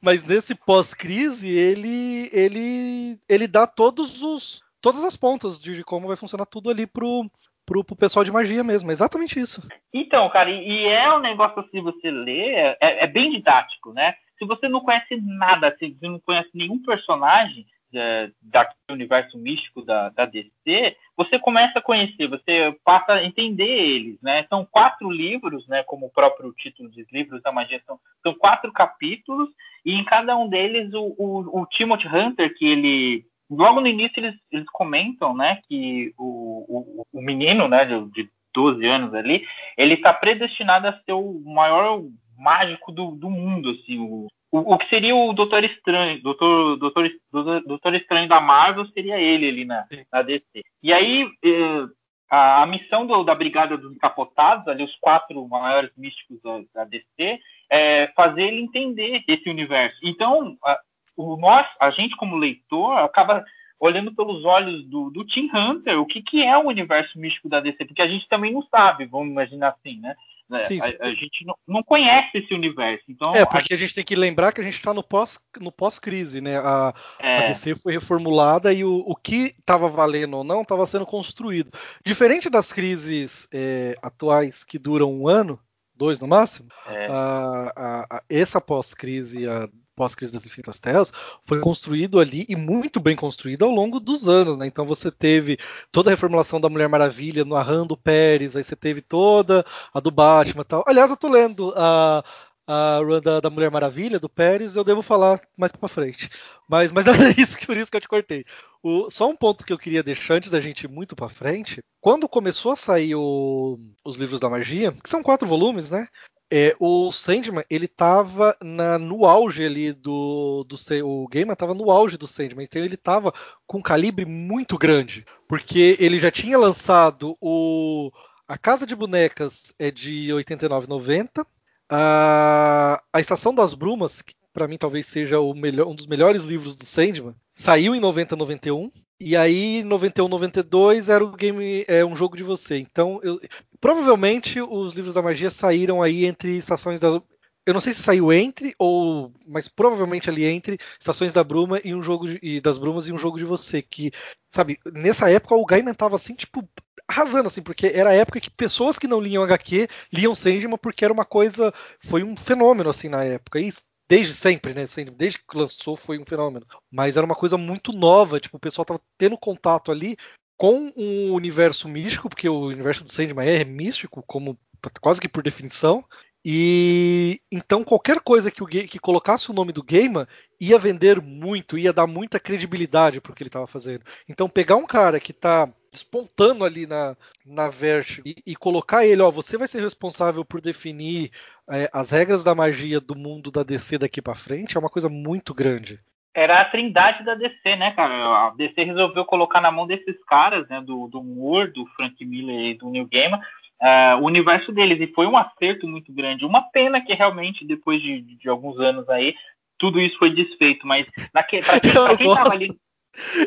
mas 0.00 0.24
nesse 0.24 0.52
pós-crise 0.52 1.48
ele, 1.48 2.28
ele, 2.32 3.18
ele 3.28 3.46
dá 3.46 3.66
todos 3.68 4.20
os 4.20 4.62
todas 4.80 5.04
as 5.04 5.16
pontas 5.16 5.60
de, 5.60 5.82
como 5.84 6.08
vai 6.08 6.16
funcionar 6.16 6.46
tudo 6.46 6.70
ali 6.70 6.86
pro, 6.86 7.30
pro, 7.66 7.84
pro 7.84 7.96
pessoal 7.96 8.24
de 8.24 8.32
magia 8.32 8.64
mesmo. 8.64 8.90
É 8.90 8.92
exatamente 8.92 9.38
isso. 9.38 9.66
Então, 9.92 10.28
cara, 10.30 10.50
e, 10.50 10.86
é 10.86 11.12
um 11.12 11.20
negócio 11.20 11.60
assim, 11.60 11.82
você 11.82 12.10
lê, 12.10 12.54
é, 12.54 12.76
é, 12.80 13.06
bem 13.06 13.30
didático, 13.30 13.92
né? 13.92 14.14
Se 14.38 14.46
você 14.46 14.68
não 14.68 14.80
conhece 14.80 15.16
nada, 15.20 15.74
se 15.78 15.90
você 15.90 16.08
não 16.08 16.20
conhece 16.20 16.50
nenhum 16.54 16.80
personagem 16.80 17.66
é, 17.92 18.30
daquele 18.40 18.76
universo 18.90 19.36
místico 19.36 19.82
da, 19.82 20.10
da 20.10 20.24
DC, 20.24 20.96
você 21.16 21.38
começa 21.38 21.78
a 21.78 21.82
conhecer, 21.82 22.28
você 22.28 22.76
passa 22.84 23.14
a 23.14 23.24
entender 23.24 23.66
eles, 23.66 24.20
né? 24.22 24.46
São 24.48 24.64
quatro 24.64 25.10
livros, 25.10 25.66
né? 25.66 25.82
Como 25.82 26.06
o 26.06 26.10
próprio 26.10 26.52
título 26.52 26.88
diz, 26.90 27.06
livros 27.12 27.42
da 27.42 27.50
magia, 27.50 27.82
são, 27.86 27.98
são 28.22 28.34
quatro 28.34 28.72
capítulos, 28.72 29.48
e 29.84 29.94
em 29.94 30.04
cada 30.04 30.36
um 30.36 30.48
deles 30.48 30.92
o, 30.94 31.14
o, 31.18 31.62
o 31.62 31.66
Timothy 31.66 32.08
Hunter, 32.08 32.54
que 32.56 32.66
ele 32.66 33.26
logo 33.50 33.80
no 33.80 33.86
início 33.86 34.18
eles, 34.18 34.34
eles 34.50 34.66
comentam, 34.72 35.34
né, 35.34 35.60
que 35.68 36.12
o, 36.18 36.64
o, 36.68 37.06
o 37.12 37.22
menino, 37.22 37.68
né, 37.68 37.84
de, 37.84 38.04
de 38.10 38.30
12 38.54 38.86
anos 38.86 39.14
ali, 39.14 39.46
ele 39.76 39.94
está 39.94 40.12
predestinado 40.12 40.88
a 40.88 41.00
ser 41.04 41.12
o 41.12 41.40
maior 41.44 42.02
mágico 42.36 42.92
do, 42.92 43.12
do 43.12 43.28
mundo, 43.28 43.70
assim, 43.70 43.98
o, 43.98 44.28
o, 44.50 44.74
o, 44.74 44.78
que 44.78 44.88
seria 44.88 45.14
o 45.14 45.32
Doutor 45.32 45.64
Estranho, 45.64 46.22
Doutor, 46.22 46.76
Doutor, 46.76 47.10
Doutor, 47.32 47.62
Doutor 47.62 47.94
Estranho 47.94 48.28
da 48.28 48.40
Marvel 48.40 48.86
seria 48.88 49.18
ele 49.18 49.48
ali 49.48 49.64
na, 49.64 49.86
na 50.12 50.22
DC. 50.22 50.62
E 50.82 50.92
aí 50.92 51.28
eh, 51.44 51.86
a, 52.30 52.62
a, 52.62 52.66
missão 52.66 53.06
do, 53.06 53.24
da 53.24 53.34
Brigada 53.34 53.76
dos 53.76 53.92
Encapotados, 53.92 54.66
ali 54.68 54.84
os 54.84 54.96
quatro 55.00 55.46
maiores 55.48 55.90
místicos 55.96 56.40
da, 56.42 56.60
da 56.74 56.84
DC, 56.84 57.40
é 57.70 58.06
fazer 58.16 58.44
ele 58.44 58.62
entender 58.62 59.22
esse 59.28 59.50
universo. 59.50 59.98
Então, 60.02 60.56
a, 60.64 60.78
o 61.18 61.36
nós, 61.36 61.66
a 61.80 61.90
gente 61.90 62.16
como 62.16 62.36
leitor, 62.36 62.98
acaba 62.98 63.44
olhando 63.80 64.14
pelos 64.14 64.44
olhos 64.44 64.84
do, 64.86 65.10
do 65.10 65.24
Tim 65.24 65.50
Hunter 65.54 66.00
o 66.00 66.06
que, 66.06 66.22
que 66.22 66.42
é 66.42 66.56
o 66.56 66.66
universo 66.66 67.18
místico 67.18 67.48
da 67.48 67.60
DC, 67.60 67.84
porque 67.84 68.02
a 68.02 68.08
gente 68.08 68.28
também 68.28 68.52
não 68.52 68.62
sabe, 68.62 69.04
vamos 69.06 69.28
imaginar 69.28 69.68
assim, 69.68 70.00
né? 70.00 70.14
É, 70.50 70.58
sim. 70.60 70.80
A, 70.80 71.08
a, 71.08 71.08
gente 71.08 71.44
não, 71.44 71.54
não, 71.66 71.82
conhece 71.82 72.38
esse 72.38 72.54
universo. 72.54 73.04
Então, 73.08 73.34
é, 73.34 73.44
porque 73.44 73.74
a... 73.74 73.76
a 73.76 73.78
gente 73.78 73.94
tem 73.94 74.04
que 74.04 74.16
lembrar 74.16 74.50
que 74.50 74.62
a 74.62 74.64
gente 74.64 74.76
está 74.76 74.94
no 74.94 75.02
pós 75.02 75.38
no 75.60 75.70
pós-crise, 75.70 76.40
né? 76.40 76.56
A, 76.56 76.94
é. 77.18 77.36
a, 77.36 77.48
DC 77.48 77.76
foi 77.76 77.92
reformulada 77.92 78.72
e 78.72 78.82
o, 78.82 79.04
o 79.06 79.14
que 79.14 79.54
estava 79.58 79.90
valendo 79.90 80.38
ou 80.38 80.44
não 80.44 80.62
estava 80.62 80.86
sendo 80.86 81.04
construído. 81.04 81.70
Diferente 82.02 82.48
das 82.48 82.72
crises 82.72 83.46
é, 83.52 83.94
atuais 84.00 84.64
que 84.64 84.78
duram 84.78 85.12
um 85.12 85.28
ano, 85.28 85.60
dois 85.94 86.18
no 86.18 86.26
máximo, 86.26 86.70
é. 86.86 87.08
a, 87.10 88.22
essa 88.30 88.58
pós-crise, 88.58 89.46
a 89.46 89.68
pós-crise 89.98 90.32
das 90.32 90.46
Infinitas 90.46 90.78
Terras, 90.78 91.12
foi 91.42 91.58
construído 91.58 92.20
ali 92.20 92.46
e 92.48 92.54
muito 92.54 93.00
bem 93.00 93.16
construído 93.16 93.64
ao 93.64 93.70
longo 93.72 93.98
dos 93.98 94.28
anos, 94.28 94.56
né? 94.56 94.64
Então 94.64 94.86
você 94.86 95.10
teve 95.10 95.58
toda 95.90 96.08
a 96.08 96.12
reformulação 96.12 96.60
da 96.60 96.68
Mulher 96.68 96.88
Maravilha 96.88 97.44
no 97.44 97.56
Arrando 97.56 97.96
Pérez, 97.96 98.54
aí 98.54 98.62
você 98.62 98.76
teve 98.76 99.02
toda 99.02 99.66
a 99.92 99.98
do 99.98 100.12
Batman 100.12 100.62
e 100.62 100.64
tal. 100.64 100.84
Aliás, 100.86 101.10
eu 101.10 101.16
tô 101.16 101.28
lendo 101.28 101.74
a, 101.76 102.24
a 102.64 102.98
run 102.98 103.20
da, 103.20 103.40
da, 103.40 103.50
Mulher 103.50 103.72
Maravilha, 103.72 104.20
do 104.20 104.28
Pérez, 104.28 104.76
eu 104.76 104.84
devo 104.84 105.02
falar 105.02 105.40
mais 105.56 105.72
pra 105.72 105.88
frente. 105.88 106.30
Mas, 106.68 106.92
mas 106.92 107.04
é 107.08 107.34
isso, 107.36 107.58
por 107.66 107.76
isso 107.76 107.90
que 107.90 107.96
eu 107.96 108.00
te 108.00 108.08
cortei. 108.08 108.44
O, 108.80 109.10
só 109.10 109.28
um 109.28 109.34
ponto 109.34 109.64
que 109.64 109.72
eu 109.72 109.78
queria 109.78 110.04
deixar 110.04 110.34
antes 110.34 110.50
da 110.50 110.60
gente 110.60 110.84
ir 110.84 110.88
muito 110.88 111.16
pra 111.16 111.28
frente. 111.28 111.82
Quando 112.00 112.28
começou 112.28 112.70
a 112.70 112.76
sair 112.76 113.16
o, 113.16 113.76
os 114.04 114.16
livros 114.16 114.38
da 114.38 114.48
magia, 114.48 114.92
que 114.92 115.10
são 115.10 115.24
quatro 115.24 115.48
volumes, 115.48 115.90
né? 115.90 116.06
É, 116.50 116.74
o 116.80 117.12
Sandman, 117.12 117.64
ele 117.68 117.86
tava 117.86 118.56
na, 118.62 118.98
no 118.98 119.26
auge 119.26 119.64
ali 119.64 119.92
do, 119.92 120.64
do. 120.64 120.76
O 121.04 121.28
Gaiman 121.28 121.54
tava 121.54 121.74
no 121.74 121.90
auge 121.90 122.16
do 122.16 122.26
Sandman, 122.26 122.64
então 122.64 122.82
ele 122.82 122.96
tava 122.96 123.34
com 123.66 123.78
um 123.78 123.82
calibre 123.82 124.24
muito 124.24 124.78
grande. 124.78 125.26
Porque 125.46 125.96
ele 126.00 126.18
já 126.18 126.30
tinha 126.30 126.58
lançado 126.58 127.36
o. 127.40 128.10
A 128.46 128.56
Casa 128.56 128.86
de 128.86 128.96
Bonecas 128.96 129.74
é 129.78 129.90
de 129.90 130.28
89,90. 130.28 131.44
A, 131.90 133.02
a 133.12 133.20
Estação 133.20 133.54
das 133.54 133.74
Brumas, 133.74 134.22
que 134.22 134.34
para 134.52 134.66
mim 134.66 134.78
talvez 134.78 135.06
seja 135.06 135.36
melhor, 135.54 135.86
um 135.86 135.94
dos 135.94 136.06
melhores 136.06 136.42
livros 136.42 136.74
do 136.74 136.84
Sandman, 136.84 137.34
saiu 137.54 137.94
em 137.94 138.00
90, 138.00 138.34
91. 138.36 138.90
E 139.20 139.36
aí, 139.36 139.82
91, 139.82 140.28
92 140.28 141.08
era 141.08 141.24
o 141.24 141.32
game, 141.32 141.84
é 141.88 142.04
um 142.04 142.14
jogo 142.14 142.36
de 142.36 142.44
você. 142.44 142.78
Então, 142.78 143.18
eu, 143.22 143.40
provavelmente 143.80 144.60
os 144.60 144.94
livros 144.94 145.14
da 145.14 145.22
magia 145.22 145.50
saíram 145.50 146.00
aí 146.00 146.24
entre 146.24 146.56
estações 146.56 147.00
da. 147.00 147.20
Eu 147.66 147.74
não 147.74 147.80
sei 147.80 147.92
se 147.92 148.02
saiu 148.02 148.32
entre 148.32 148.74
ou, 148.78 149.32
mas 149.46 149.68
provavelmente 149.68 150.30
ali 150.30 150.44
entre 150.44 150.78
estações 150.98 151.32
da 151.34 151.44
Bruma 151.44 151.80
e 151.84 151.94
um 151.94 152.02
jogo 152.02 152.26
de, 152.28 152.38
e 152.42 152.60
das 152.60 152.78
Brumas 152.78 153.08
e 153.08 153.12
um 153.12 153.18
jogo 153.18 153.36
de 153.36 153.44
você 153.44 153.82
que, 153.82 154.10
sabe, 154.54 154.78
nessa 154.94 155.30
época 155.30 155.54
o 155.54 155.66
Gaiman 155.66 155.92
tava 155.92 156.16
assim, 156.16 156.34
tipo, 156.34 156.66
arrasando 157.06 157.48
assim, 157.48 157.60
porque 157.60 157.88
era 157.88 158.10
a 158.10 158.14
época 158.14 158.40
que 158.40 158.50
pessoas 158.50 158.98
que 158.98 159.08
não 159.08 159.20
liam 159.20 159.42
HQ 159.42 159.88
liam 160.12 160.34
Sandman 160.34 160.78
porque 160.78 161.04
era 161.04 161.12
uma 161.12 161.24
coisa, 161.24 161.74
foi 162.06 162.22
um 162.22 162.36
fenômeno 162.36 162.88
assim 162.88 163.08
na 163.08 163.22
época. 163.24 163.60
E 163.60 163.72
desde 164.08 164.34
sempre, 164.34 164.72
né? 164.74 164.86
Desde 165.16 165.38
que 165.38 165.56
lançou 165.56 165.96
foi 165.96 166.18
um 166.18 166.24
fenômeno. 166.24 166.66
Mas 166.90 167.16
era 167.16 167.26
uma 167.26 167.34
coisa 167.34 167.58
muito 167.58 167.92
nova, 167.92 168.40
tipo, 168.40 168.56
o 168.56 168.60
pessoal 168.60 168.84
tava 168.84 169.00
tendo 169.18 169.36
contato 169.36 169.92
ali 169.92 170.16
com 170.56 170.92
um 170.96 171.32
universo 171.34 171.88
místico, 171.88 172.28
porque 172.28 172.48
o 172.48 172.66
universo 172.66 173.04
do 173.04 173.12
Sandman 173.12 173.48
é 173.48 173.64
místico, 173.64 174.22
como 174.26 174.58
quase 175.00 175.20
que 175.20 175.28
por 175.28 175.42
definição. 175.42 176.04
E 176.50 177.42
então 177.52 177.84
qualquer 177.84 178.20
coisa 178.20 178.50
que, 178.50 178.62
o, 178.62 178.66
que 178.66 178.98
colocasse 178.98 179.50
o 179.50 179.52
nome 179.52 179.70
do 179.70 179.82
Gamer 179.82 180.26
ia 180.58 180.78
vender 180.78 181.20
muito, 181.20 181.76
ia 181.76 181.92
dar 181.92 182.06
muita 182.06 182.40
credibilidade 182.40 183.20
para 183.20 183.32
o 183.32 183.34
que 183.34 183.42
ele 183.42 183.50
estava 183.50 183.66
fazendo. 183.66 184.02
Então 184.26 184.48
pegar 184.48 184.76
um 184.76 184.86
cara 184.86 185.20
que 185.20 185.30
está 185.30 185.68
despontando 185.92 186.64
ali 186.64 186.86
na, 186.86 187.14
na 187.44 187.68
Verge 187.68 188.22
e, 188.24 188.34
e, 188.46 188.56
colocar 188.56 189.04
ele, 189.04 189.20
ó, 189.20 189.30
você 189.30 189.58
vai 189.58 189.68
ser 189.68 189.82
responsável 189.82 190.42
por 190.42 190.62
definir 190.62 191.30
é, 191.70 191.90
as 191.92 192.10
regras 192.10 192.42
da 192.42 192.54
magia 192.54 192.98
do 192.98 193.14
mundo 193.14 193.50
da 193.50 193.62
DC 193.62 193.98
daqui 193.98 194.22
para 194.22 194.34
frente, 194.34 194.74
é 194.74 194.80
uma 194.80 194.88
coisa 194.88 195.10
muito 195.10 195.52
grande. 195.52 196.00
Era 196.34 196.62
a 196.62 196.64
trindade 196.64 197.24
da 197.24 197.34
DC, 197.34 197.76
né, 197.76 197.90
cara? 197.90 198.46
A 198.46 198.50
DC 198.56 198.84
resolveu 198.84 199.26
colocar 199.26 199.60
na 199.60 199.70
mão 199.70 199.86
desses 199.86 200.16
caras, 200.24 200.66
né, 200.68 200.80
do, 200.80 201.08
do 201.08 201.22
Moore, 201.22 201.72
do 201.72 201.84
Frank 201.88 202.24
Miller 202.24 202.70
e 202.70 202.74
do 202.74 202.88
Neil 202.88 203.08
Gaiman, 203.10 203.40
uh, 203.82 204.20
o 204.20 204.26
universo 204.26 204.72
deles, 204.72 205.00
e 205.00 205.12
foi 205.12 205.26
um 205.26 205.36
acerto 205.36 205.86
muito 205.86 206.12
grande. 206.12 206.44
Uma 206.44 206.62
pena 206.62 207.00
que 207.00 207.14
realmente, 207.14 207.66
depois 207.66 208.00
de, 208.02 208.20
de 208.22 208.48
alguns 208.48 208.78
anos 208.78 209.08
aí, 209.08 209.34
tudo 209.76 210.00
isso 210.00 210.18
foi 210.18 210.30
desfeito, 210.30 210.86
mas 210.86 211.10
para 211.32 211.42
quem, 211.42 211.60
pra 211.62 211.80
quem, 212.16 212.34
tava 212.34 212.52
ali 212.52 212.68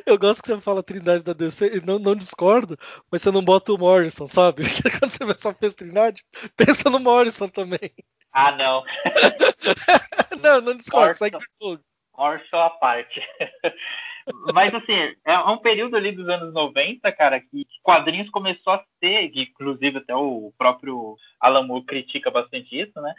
eu 0.05 0.17
gosto 0.17 0.41
que 0.41 0.49
você 0.49 0.59
fala 0.59 0.83
Trindade 0.83 1.23
da 1.23 1.33
DC 1.33 1.77
e 1.77 1.85
não, 1.85 1.97
não 1.97 2.15
discordo, 2.15 2.77
mas 3.11 3.21
você 3.21 3.31
não 3.31 3.43
bota 3.43 3.71
o 3.71 3.77
Morrison, 3.77 4.27
sabe? 4.27 4.63
Porque 4.63 4.89
quando 4.99 5.11
você 5.11 5.41
só 5.41 5.53
fez 5.53 5.73
Trindade, 5.73 6.23
pensa 6.55 6.89
no 6.89 6.99
Morrison 6.99 7.47
também. 7.47 7.93
Ah, 8.33 8.51
não. 8.51 8.83
não, 10.41 10.61
não 10.61 10.75
discordo, 10.75 11.15
segue 11.15 11.37
o 11.37 11.41
jogo. 11.61 11.83
Morrison 12.17 12.57
à 12.57 12.69
parte. 12.69 13.21
Mas 14.53 14.73
assim, 14.73 15.15
é 15.25 15.37
um 15.39 15.57
período 15.57 15.95
ali 15.95 16.11
dos 16.11 16.27
anos 16.27 16.53
90, 16.53 17.11
cara, 17.11 17.39
que 17.39 17.65
quadrinhos 17.83 18.29
começou 18.29 18.73
a 18.73 18.83
ser, 18.99 19.29
que 19.29 19.43
inclusive 19.43 19.99
até 19.99 20.15
o 20.15 20.51
próprio 20.57 21.15
Alan 21.39 21.63
Moore 21.63 21.85
critica 21.85 22.31
bastante 22.31 22.79
isso, 22.79 22.99
né? 23.01 23.13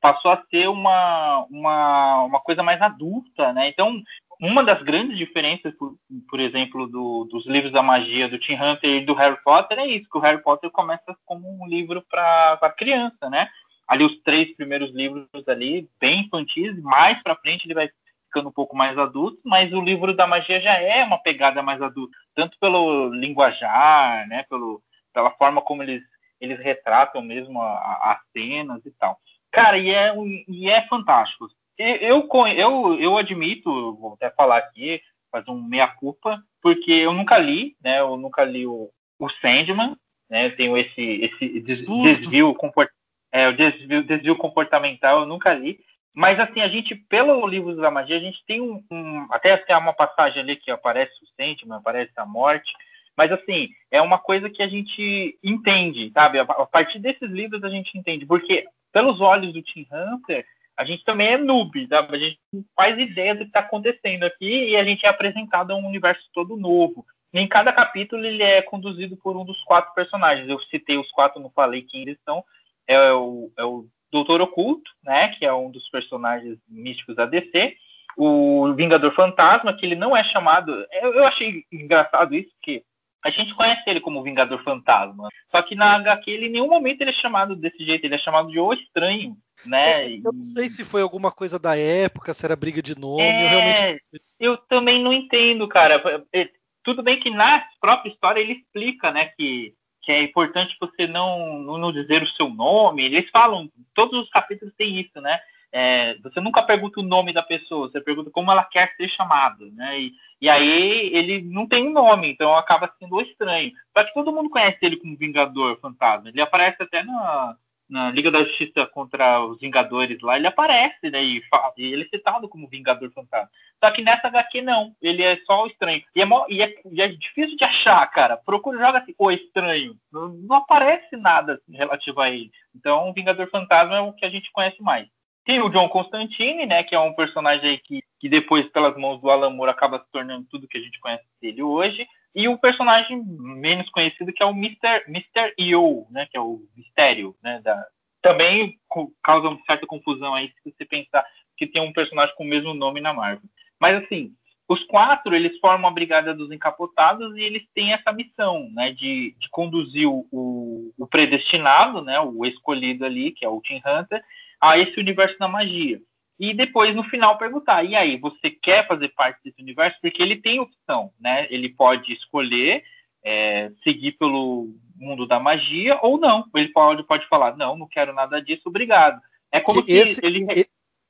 passou 0.00 0.30
a 0.30 0.42
ser 0.50 0.68
uma, 0.68 1.44
uma, 1.50 2.22
uma 2.24 2.40
coisa 2.40 2.62
mais 2.62 2.80
adulta, 2.80 3.52
né? 3.52 3.68
Então, 3.68 4.00
uma 4.40 4.62
das 4.62 4.82
grandes 4.82 5.18
diferenças, 5.18 5.74
por, 5.74 5.96
por 6.28 6.38
exemplo, 6.38 6.86
do, 6.86 7.24
dos 7.24 7.46
livros 7.46 7.72
da 7.72 7.82
magia 7.82 8.28
do 8.28 8.38
Tim 8.38 8.54
Hunter 8.54 8.90
e 8.90 9.04
do 9.04 9.14
Harry 9.14 9.36
Potter 9.42 9.78
é 9.78 9.86
isso, 9.86 10.08
que 10.08 10.16
o 10.16 10.20
Harry 10.20 10.42
Potter 10.42 10.70
começa 10.70 11.16
como 11.26 11.48
um 11.48 11.66
livro 11.66 12.04
para 12.08 12.74
criança, 12.76 13.28
né? 13.28 13.48
Ali 13.86 14.04
os 14.04 14.20
três 14.22 14.54
primeiros 14.54 14.94
livros 14.94 15.26
ali, 15.48 15.88
bem 15.98 16.20
infantis, 16.20 16.80
mais 16.82 17.20
para 17.22 17.36
frente 17.36 17.66
ele 17.66 17.74
vai 17.74 17.90
ficando 18.38 18.48
um 18.48 18.52
pouco 18.52 18.76
mais 18.76 18.96
adulto, 18.96 19.38
mas 19.44 19.72
o 19.72 19.80
livro 19.80 20.14
da 20.14 20.26
magia 20.26 20.60
já 20.60 20.74
é 20.74 21.04
uma 21.04 21.18
pegada 21.18 21.62
mais 21.62 21.82
adulta, 21.82 22.16
tanto 22.34 22.56
pelo 22.60 23.10
linguajar, 23.10 24.26
né, 24.28 24.44
pelo, 24.48 24.82
pela 25.12 25.30
forma 25.32 25.60
como 25.60 25.82
eles, 25.82 26.02
eles 26.40 26.58
retratam 26.60 27.20
mesmo 27.20 27.60
as 27.60 28.18
cenas 28.32 28.84
e 28.86 28.90
tal. 28.92 29.18
Cara, 29.50 29.76
e 29.76 29.90
é, 29.90 30.14
e 30.48 30.70
é 30.70 30.86
fantástico. 30.86 31.48
Eu, 31.76 32.28
eu, 32.56 33.00
eu 33.00 33.16
admito, 33.16 33.96
vou 33.96 34.14
até 34.14 34.30
falar 34.30 34.58
aqui, 34.58 35.00
fazer 35.30 35.50
um 35.50 35.62
meia-culpa, 35.62 36.42
porque 36.60 36.92
eu 36.92 37.12
nunca 37.12 37.38
li, 37.38 37.76
né? 37.82 38.00
Eu 38.00 38.16
nunca 38.16 38.44
li 38.44 38.66
o, 38.66 38.90
o 39.18 39.28
Sandman, 39.40 39.96
né? 40.28 40.50
Tenho 40.50 40.76
esse, 40.76 41.00
esse 41.00 41.60
desvio, 41.60 42.52
comport, 42.54 42.90
é, 43.30 43.48
o 43.48 43.56
desvio, 43.56 44.02
desvio 44.02 44.36
comportamental, 44.36 45.20
eu 45.20 45.26
nunca 45.26 45.54
li. 45.54 45.78
Mas 46.18 46.40
assim, 46.40 46.60
a 46.60 46.66
gente, 46.66 46.96
pelo 46.96 47.46
livro 47.46 47.76
da 47.76 47.92
magia, 47.92 48.16
a 48.16 48.20
gente 48.20 48.42
tem 48.44 48.60
um, 48.60 48.82
um 48.90 49.28
até 49.30 49.56
tem 49.56 49.76
uma 49.76 49.92
passagem 49.92 50.42
ali 50.42 50.56
que 50.56 50.68
aparece 50.68 51.12
o 51.22 51.26
Sandman, 51.36 51.78
aparece 51.78 52.10
a 52.16 52.26
morte, 52.26 52.72
mas 53.16 53.30
assim, 53.30 53.68
é 53.88 54.02
uma 54.02 54.18
coisa 54.18 54.50
que 54.50 54.60
a 54.60 54.66
gente 54.66 55.38
entende, 55.44 56.10
sabe? 56.12 56.40
A 56.40 56.44
partir 56.44 56.98
desses 56.98 57.30
livros 57.30 57.62
a 57.62 57.68
gente 57.68 57.96
entende, 57.96 58.26
porque 58.26 58.66
pelos 58.92 59.20
olhos 59.20 59.52
do 59.52 59.62
Tim 59.62 59.86
Hunter, 59.92 60.44
a 60.76 60.84
gente 60.84 61.04
também 61.04 61.28
é 61.28 61.38
noob, 61.38 61.86
sabe? 61.86 62.16
A 62.16 62.18
gente 62.18 62.40
não 62.52 62.64
faz 62.74 62.98
ideia 62.98 63.36
do 63.36 63.42
que 63.42 63.50
está 63.50 63.60
acontecendo 63.60 64.24
aqui 64.24 64.70
e 64.70 64.76
a 64.76 64.82
gente 64.82 65.06
é 65.06 65.08
apresentado 65.08 65.70
a 65.70 65.76
um 65.76 65.86
universo 65.86 66.28
todo 66.34 66.56
novo. 66.56 67.06
E 67.32 67.38
em 67.38 67.46
cada 67.46 67.72
capítulo 67.72 68.26
ele 68.26 68.42
é 68.42 68.60
conduzido 68.60 69.16
por 69.18 69.36
um 69.36 69.44
dos 69.44 69.62
quatro 69.62 69.94
personagens. 69.94 70.48
Eu 70.48 70.60
citei 70.62 70.98
os 70.98 71.12
quatro, 71.12 71.40
não 71.40 71.50
falei 71.50 71.82
quem 71.82 72.02
eles 72.02 72.18
são. 72.24 72.42
É 72.88 73.12
o, 73.12 73.52
é 73.56 73.64
o 73.64 73.86
Doutor 74.10 74.40
Oculto, 74.40 74.90
né? 75.02 75.28
Que 75.28 75.44
é 75.44 75.52
um 75.52 75.70
dos 75.70 75.88
personagens 75.90 76.58
místicos 76.68 77.16
da 77.16 77.26
DC. 77.26 77.76
O 78.16 78.72
Vingador 78.74 79.12
Fantasma, 79.14 79.72
que 79.72 79.86
ele 79.86 79.94
não 79.94 80.16
é 80.16 80.24
chamado. 80.24 80.86
Eu, 80.92 81.24
achei 81.24 81.64
engraçado 81.70 82.34
isso, 82.34 82.50
porque 82.54 82.82
a 83.24 83.30
gente 83.30 83.54
conhece 83.54 83.82
ele 83.86 84.00
como 84.00 84.22
Vingador 84.22 84.62
Fantasma. 84.62 85.28
Só 85.50 85.62
que 85.62 85.74
na 85.74 85.94
HQ 85.96 86.30
ele 86.30 86.46
em 86.46 86.50
nenhum 86.50 86.68
momento 86.68 87.00
ele 87.00 87.10
é 87.10 87.14
chamado 87.14 87.54
desse 87.54 87.84
jeito, 87.84 88.04
ele 88.04 88.14
é 88.14 88.18
chamado 88.18 88.50
de 88.50 88.58
O 88.58 88.72
Estranho 88.72 89.36
né? 89.64 90.00
É, 90.00 90.16
eu 90.16 90.32
não 90.32 90.44
sei 90.44 90.68
se 90.68 90.84
foi 90.84 91.02
alguma 91.02 91.32
coisa 91.32 91.58
da 91.58 91.76
época, 91.76 92.34
se 92.34 92.44
era 92.44 92.56
briga 92.56 92.82
de 92.82 92.98
nome, 92.98 93.22
é, 93.22 93.44
eu 93.44 93.48
realmente 93.48 94.02
Eu 94.38 94.56
também 94.56 95.02
não 95.02 95.12
entendo, 95.12 95.66
cara. 95.68 96.02
É, 96.32 96.48
tudo 96.82 97.02
bem 97.02 97.18
que 97.18 97.30
na 97.30 97.64
própria 97.80 98.10
história 98.10 98.40
ele 98.40 98.52
explica, 98.54 99.10
né, 99.10 99.26
que, 99.36 99.74
que 100.08 100.12
é 100.12 100.22
importante 100.22 100.74
você 100.80 101.06
não, 101.06 101.58
não 101.58 101.92
dizer 101.92 102.22
o 102.22 102.28
seu 102.28 102.48
nome. 102.48 103.04
Eles 103.04 103.28
falam, 103.28 103.70
todos 103.92 104.18
os 104.20 104.30
capítulos 104.30 104.72
tem 104.74 104.98
isso, 104.98 105.20
né? 105.20 105.38
É, 105.70 106.16
você 106.20 106.40
nunca 106.40 106.62
pergunta 106.62 106.98
o 106.98 107.02
nome 107.02 107.30
da 107.30 107.42
pessoa, 107.42 107.90
você 107.90 108.00
pergunta 108.00 108.30
como 108.30 108.50
ela 108.50 108.64
quer 108.64 108.94
ser 108.96 109.06
chamada, 109.10 109.66
né? 109.72 110.00
E, 110.00 110.14
e 110.40 110.48
aí 110.48 111.10
ele 111.14 111.42
não 111.42 111.66
tem 111.66 111.86
um 111.86 111.92
nome, 111.92 112.30
então 112.30 112.56
acaba 112.56 112.90
sendo 112.98 113.20
estranho. 113.20 113.70
Só 113.94 114.02
que 114.02 114.14
todo 114.14 114.32
mundo 114.32 114.48
conhece 114.48 114.78
ele 114.80 114.96
como 114.96 115.14
Vingador 115.14 115.78
Fantasma. 115.78 116.30
Ele 116.30 116.40
aparece 116.40 116.82
até 116.82 117.02
na, 117.02 117.54
na 117.88 118.10
Liga 118.10 118.30
da 118.30 118.44
Justiça 118.44 118.86
contra 118.86 119.44
os 119.44 119.58
Vingadores 119.58 120.20
lá, 120.20 120.36
ele 120.36 120.46
aparece, 120.46 121.10
né? 121.10 121.22
E, 121.22 121.42
e 121.76 121.92
ele 121.92 122.02
é 122.04 122.08
citado 122.08 122.48
como 122.48 122.68
Vingador 122.68 123.10
Fantasma. 123.12 123.50
Só 123.82 123.90
que 123.90 124.02
nessa 124.02 124.28
HQ 124.28 124.60
não, 124.60 124.94
ele 125.00 125.22
é 125.22 125.38
só 125.46 125.64
o 125.64 125.66
estranho. 125.66 126.02
E 126.14 126.20
é, 126.20 126.24
mó, 126.24 126.44
e 126.48 126.62
é, 126.62 126.74
e 126.90 127.00
é 127.00 127.08
difícil 127.08 127.56
de 127.56 127.64
achar, 127.64 128.04
cara. 128.10 128.36
Procura, 128.36 128.78
joga 128.78 128.98
assim, 128.98 129.14
o 129.16 129.30
estranho. 129.30 129.96
Não, 130.12 130.28
não, 130.28 130.56
aparece 130.56 131.16
nada 131.16 131.54
assim, 131.54 131.76
relativo 131.76 132.20
a 132.20 132.28
ele. 132.28 132.50
Então, 132.74 133.08
o 133.08 133.12
Vingador 133.12 133.48
Fantasma 133.48 133.96
é 133.96 134.00
o 134.00 134.12
que 134.12 134.26
a 134.26 134.30
gente 134.30 134.52
conhece 134.52 134.82
mais. 134.82 135.08
Tem 135.44 135.62
o 135.62 135.70
John 135.70 135.88
Constantine, 135.88 136.66
né? 136.66 136.82
Que 136.82 136.94
é 136.94 137.00
um 137.00 137.14
personagem 137.14 137.80
que, 137.82 138.02
que 138.20 138.28
depois, 138.28 138.68
pelas 138.68 138.96
mãos 138.98 139.20
do 139.20 139.30
Alan 139.30 139.50
Moore, 139.50 139.70
acaba 139.70 139.98
se 139.98 140.10
tornando 140.12 140.46
tudo 140.50 140.68
que 140.68 140.76
a 140.76 140.80
gente 140.80 141.00
conhece 141.00 141.24
dele 141.40 141.62
hoje. 141.62 142.06
E 142.38 142.46
o 142.46 142.56
personagem 142.56 143.20
menos 143.26 143.90
conhecido 143.90 144.32
que 144.32 144.40
é 144.40 144.46
o 144.46 144.50
Mr. 144.50 145.02
Mr. 145.08 145.52
Io, 145.58 146.06
né, 146.08 146.24
que 146.30 146.36
é 146.36 146.40
o 146.40 146.62
mistério, 146.76 147.34
né, 147.42 147.60
da... 147.64 147.84
também 148.22 148.78
causa 149.20 149.48
uma 149.48 149.58
certa 149.66 149.84
confusão 149.88 150.34
aí 150.34 150.46
se 150.62 150.70
você 150.70 150.84
pensar 150.84 151.26
que 151.56 151.66
tem 151.66 151.82
um 151.82 151.92
personagem 151.92 152.32
com 152.36 152.44
o 152.44 152.46
mesmo 152.46 152.72
nome 152.72 153.00
na 153.00 153.12
Marvel. 153.12 153.42
Mas 153.80 154.04
assim, 154.04 154.32
os 154.68 154.84
quatro 154.84 155.34
eles 155.34 155.58
formam 155.58 155.90
a 155.90 155.92
Brigada 155.92 156.32
dos 156.32 156.52
Encapotados 156.52 157.36
e 157.36 157.40
eles 157.40 157.64
têm 157.74 157.92
essa 157.92 158.12
missão, 158.12 158.70
né, 158.70 158.92
de, 158.92 159.34
de 159.36 159.50
conduzir 159.50 160.08
o, 160.08 160.24
o, 160.30 161.08
predestinado, 161.08 162.02
né, 162.02 162.20
o 162.20 162.44
escolhido 162.44 163.04
ali, 163.04 163.32
que 163.32 163.44
é 163.44 163.48
o 163.48 163.60
Tim 163.60 163.82
Hunter, 163.84 164.22
a 164.60 164.78
esse 164.78 164.96
universo 165.00 165.36
da 165.40 165.48
magia 165.48 166.00
e 166.38 166.54
depois 166.54 166.94
no 166.94 167.02
final 167.04 167.36
perguntar: 167.36 167.82
e 167.82 167.96
aí, 167.96 168.16
você 168.16 168.50
quer 168.50 168.86
fazer 168.86 169.08
parte 169.08 169.40
desse 169.44 169.60
universo? 169.60 169.98
Porque 170.00 170.22
ele 170.22 170.36
tem 170.36 170.60
opção, 170.60 171.12
né? 171.18 171.46
Ele 171.50 171.68
pode 171.68 172.12
escolher 172.12 172.84
é, 173.24 173.70
seguir 173.82 174.12
pelo 174.12 174.74
mundo 174.94 175.26
da 175.26 175.40
magia 175.40 175.98
ou 176.02 176.18
não. 176.18 176.44
Ele 176.54 176.68
pode, 176.68 177.02
pode 177.02 177.26
falar: 177.28 177.56
não, 177.56 177.76
não 177.76 177.88
quero 177.88 178.12
nada 178.12 178.40
disso, 178.40 178.62
obrigado. 178.66 179.20
É 179.50 179.60
como 179.60 179.82
esse, 179.86 180.24
ele. 180.24 180.46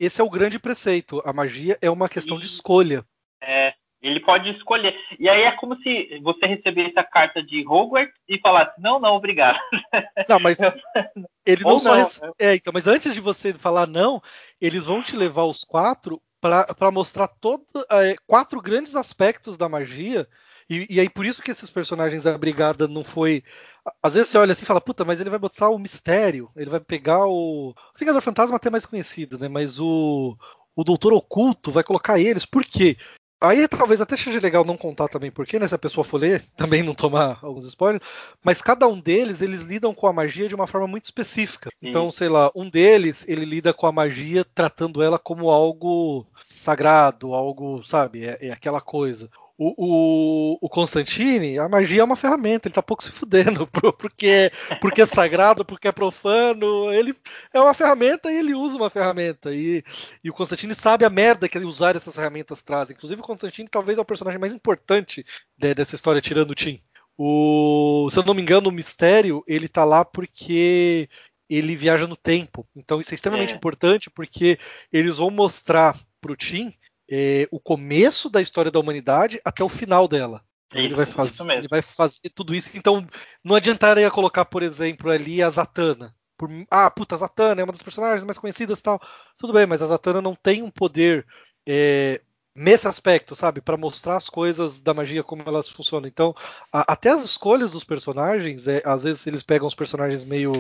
Esse 0.01 0.21
é 0.21 0.25
o 0.25 0.31
grande 0.31 0.59
preceito. 0.59 1.21
A 1.25 1.33
magia 1.33 1.77
é 1.83 1.91
uma 1.91 2.09
questão 2.09 2.39
de 2.39 2.47
escolha. 2.47 3.05
É, 3.43 3.75
ele 4.01 4.21
pode 4.21 4.51
escolher. 4.51 4.97
E 5.19 5.29
aí 5.29 5.43
é 5.43 5.51
como 5.53 5.77
se 5.83 6.21
você 6.23 6.47
recebesse 6.47 6.99
a 6.99 7.05
carta 7.05 7.43
de 7.43 7.67
Hogwarts 7.67 8.15
e 8.29 8.39
falasse, 8.39 8.81
não, 8.81 9.01
não, 9.01 9.15
obrigado. 9.15 9.59
Não, 10.29 10.39
mas 10.39 10.59
ele 11.45 11.65
não, 11.65 11.79
só. 11.79 11.95
Rece... 11.95 12.21
É, 12.39 12.55
então, 12.55 12.73
mas 12.73 12.87
antes 12.87 13.15
de 13.15 13.21
você 13.21 13.53
falar 13.55 13.87
não, 13.87 14.23
eles 14.61 14.85
vão 14.85 15.03
te 15.03 15.17
levar 15.17 15.45
os 15.45 15.65
quatro 15.65 16.23
para 16.41 16.91
mostrar 16.91 17.27
todo, 17.27 17.65
é, 17.91 18.17
quatro 18.27 18.61
grandes 18.61 18.95
aspectos 18.95 19.57
da 19.57 19.69
magia. 19.69 20.29
E, 20.71 20.87
e 20.89 21.01
aí 21.01 21.09
por 21.09 21.25
isso 21.25 21.43
que 21.43 21.51
esses 21.51 21.71
personagens 21.71 22.25
da 22.25 22.37
Brigada 22.37 22.87
não 22.87 23.03
foi. 23.03 23.43
Às 24.03 24.15
vezes 24.15 24.29
você 24.29 24.39
olha 24.39 24.53
assim 24.53 24.65
e 24.65 24.67
fala, 24.67 24.81
puta, 24.81 25.05
mas 25.05 25.21
ele 25.21 25.31
vai 25.31 25.39
botar 25.39 25.71
o 25.71 25.79
mistério, 25.79 26.51
ele 26.55 26.71
vai 26.71 26.79
pegar 26.79 27.27
o. 27.27 27.71
O 27.71 27.75
Vingador 27.99 28.21
Fantasma 28.21 28.57
até 28.57 28.71
mais 28.71 28.87
conhecido, 28.87 29.39
né? 29.39 29.49
Mas 29.49 29.81
o, 29.81 30.37
o 30.77 30.85
Doutor 30.85 31.13
Oculto 31.13 31.73
vai 31.73 31.83
colocar 31.83 32.21
eles. 32.21 32.45
Por 32.45 32.65
quê? 32.65 32.97
Aí 33.41 33.69
talvez 33.69 34.01
até 34.01 34.17
seja 34.17 34.41
legal 34.41 34.65
não 34.65 34.77
contar 34.77 35.09
também 35.09 35.31
porque, 35.31 35.59
né? 35.59 35.69
Se 35.69 35.75
a 35.75 35.79
pessoa 35.79 36.05
for 36.05 36.19
ler, 36.19 36.43
também 36.57 36.83
não 36.83 36.95
tomar 36.95 37.39
alguns 37.43 37.67
spoilers. 37.67 38.03
Mas 38.43 38.61
cada 38.61 38.89
um 38.89 38.99
deles, 38.99 39.41
eles 39.41 39.61
lidam 39.61 39.95
com 39.95 40.07
a 40.09 40.13
magia 40.13 40.49
de 40.49 40.55
uma 40.55 40.67
forma 40.67 40.89
muito 40.89 41.05
específica. 41.05 41.71
Então, 41.81 42.11
sei 42.11 42.29
lá, 42.29 42.51
um 42.55 42.69
deles, 42.69 43.25
ele 43.29 43.45
lida 43.45 43.73
com 43.73 43.87
a 43.87 43.93
magia 43.93 44.45
tratando 44.45 45.03
ela 45.03 45.19
como 45.19 45.51
algo 45.51 46.27
sagrado, 46.43 47.33
algo, 47.33 47.85
sabe? 47.85 48.27
É, 48.27 48.49
é 48.49 48.51
aquela 48.51 48.81
coisa. 48.81 49.31
O, 49.61 49.75
o, 49.77 50.59
o, 50.61 50.69
Constantine, 50.69 51.59
a 51.59 51.69
magia 51.69 52.01
é 52.01 52.05
uma 52.05 52.15
ferramenta, 52.15 52.69
ele 52.69 52.75
tá 52.75 52.81
pouco 52.81 53.03
se 53.03 53.11
fudendo, 53.11 53.67
porque, 53.99 54.53
porque 54.81 55.03
é 55.03 55.07
sagrado, 55.07 55.65
porque 55.65 55.89
é 55.89 55.93
profano, 55.93 56.93
ele 56.93 57.13
é 57.53 57.61
uma 57.61 57.75
ferramenta 57.75 58.31
e 58.31 58.37
ele 58.37 58.55
usa 58.55 58.77
uma 58.77 58.89
ferramenta. 58.89 59.53
E, 59.53 59.83
e 60.23 60.31
o 60.31 60.33
Constantine 60.33 60.77
sabe 60.77 61.05
a 61.05 61.11
merda 61.11 61.49
que 61.49 61.59
usar 61.59 61.97
essas 61.97 62.15
ferramentas 62.15 62.63
traz. 62.63 62.89
Inclusive, 62.89 63.21
o 63.21 63.25
Constantine 63.25 63.69
talvez 63.69 63.99
é 63.99 64.01
o 64.01 64.05
personagem 64.05 64.39
mais 64.39 64.53
importante 64.53 65.27
né, 65.61 65.75
dessa 65.75 65.97
história, 65.97 66.21
tirando 66.21 66.53
o 66.53 66.55
Tim. 66.55 66.81
O, 67.17 68.09
se 68.13 68.19
eu 68.21 68.23
não 68.23 68.35
me 68.35 68.43
engano, 68.43 68.69
o 68.69 68.73
mistério 68.73 69.43
ele 69.45 69.67
tá 69.67 69.85
lá 69.85 70.05
porque 70.05 71.09
ele 71.51 71.75
viaja 71.75 72.07
no 72.07 72.15
tempo. 72.15 72.65
Então 72.77 73.01
isso 73.01 73.13
é 73.13 73.17
extremamente 73.17 73.55
é. 73.55 73.57
importante 73.57 74.09
porque 74.09 74.57
eles 74.93 75.17
vão 75.17 75.33
mostrar 75.33 75.99
pro 76.21 76.37
Tim 76.37 76.73
é, 77.11 77.49
o 77.51 77.59
começo 77.59 78.29
da 78.29 78.41
história 78.41 78.71
da 78.71 78.79
humanidade 78.79 79.41
até 79.45 79.65
o 79.65 79.69
final 79.69 80.07
dela. 80.07 80.43
Então, 80.69 80.83
ele, 80.83 80.95
vai 80.95 81.07
fazer, 81.07 81.51
ele 81.51 81.69
vai 81.69 81.81
fazer 81.83 82.29
tudo 82.35 82.55
isso. 82.55 82.71
Então, 82.75 83.07
não 83.43 83.57
adiantaria 83.57 84.11
colocar, 84.11 84.45
por 84.45 84.63
exemplo, 84.63 85.11
ali 85.11 85.43
a 85.43 85.51
Zatanna. 85.51 86.15
Por, 86.37 86.51
ah, 86.71 86.91
puta, 86.91 87.15
a 87.15 87.19
Zatanna 87.19 87.61
é 87.61 87.65
uma 87.65 87.73
das 87.73 87.83
personagens 87.83 88.23
mais 88.23 88.39
conhecidas 88.39 88.79
e 88.79 88.83
tal. 88.83 89.01
Tudo 89.39 89.53
bem, 89.53 89.67
mas 89.67 89.81
a 89.81 89.87
Zatanna 89.87 90.21
não 90.21 90.35
tem 90.35 90.63
um 90.63 90.71
poder 90.71 91.27
é, 91.67 92.21
nesse 92.55 92.87
aspecto, 92.87 93.35
sabe? 93.35 93.61
para 93.63 93.77
mostrar 93.77 94.17
as 94.17 94.29
coisas 94.29 94.81
da 94.81 94.93
magia, 94.93 95.23
como 95.23 95.43
elas 95.47 95.69
funcionam. 95.69 96.07
Então, 96.07 96.35
a, 96.71 96.93
até 96.93 97.11
as 97.11 97.25
escolhas 97.25 97.73
dos 97.73 97.85
personagens, 97.85 98.69
é, 98.69 98.83
às 98.85 99.05
vezes 99.05 99.27
eles 99.27 99.43
pegam 99.43 99.67
os 99.67 99.75
personagens 99.75 100.25
meio 100.25 100.53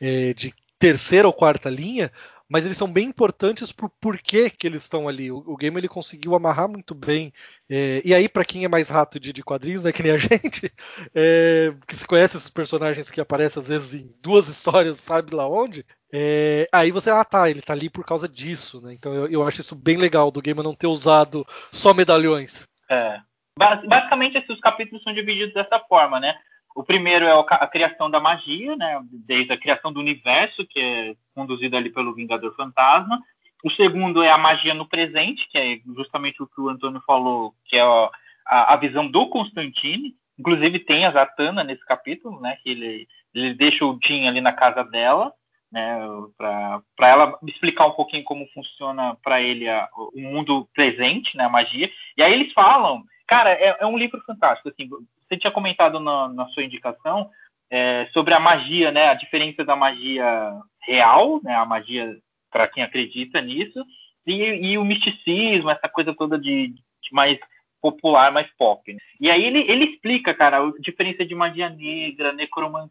é, 0.00 0.32
de 0.34 0.54
terceira 0.78 1.26
ou 1.26 1.32
quarta 1.32 1.68
linha, 1.68 2.12
mas 2.48 2.64
eles 2.64 2.76
são 2.76 2.90
bem 2.90 3.08
importantes 3.08 3.70
pro 3.70 3.90
porquê 4.00 4.48
que 4.48 4.66
eles 4.66 4.82
estão 4.82 5.06
ali. 5.06 5.30
O, 5.30 5.42
o 5.46 5.56
game 5.56 5.78
ele 5.78 5.88
conseguiu 5.88 6.34
amarrar 6.34 6.68
muito 6.68 6.94
bem. 6.94 7.32
É, 7.68 8.00
e 8.04 8.14
aí, 8.14 8.28
para 8.28 8.44
quem 8.44 8.64
é 8.64 8.68
mais 8.68 8.88
rato 8.88 9.20
de, 9.20 9.32
de, 9.32 9.42
quadrinhos, 9.42 9.82
né, 9.82 9.92
que 9.92 10.02
nem 10.02 10.12
a 10.12 10.18
gente, 10.18 10.72
é, 11.14 11.74
que 11.86 11.94
se 11.94 12.06
conhece 12.06 12.36
esses 12.36 12.50
personagens 12.50 13.10
que 13.10 13.20
aparecem 13.20 13.60
às 13.60 13.68
vezes 13.68 13.94
em 14.02 14.10
duas 14.22 14.48
histórias, 14.48 14.98
sabe 14.98 15.34
lá 15.34 15.46
onde, 15.46 15.84
é, 16.12 16.66
aí 16.72 16.90
você, 16.90 17.10
ah 17.10 17.24
tá, 17.24 17.50
ele 17.50 17.60
tá 17.60 17.74
ali 17.74 17.90
por 17.90 18.04
causa 18.04 18.28
disso, 18.28 18.80
né? 18.80 18.94
Então 18.94 19.14
eu, 19.14 19.26
eu 19.28 19.46
acho 19.46 19.60
isso 19.60 19.76
bem 19.76 19.96
legal 19.96 20.30
do 20.30 20.40
game 20.40 20.62
não 20.62 20.74
ter 20.74 20.86
usado 20.86 21.46
só 21.70 21.92
medalhões. 21.92 22.66
É. 22.90 23.20
Basicamente, 23.58 24.38
esses 24.38 24.60
capítulos 24.60 25.02
são 25.02 25.12
divididos 25.12 25.52
dessa 25.52 25.80
forma, 25.80 26.20
né? 26.20 26.34
O 26.78 26.84
primeiro 26.84 27.24
é 27.24 27.32
a 27.32 27.66
criação 27.66 28.08
da 28.08 28.20
magia, 28.20 28.76
né? 28.76 29.02
Desde 29.10 29.52
a 29.52 29.58
criação 29.58 29.92
do 29.92 29.98
universo, 29.98 30.64
que 30.64 30.78
é 30.78 31.16
conduzido 31.34 31.76
ali 31.76 31.90
pelo 31.90 32.14
Vingador 32.14 32.54
Fantasma. 32.54 33.20
O 33.64 33.70
segundo 33.72 34.22
é 34.22 34.30
a 34.30 34.38
magia 34.38 34.74
no 34.74 34.86
presente, 34.86 35.48
que 35.48 35.58
é 35.58 35.80
justamente 35.96 36.40
o 36.40 36.46
que 36.46 36.60
o 36.60 36.68
Antônio 36.68 37.02
falou, 37.04 37.52
que 37.64 37.76
é 37.76 37.82
a, 37.82 38.74
a 38.74 38.76
visão 38.76 39.10
do 39.10 39.26
Constantine. 39.26 40.14
Inclusive 40.38 40.78
tem 40.78 41.04
a 41.04 41.10
Zatanna 41.10 41.64
nesse 41.64 41.84
capítulo, 41.84 42.40
né? 42.40 42.56
Que 42.62 42.70
ele, 42.70 43.08
ele 43.34 43.54
deixa 43.54 43.84
o 43.84 43.98
Tim 43.98 44.28
ali 44.28 44.40
na 44.40 44.52
casa 44.52 44.84
dela, 44.84 45.32
né? 45.72 45.98
Para 46.36 47.08
ela 47.08 47.36
explicar 47.48 47.88
um 47.88 47.94
pouquinho 47.94 48.22
como 48.22 48.46
funciona 48.54 49.16
para 49.16 49.42
ele 49.42 49.68
a, 49.68 49.88
o 49.96 50.20
mundo 50.20 50.68
presente, 50.72 51.36
né? 51.36 51.42
A 51.42 51.48
magia. 51.48 51.90
E 52.16 52.22
aí 52.22 52.32
eles 52.32 52.52
falam, 52.52 53.02
cara, 53.26 53.50
é, 53.50 53.78
é 53.80 53.86
um 53.86 53.98
livro 53.98 54.22
fantástico. 54.24 54.68
Assim, 54.68 54.88
você 55.28 55.36
tinha 55.36 55.50
comentado 55.50 56.00
na, 56.00 56.28
na 56.28 56.46
sua 56.48 56.64
indicação 56.64 57.30
é, 57.70 58.08
sobre 58.12 58.34
a 58.34 58.40
magia, 58.40 58.90
né? 58.90 59.08
A 59.08 59.14
diferença 59.14 59.64
da 59.64 59.76
magia 59.76 60.52
real, 60.82 61.40
né? 61.42 61.54
A 61.54 61.64
magia 61.64 62.16
para 62.50 62.66
quem 62.66 62.82
acredita 62.82 63.40
nisso 63.40 63.84
e, 64.26 64.72
e, 64.72 64.78
o 64.78 64.84
misticismo, 64.84 65.70
essa 65.70 65.88
coisa 65.88 66.14
toda 66.14 66.38
de, 66.38 66.68
de 66.68 67.12
mais 67.12 67.38
popular, 67.80 68.30
mais 68.30 68.48
pop. 68.58 68.92
Né? 68.92 68.98
E 69.20 69.30
aí 69.30 69.44
ele, 69.44 69.60
ele 69.60 69.84
explica, 69.84 70.34
cara, 70.34 70.58
a 70.58 70.72
diferença 70.78 71.24
de 71.24 71.34
magia 71.34 71.68
negra, 71.68 72.32
necromancia, 72.32 72.90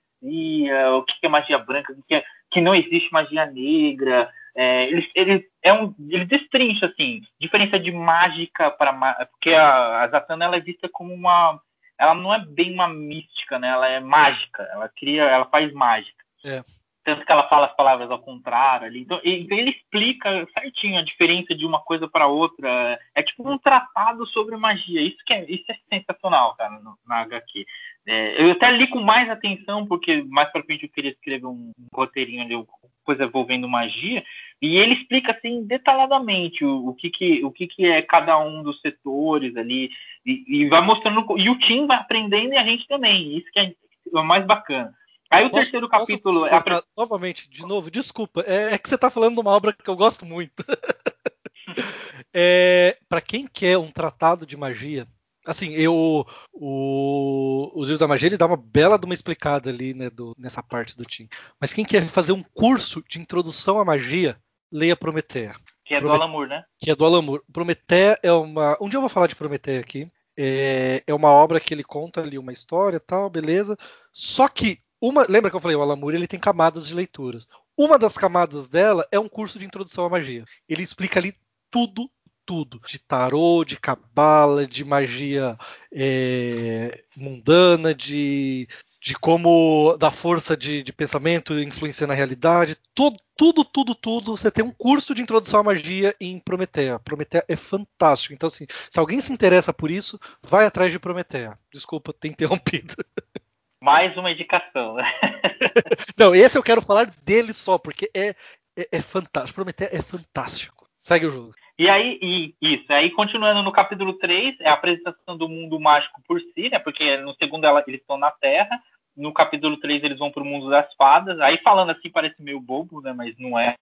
o 0.96 1.04
que 1.04 1.14
é 1.26 1.30
magia 1.30 1.58
branca, 1.58 1.94
o 1.94 2.04
que, 2.04 2.16
é, 2.16 2.24
que 2.50 2.62
não 2.62 2.74
existe 2.74 3.12
magia 3.12 3.46
negra. 3.46 4.30
É, 4.56 4.86
ele, 4.86 5.08
ele, 5.14 5.48
é 5.62 5.72
um, 5.72 5.94
ele 6.10 6.26
destrincha, 6.26 6.88
assim, 6.88 7.22
diferença 7.40 7.80
de 7.80 7.92
mágica 7.92 8.72
para... 8.72 8.94
Porque 9.32 9.54
a, 9.54 10.04
a 10.04 10.08
Zatanna 10.08 10.46
ela 10.46 10.56
é 10.56 10.62
vista 10.62 10.90
como 10.90 11.14
uma 11.14 11.62
ela 12.00 12.14
não 12.14 12.34
é 12.34 12.39
bem 12.45 12.74
uma 12.74 12.88
mística, 12.88 13.58
né? 13.58 13.70
Ela 13.70 13.88
é 13.88 14.00
mágica. 14.00 14.64
Ela 14.72 14.89
cria, 14.89 15.24
ela 15.24 15.45
faz 15.45 15.72
mágica. 15.74 16.24
É. 16.43 16.64
Tanto 17.04 17.26
que 17.26 17.32
ela 17.32 17.48
fala 17.48 17.68
as 17.68 17.76
palavras 17.76 18.12
ao 18.12 18.20
contrário 18.20 18.86
ali. 18.86 19.00
Então, 19.00 19.20
então 19.24 19.58
ele 19.58 19.72
explica 19.72 20.45
certinho 20.54 21.00
a 21.00 21.04
diferença 21.04 21.56
de 21.56 21.66
uma 21.66 21.80
coisa 21.80 22.08
para 22.08 22.28
outra. 22.28 23.00
É 23.16 23.24
tipo 23.24 23.50
um 23.50 23.58
tratado 23.58 24.26
sobre 24.28 24.58
magia. 24.58 25.02
Isso 25.02 25.18
que 25.26 25.34
é, 25.34 25.45
isso 25.50 25.66
é 25.70 25.78
sensacional, 25.91 26.56
cara, 26.56 26.80
no, 26.80 26.98
na 27.08 27.22
HQ. 27.22 27.66
É, 28.06 28.41
eu 28.41 28.52
até 28.52 28.72
li 28.72 28.88
com 28.88 29.00
mais 29.00 29.30
atenção, 29.30 29.86
porque 29.86 30.24
mais 30.24 30.50
para 30.50 30.64
frente 30.64 30.84
eu 30.84 30.89
queria 30.89 31.12
escrever 31.12 31.45
um, 31.45 31.72
um 31.78 31.88
roteirinho 31.93 32.41
ali, 32.41 32.68
coisa 33.04 33.24
envolvendo 33.24 33.70
magia, 33.70 34.24
e 34.62 34.78
ele 34.78 34.95
explica 34.95 35.32
assim 35.32 35.64
detalhadamente 35.64 36.66
o, 36.66 36.89
o, 36.89 36.93
que, 36.93 37.10
que, 37.10 37.45
o 37.45 37.51
que, 37.51 37.68
que 37.68 37.86
é 37.86 38.01
cada 38.01 38.38
um 38.39 38.64
dos 38.64 38.80
setores 38.82 39.55
ali, 39.55 39.89
e, 40.26 40.43
e, 40.47 40.68
vai 40.68 40.82
mostrando, 40.82 41.26
e 41.38 41.49
o 41.49 41.60
Tim 41.60 41.86
vai 41.86 41.97
aprendendo 41.97 42.53
e 42.53 42.58
a 42.58 42.64
gente 42.64 42.88
também, 42.88 43.38
isso 43.38 43.47
que 43.51 43.60
é 43.60 43.74
o 44.12 44.24
mais 44.24 44.45
bacana. 44.45 44.93
Aí 45.30 45.45
o 45.45 45.49
posso, 45.49 45.64
terceiro 45.64 45.89
capítulo 45.89 46.45
é 46.45 46.55
a... 46.55 46.84
Novamente, 46.95 47.49
de 47.49 47.66
novo, 47.66 47.91
desculpa, 47.91 48.43
é, 48.47 48.74
é, 48.74 48.78
que 48.78 48.88
você 48.88 48.95
está 48.95 49.10
falando 49.12 49.36
de 49.36 49.41
uma 49.41 49.51
obra 49.51 49.74
que 49.74 49.89
eu 49.89 49.95
gosto 49.95 50.26
muito. 50.26 50.64
é, 52.34 52.97
para 53.08 53.22
quem 53.22 53.45
quer 53.45 53.78
um 53.78 53.91
tratado 53.91 54.45
de 54.45 54.55
magia, 54.55 55.05
Assim, 55.47 55.72
eu. 55.76 56.26
O, 56.51 57.72
os 57.74 57.88
livros 57.88 57.99
da 57.99 58.08
magia 58.08 58.28
ele 58.28 58.38
dá 58.38 58.45
uma 58.45 58.58
bela 58.58 58.99
de 58.99 59.05
uma 59.05 59.14
explicada 59.14 59.70
ali, 59.70 59.93
né, 59.93 60.10
do, 60.10 60.36
nessa 60.38 60.62
parte 60.62 60.95
do 60.97 61.05
Tim. 61.05 61.30
Mas 61.60 61.74
quem 61.74 61.86
quer 61.86 62.05
fazer 62.10 62.34
um 62.34 62.43
curso 62.43 63.01
de 63.08 63.18
introdução 63.18 63.80
à 63.80 63.86
magia, 63.86 64.38
leia 64.72 64.95
Prometeia. 64.95 65.55
Que 65.86 65.95
é 65.95 65.99
Promet... 65.99 66.18
do 66.18 66.24
Alamur, 66.24 66.47
né? 66.47 66.63
Que 66.80 66.91
é 66.91 66.95
do 66.95 67.05
Alamur. 67.05 67.43
Prometeia 67.51 68.20
é 68.22 68.32
uma. 68.32 68.78
Um 68.82 68.89
dia 68.89 68.97
eu 68.97 69.01
vou 69.01 69.09
falar 69.09 69.28
de 69.28 69.36
Prometeia 69.36 69.80
aqui. 69.80 70.11
É, 70.36 71.03
é 71.07 71.13
uma 71.13 71.32
obra 71.32 71.59
que 71.59 71.74
ele 71.74 71.84
conta 71.84 72.22
ali 72.22 72.38
uma 72.38 72.53
história 72.53 72.99
tal, 72.99 73.30
beleza. 73.30 73.78
Só 74.11 74.47
que 74.47 74.80
uma, 75.01 75.26
lembra 75.28 75.49
que 75.49 75.55
eu 75.55 75.61
falei, 75.61 75.76
o 75.76 75.82
Alamur 75.82 76.13
ele 76.13 76.28
tem 76.28 76.39
camadas 76.39 76.88
de 76.88 76.93
leituras. 76.93 77.47
Uma 77.76 77.97
das 77.97 78.18
camadas 78.18 78.68
dela 78.68 79.07
é 79.11 79.20
um 79.20 79.30
curso 79.30 79.57
de 79.57 79.65
introdução 79.65 80.05
à 80.05 80.09
magia. 80.09 80.43
Ele 80.68 80.84
explica 80.84 81.20
ali 81.20 81.36
tudo 81.72 82.09
tudo, 82.47 82.80
de 82.88 82.97
tarô, 82.97 83.65
de 83.65 83.78
cabala, 83.78 84.65
de 84.65 84.86
magia 84.86 85.57
é, 85.91 87.03
mundana, 87.18 87.93
de, 87.93 88.70
de 89.00 89.14
como 89.16 89.95
da 89.98 90.12
força 90.12 90.58
de, 90.58 90.82
de 90.82 90.91
pensamento 90.91 91.58
influencia 91.60 92.08
na 92.08 92.14
realidade, 92.14 92.78
tudo, 92.93 93.18
tudo, 93.36 93.64
tudo, 93.64 93.95
tudo. 93.95 94.36
Você 94.36 94.50
tem 94.50 94.66
um 94.66 94.72
curso 94.72 95.14
de 95.14 95.22
introdução 95.22 95.60
à 95.60 95.64
magia 95.64 96.16
em 96.20 96.39
Prometeia. 96.39 97.00
Prometeia 97.00 97.45
é 97.48 97.56
fantástico. 97.56 98.34
Então, 98.34 98.48
assim, 98.48 98.66
se 98.89 99.00
alguém 99.00 99.22
se 99.22 99.32
interessa 99.32 99.72
por 99.72 99.91
isso, 99.91 100.20
vai 100.41 100.66
atrás 100.66 100.91
de 100.91 101.00
Prometeia. 101.00 101.58
Desculpa 101.72 102.14
ter 102.14 102.30
interrompido. 102.30 102.95
Mais 103.82 104.18
uma 104.18 104.32
indicação, 104.32 104.95
né? 104.95 105.04
Não, 106.18 106.34
esse 106.34 106.58
eu 106.58 106.64
quero 106.64 106.82
falar 106.82 107.14
dele 107.24 107.54
só, 107.54 107.78
porque 107.78 108.10
é, 108.14 108.30
é, 108.76 108.88
é 108.91 109.02
fantástico. 109.02 109.56
Prometeia 109.56 109.89
é 109.93 110.02
fantástico. 110.02 110.89
Segue 110.98 111.28
o 111.28 111.32
jogo. 111.32 111.54
E 111.78 111.88
aí, 111.88 112.17
e, 112.21 112.55
isso, 112.59 112.86
aí 112.89 113.11
continuando 113.11 113.61
no 113.61 113.71
capítulo 113.71 114.13
3, 114.13 114.59
é 114.61 114.69
a 114.69 114.73
apresentação 114.73 115.38
do 115.38 115.47
mundo 115.47 115.80
mágico 115.80 116.19
por 116.28 116.41
si, 116.41 116.69
né? 116.69 116.80
Porque 116.80 117.17
no 117.17 117.36
segundo 117.36 117.65
ela, 117.65 117.84
eles 117.86 118.01
estão 118.01 118.17
na 118.17 118.32
Terra, 118.32 118.82
no 119.15 119.32
capítulo 119.32 119.78
3 119.78 120.03
eles 120.03 120.17
vão 120.17 120.32
para 120.32 120.41
o 120.41 120.45
mundo 120.45 120.69
das 120.69 120.91
fadas. 120.95 121.39
Aí 121.39 121.57
falando 121.57 121.91
assim 121.91 122.09
parece 122.09 122.41
meio 122.41 122.59
bobo, 122.59 123.01
né? 123.01 123.13
Mas 123.13 123.36
não 123.38 123.59
é. 123.59 123.75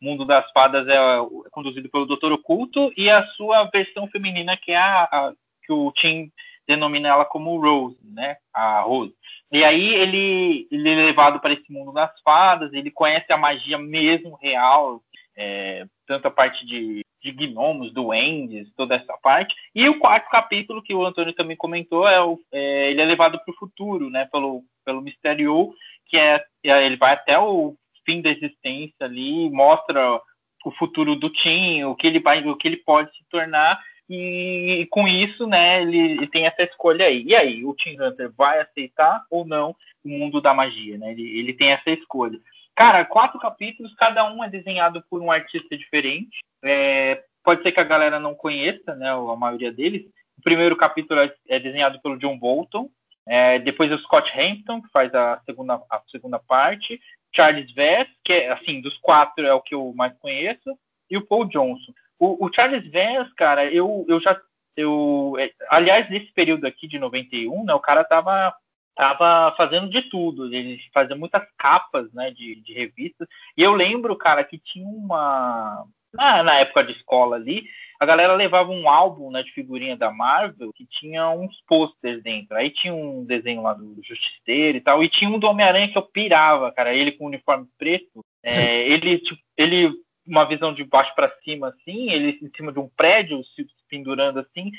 O 0.00 0.04
mundo 0.04 0.24
das 0.24 0.50
fadas 0.52 0.86
é, 0.88 0.96
é 0.96 1.50
conduzido 1.50 1.88
pelo 1.88 2.06
Doutor 2.06 2.32
Oculto 2.32 2.92
e 2.96 3.08
a 3.08 3.24
sua 3.28 3.64
versão 3.64 4.08
feminina, 4.08 4.56
que 4.56 4.72
é 4.72 4.76
a, 4.76 5.04
a 5.04 5.32
que 5.64 5.72
o 5.72 5.92
Tim 5.92 6.32
denomina 6.66 7.08
ela 7.08 7.24
como 7.24 7.60
Rose, 7.60 7.98
né? 8.02 8.36
A 8.52 8.80
Rose. 8.80 9.14
E 9.50 9.62
aí 9.62 9.94
ele, 9.94 10.66
ele 10.70 10.90
é 10.90 10.94
levado 10.94 11.38
para 11.38 11.52
esse 11.52 11.70
mundo 11.70 11.92
das 11.92 12.10
fadas, 12.24 12.72
ele 12.72 12.90
conhece 12.90 13.32
a 13.32 13.36
magia 13.36 13.78
mesmo 13.78 14.36
real, 14.40 15.02
é, 15.36 15.86
tanto 16.12 16.28
a 16.28 16.30
parte 16.30 16.66
de 16.66 17.02
de 17.22 17.30
gnomos, 17.30 17.92
duendes, 17.92 18.68
toda 18.76 18.96
essa 18.96 19.16
parte. 19.22 19.54
E 19.72 19.88
o 19.88 20.00
quarto 20.00 20.28
capítulo, 20.28 20.82
que 20.82 20.92
o 20.92 21.06
Antônio 21.06 21.32
também 21.32 21.56
comentou, 21.56 22.08
é, 22.08 22.20
o, 22.20 22.40
é 22.50 22.90
ele 22.90 23.00
é 23.00 23.04
levado 23.04 23.38
para 23.38 23.52
o 23.52 23.56
futuro, 23.56 24.10
né, 24.10 24.28
pelo, 24.32 24.64
pelo 24.84 25.00
Mistério, 25.00 25.72
que 26.06 26.16
é, 26.16 26.44
é, 26.64 26.84
ele 26.84 26.96
vai 26.96 27.12
até 27.12 27.38
o 27.38 27.76
fim 28.04 28.20
da 28.20 28.28
existência 28.28 29.06
ali, 29.06 29.48
mostra 29.50 30.20
o 30.64 30.72
futuro 30.72 31.14
do 31.14 31.30
Tim, 31.30 31.84
o 31.84 31.94
que 31.94 32.08
ele 32.08 32.18
vai, 32.18 32.44
o 32.44 32.56
que 32.56 32.66
ele 32.66 32.78
pode 32.78 33.16
se 33.16 33.22
tornar, 33.30 33.80
e, 34.10 34.80
e 34.80 34.86
com 34.86 35.06
isso, 35.06 35.46
né, 35.46 35.80
ele, 35.80 35.98
ele, 35.98 36.26
tem 36.26 36.44
essa 36.44 36.64
escolha 36.64 37.06
aí. 37.06 37.22
E 37.24 37.36
aí, 37.36 37.64
o 37.64 37.72
Tim 37.72 37.96
Hunter 38.00 38.32
vai 38.36 38.60
aceitar 38.60 39.24
ou 39.30 39.44
não 39.44 39.76
o 40.04 40.08
mundo 40.08 40.40
da 40.40 40.52
magia, 40.52 40.98
né? 40.98 41.12
Ele, 41.12 41.38
ele 41.38 41.52
tem 41.52 41.70
essa 41.70 41.90
escolha. 41.90 42.38
Cara, 42.74 43.04
quatro 43.04 43.38
capítulos, 43.38 43.94
cada 43.94 44.30
um 44.32 44.42
é 44.42 44.48
desenhado 44.48 45.04
por 45.10 45.20
um 45.20 45.30
artista 45.30 45.76
diferente. 45.76 46.38
É, 46.62 47.22
pode 47.44 47.62
ser 47.62 47.72
que 47.72 47.80
a 47.80 47.84
galera 47.84 48.18
não 48.18 48.34
conheça, 48.34 48.94
né? 48.94 49.10
A 49.10 49.36
maioria 49.36 49.70
deles. 49.70 50.06
O 50.38 50.42
primeiro 50.42 50.76
capítulo 50.76 51.20
é, 51.20 51.32
é 51.48 51.58
desenhado 51.58 52.00
pelo 52.00 52.18
John 52.18 52.38
Bolton. 52.38 52.90
É, 53.26 53.58
depois 53.58 53.92
o 53.92 53.98
Scott 53.98 54.30
Hampton, 54.38 54.82
que 54.82 54.88
faz 54.90 55.14
a 55.14 55.40
segunda, 55.44 55.74
a 55.90 56.02
segunda 56.10 56.38
parte. 56.38 57.00
Charles 57.34 57.72
Vess, 57.72 58.08
que 58.24 58.32
é, 58.32 58.52
assim, 58.52 58.80
dos 58.80 58.96
quatro 58.98 59.46
é 59.46 59.52
o 59.52 59.60
que 59.60 59.74
eu 59.74 59.92
mais 59.94 60.16
conheço. 60.18 60.76
E 61.10 61.16
o 61.16 61.26
Paul 61.26 61.44
Johnson. 61.44 61.92
O, 62.18 62.46
o 62.46 62.52
Charles 62.52 62.86
Vess, 62.90 63.32
cara, 63.34 63.64
eu, 63.66 64.04
eu 64.08 64.20
já. 64.20 64.40
Eu, 64.74 65.34
é, 65.38 65.52
aliás, 65.68 66.08
nesse 66.08 66.32
período 66.32 66.66
aqui 66.66 66.88
de 66.88 66.98
91, 66.98 67.64
né, 67.64 67.74
o 67.74 67.80
cara 67.80 68.02
tava 68.04 68.54
tava 68.94 69.54
fazendo 69.56 69.88
de 69.88 70.02
tudo. 70.02 70.52
Ele 70.52 70.78
fazia 70.92 71.16
muitas 71.16 71.42
capas, 71.58 72.12
né, 72.12 72.30
de, 72.30 72.56
de 72.56 72.72
revistas. 72.72 73.28
E 73.56 73.62
eu 73.62 73.72
lembro, 73.72 74.16
cara, 74.16 74.44
que 74.44 74.58
tinha 74.58 74.86
uma 74.86 75.84
na, 76.12 76.42
na 76.42 76.54
época 76.56 76.84
de 76.84 76.92
escola 76.92 77.36
ali, 77.36 77.64
a 77.98 78.04
galera 78.04 78.34
levava 78.34 78.70
um 78.70 78.88
álbum 78.88 79.30
né, 79.30 79.42
de 79.42 79.52
figurinha 79.52 79.96
da 79.96 80.10
Marvel 80.10 80.72
que 80.72 80.84
tinha 80.86 81.30
uns 81.30 81.60
posters 81.66 82.22
dentro. 82.22 82.56
Aí 82.56 82.68
tinha 82.70 82.92
um 82.92 83.24
desenho 83.24 83.62
lá 83.62 83.74
do 83.74 83.96
Justiceiro 84.02 84.76
e 84.76 84.80
tal, 84.80 85.02
e 85.02 85.08
tinha 85.08 85.30
um 85.30 85.38
do 85.38 85.46
Homem-Aranha 85.46 85.88
que 85.88 85.96
eu 85.96 86.02
pirava, 86.02 86.72
cara. 86.72 86.94
Ele 86.94 87.12
com 87.12 87.24
o 87.24 87.28
uniforme 87.28 87.66
preto, 87.78 88.24
é, 88.42 88.82
ele, 88.90 89.18
tipo, 89.18 89.40
ele, 89.56 89.92
uma 90.26 90.44
visão 90.44 90.74
de 90.74 90.84
baixo 90.84 91.14
para 91.14 91.32
cima, 91.44 91.68
assim, 91.68 92.10
ele 92.10 92.38
em 92.42 92.50
cima 92.56 92.72
de 92.72 92.78
um 92.78 92.88
prédio, 92.88 93.42
se 93.54 93.66
pendurando 93.88 94.40
assim, 94.40 94.70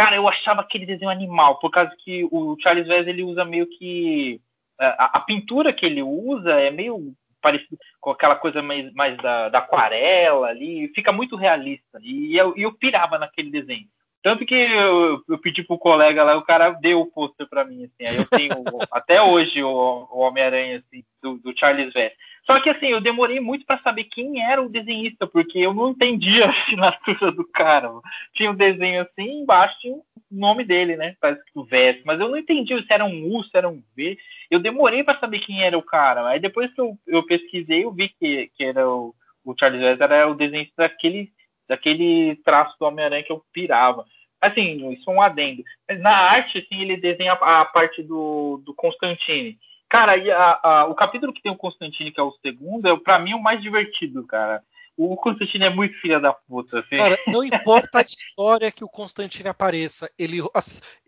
Cara, 0.00 0.16
eu 0.16 0.26
achava 0.26 0.62
aquele 0.62 0.86
desenho 0.86 1.10
animal, 1.10 1.58
por 1.58 1.70
causa 1.70 1.94
que 1.98 2.26
o 2.32 2.56
Charles 2.58 2.86
Vez 2.88 3.06
ele 3.06 3.22
usa 3.22 3.44
meio 3.44 3.66
que. 3.66 4.40
A, 4.78 5.18
a, 5.18 5.20
pintura 5.20 5.74
que 5.74 5.84
ele 5.84 6.02
usa 6.02 6.52
é 6.52 6.70
meio 6.70 7.12
parecido 7.42 7.76
com 8.00 8.08
aquela 8.08 8.34
coisa 8.34 8.62
mais, 8.62 8.90
mais 8.94 9.14
da, 9.18 9.50
da 9.50 9.58
aquarela 9.58 10.46
ali, 10.46 10.90
fica 10.94 11.12
muito 11.12 11.36
realista. 11.36 11.98
E 12.00 12.34
eu, 12.34 12.54
eu 12.56 12.72
pirava 12.72 13.18
naquele 13.18 13.50
desenho. 13.50 13.86
Tanto 14.22 14.44
que 14.44 14.54
eu, 14.54 15.22
eu 15.28 15.38
pedi 15.38 15.62
pro 15.62 15.78
colega 15.78 16.22
lá, 16.22 16.36
o 16.36 16.42
cara 16.42 16.70
deu 16.70 17.00
o 17.00 17.06
pôster 17.06 17.48
pra 17.48 17.64
mim, 17.64 17.84
assim. 17.84 18.06
Aí 18.06 18.16
eu 18.16 18.26
tenho 18.26 18.52
até 18.92 19.22
hoje 19.22 19.62
o, 19.62 20.08
o 20.10 20.18
Homem-Aranha, 20.20 20.78
assim, 20.78 21.02
do, 21.22 21.38
do 21.38 21.58
Charles 21.58 21.92
Vess. 21.92 22.12
Só 22.44 22.60
que 22.60 22.68
assim, 22.68 22.88
eu 22.88 23.00
demorei 23.00 23.38
muito 23.38 23.64
para 23.64 23.80
saber 23.80 24.04
quem 24.04 24.42
era 24.42 24.60
o 24.60 24.68
desenhista, 24.68 25.26
porque 25.26 25.58
eu 25.58 25.72
não 25.72 25.90
entendia 25.90 26.46
a 26.46 26.50
assinatura 26.50 27.32
do 27.32 27.44
cara. 27.44 27.90
Tinha 28.34 28.50
um 28.50 28.54
desenho 28.54 29.02
assim, 29.02 29.42
embaixo 29.42 29.78
tinha 29.80 29.94
o 29.94 30.04
nome 30.30 30.64
dele, 30.64 30.96
né? 30.96 31.16
Parece 31.20 31.42
que 31.44 31.58
o 31.58 31.64
Vess, 31.64 32.00
mas 32.04 32.20
eu 32.20 32.28
não 32.28 32.36
entendi 32.36 32.76
se 32.76 32.92
era 32.92 33.04
um 33.04 33.34
U, 33.34 33.44
se 33.44 33.56
era 33.56 33.68
um 33.68 33.82
V. 33.96 34.18
Eu 34.50 34.58
demorei 34.58 35.04
para 35.04 35.18
saber 35.18 35.38
quem 35.38 35.62
era 35.62 35.78
o 35.78 35.82
cara. 35.82 36.26
Aí 36.28 36.40
depois 36.40 36.72
que 36.74 36.80
eu, 36.80 36.98
eu 37.06 37.24
pesquisei, 37.24 37.84
eu 37.84 37.92
vi 37.92 38.08
que, 38.08 38.50
que 38.56 38.64
era 38.64 38.88
o, 38.88 39.14
o 39.44 39.54
Charles 39.58 39.80
Vess, 39.80 40.00
era 40.00 40.28
o 40.28 40.34
desenhista 40.34 40.74
daquele 40.76 41.30
daquele 41.70 42.34
traço 42.44 42.74
do 42.80 42.84
Homem-Aranha 42.84 43.22
que 43.22 43.30
eu 43.30 43.44
pirava. 43.52 44.04
Assim, 44.40 44.92
isso 44.92 45.08
é 45.08 45.14
um 45.14 45.22
adendo. 45.22 45.62
Mas 45.88 46.00
na 46.00 46.10
arte, 46.10 46.58
assim, 46.58 46.82
ele 46.82 46.96
desenha 46.96 47.34
a, 47.34 47.64
parte 47.64 48.02
do, 48.02 48.60
do 48.66 48.74
Constantine. 48.74 49.56
Cara, 49.88 50.14
a, 50.14 50.68
a, 50.68 50.84
o 50.86 50.94
capítulo 50.96 51.32
que 51.32 51.40
tem 51.40 51.52
o 51.52 51.56
Constantine, 51.56 52.10
que 52.10 52.18
é 52.18 52.22
o 52.22 52.34
segundo, 52.42 52.88
é 52.88 52.96
para 52.98 53.20
mim 53.20 53.34
o 53.34 53.42
mais 53.42 53.62
divertido, 53.62 54.26
cara. 54.26 54.62
O 54.96 55.16
Constantine 55.16 55.64
é 55.64 55.70
muito 55.70 55.94
filha 56.00 56.18
da 56.18 56.32
puta. 56.32 56.80
Assim. 56.80 56.96
Cara, 56.96 57.18
não 57.28 57.44
importa 57.44 58.00
a 58.00 58.02
história 58.02 58.72
que 58.72 58.84
o 58.84 58.88
Constantine 58.88 59.48
apareça, 59.48 60.10
ele, 60.18 60.40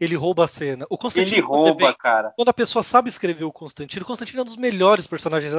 ele 0.00 0.14
rouba 0.14 0.44
a 0.44 0.48
cena. 0.48 0.86
O 0.88 0.96
Constantine, 0.96 1.38
ele 1.38 1.46
rouba, 1.46 1.86
bem, 1.86 1.94
cara. 1.98 2.32
Quando 2.36 2.48
a 2.48 2.54
pessoa 2.54 2.82
sabe 2.84 3.10
escrever 3.10 3.44
o 3.44 3.52
Constantine, 3.52 4.02
o 4.02 4.06
Constantine 4.06 4.38
é 4.38 4.42
um 4.42 4.46
dos 4.46 4.56
melhores 4.56 5.06
personagens. 5.06 5.52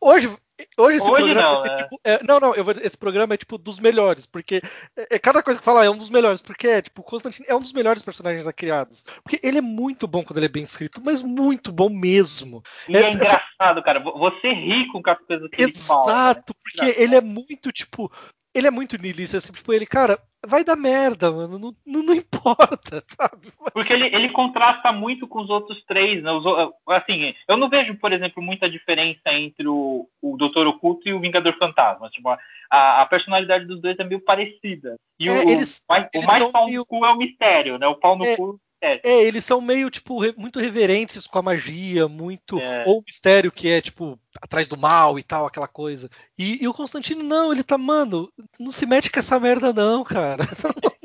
Hoje, 0.00 0.30
Hoje 0.76 0.98
esse 0.98 1.08
Hoje 1.08 1.24
programa. 1.24 1.52
Não, 1.52 1.62
né? 1.64 1.82
tipo, 1.82 2.00
é, 2.04 2.22
não, 2.22 2.40
não, 2.40 2.54
eu 2.54 2.64
vou, 2.64 2.74
esse 2.80 2.96
programa 2.96 3.34
é 3.34 3.36
tipo 3.36 3.58
dos 3.58 3.78
melhores, 3.78 4.26
porque 4.26 4.62
é, 4.96 5.16
é, 5.16 5.18
cada 5.18 5.42
coisa 5.42 5.58
que 5.58 5.64
fala 5.64 5.84
é 5.84 5.90
um 5.90 5.96
dos 5.96 6.10
melhores, 6.10 6.40
porque 6.40 6.66
é 6.66 6.82
tipo, 6.82 7.02
Constantine 7.02 7.46
é 7.48 7.54
um 7.54 7.60
dos 7.60 7.72
melhores 7.72 8.02
personagens 8.02 8.44
já 8.44 8.52
criados. 8.52 9.04
Porque 9.22 9.40
ele 9.42 9.58
é 9.58 9.62
muito 9.62 10.06
bom 10.06 10.24
quando 10.24 10.38
ele 10.38 10.46
é 10.46 10.50
bem 10.50 10.62
escrito, 10.62 11.00
mas 11.04 11.22
muito 11.22 11.72
bom 11.72 11.88
mesmo. 11.88 12.62
E 12.88 12.96
é, 12.96 13.02
é 13.02 13.12
engraçado, 13.12 13.82
cara. 13.82 14.00
Você 14.00 14.52
ri 14.52 14.86
com 14.88 15.02
as 15.04 15.18
coisas 15.26 15.50
que 15.50 15.62
Exato, 15.62 15.78
ele 15.78 15.86
fala. 15.86 16.12
Exato, 16.12 16.54
né? 16.54 16.60
porque 16.62 17.00
ele 17.02 17.14
é 17.16 17.20
muito, 17.20 17.72
tipo, 17.72 18.10
ele 18.54 18.66
é 18.66 18.70
muito 18.70 19.00
niilista, 19.00 19.38
assim, 19.38 19.52
tipo, 19.52 19.72
ele, 19.72 19.86
cara, 19.86 20.18
vai 20.46 20.64
dar 20.64 20.76
merda, 20.76 21.30
mano, 21.30 21.58
não, 21.58 21.74
não, 21.86 22.02
não, 22.02 22.14
importa, 22.14 23.04
sabe? 23.16 23.52
Porque 23.72 23.92
ele, 23.92 24.06
ele 24.06 24.28
contrasta 24.30 24.92
muito 24.92 25.28
com 25.28 25.40
os 25.40 25.50
outros 25.50 25.82
três, 25.84 26.22
né? 26.22 26.32
Os, 26.32 26.44
assim, 26.88 27.34
eu 27.48 27.56
não 27.56 27.68
vejo, 27.68 27.96
por 27.96 28.12
exemplo, 28.12 28.42
muita 28.42 28.68
diferença 28.68 29.32
entre 29.32 29.68
o, 29.68 30.08
o 30.20 30.36
Doutor 30.36 30.66
Oculto 30.66 31.08
e 31.08 31.12
o 31.12 31.20
Vingador 31.20 31.56
Fantasma. 31.58 32.08
Tipo, 32.10 32.30
a, 32.70 33.02
a 33.02 33.06
personalidade 33.06 33.66
dos 33.66 33.80
dois 33.80 33.98
é 33.98 34.04
meio 34.04 34.20
parecida. 34.20 34.96
E 35.18 35.28
é, 35.28 35.32
o, 35.32 35.50
eles, 35.50 35.78
o 35.78 35.92
mais, 35.92 36.08
o 36.14 36.22
mais 36.22 36.50
pau 36.50 36.64
meio... 36.66 36.80
no 36.80 36.86
cu 36.86 37.04
é 37.04 37.12
o 37.12 37.16
mistério, 37.18 37.78
né? 37.78 37.86
O 37.86 37.96
pau 37.96 38.16
no 38.16 38.24
é, 38.24 38.36
cu 38.36 38.60
é, 38.80 39.22
eles 39.24 39.44
são 39.44 39.60
meio, 39.60 39.90
tipo, 39.90 40.18
re, 40.18 40.34
muito 40.36 40.58
reverentes 40.58 41.26
com 41.26 41.38
a 41.38 41.42
magia, 41.42 42.08
muito. 42.08 42.58
É. 42.58 42.84
Ou 42.86 42.98
o 42.98 43.02
mistério 43.04 43.52
que 43.52 43.68
é, 43.68 43.80
tipo, 43.80 44.18
atrás 44.40 44.66
do 44.66 44.76
mal 44.76 45.18
e 45.18 45.22
tal, 45.22 45.46
aquela 45.46 45.68
coisa. 45.68 46.08
E, 46.38 46.62
e, 46.62 46.68
o 46.68 46.72
Constantino, 46.72 47.22
não, 47.22 47.52
ele 47.52 47.62
tá, 47.62 47.76
mano, 47.76 48.32
não 48.58 48.70
se 48.70 48.86
mete 48.86 49.10
com 49.10 49.20
essa 49.20 49.38
merda, 49.38 49.72
não, 49.72 50.02
cara. 50.02 50.44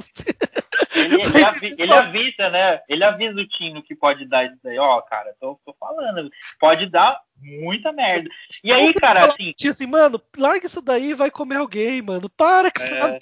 Ele, 0.96 1.22
ele, 1.22 1.44
avisa, 1.44 1.84
ele, 1.84 1.94
avisa, 1.94 2.50
né? 2.50 2.82
Ele 2.88 3.04
avisa 3.04 3.40
o 3.40 3.48
Tino 3.48 3.84
que 3.84 3.94
pode 3.94 4.26
dar 4.26 4.46
isso 4.46 4.58
daí. 4.64 4.80
Ó, 4.80 5.02
cara, 5.02 5.36
tô, 5.40 5.60
tô 5.66 5.76
falando. 5.78 6.30
Pode 6.58 6.86
dar 6.88 7.20
muita 7.38 7.92
merda. 7.92 8.30
E 8.64 8.72
aí, 8.72 8.94
cara, 8.94 9.26
assim. 9.26 9.54
assim, 9.70 9.86
mano, 9.86 10.22
larga 10.38 10.66
isso 10.66 10.82
daí 10.82 11.10
e 11.10 11.16
vai 11.16 11.30
comer 11.30 11.58
alguém, 11.58 12.02
mano. 12.02 12.30
Para 12.30 12.72
com 12.72 12.82
essa 12.82 12.94
merda. 12.94 13.20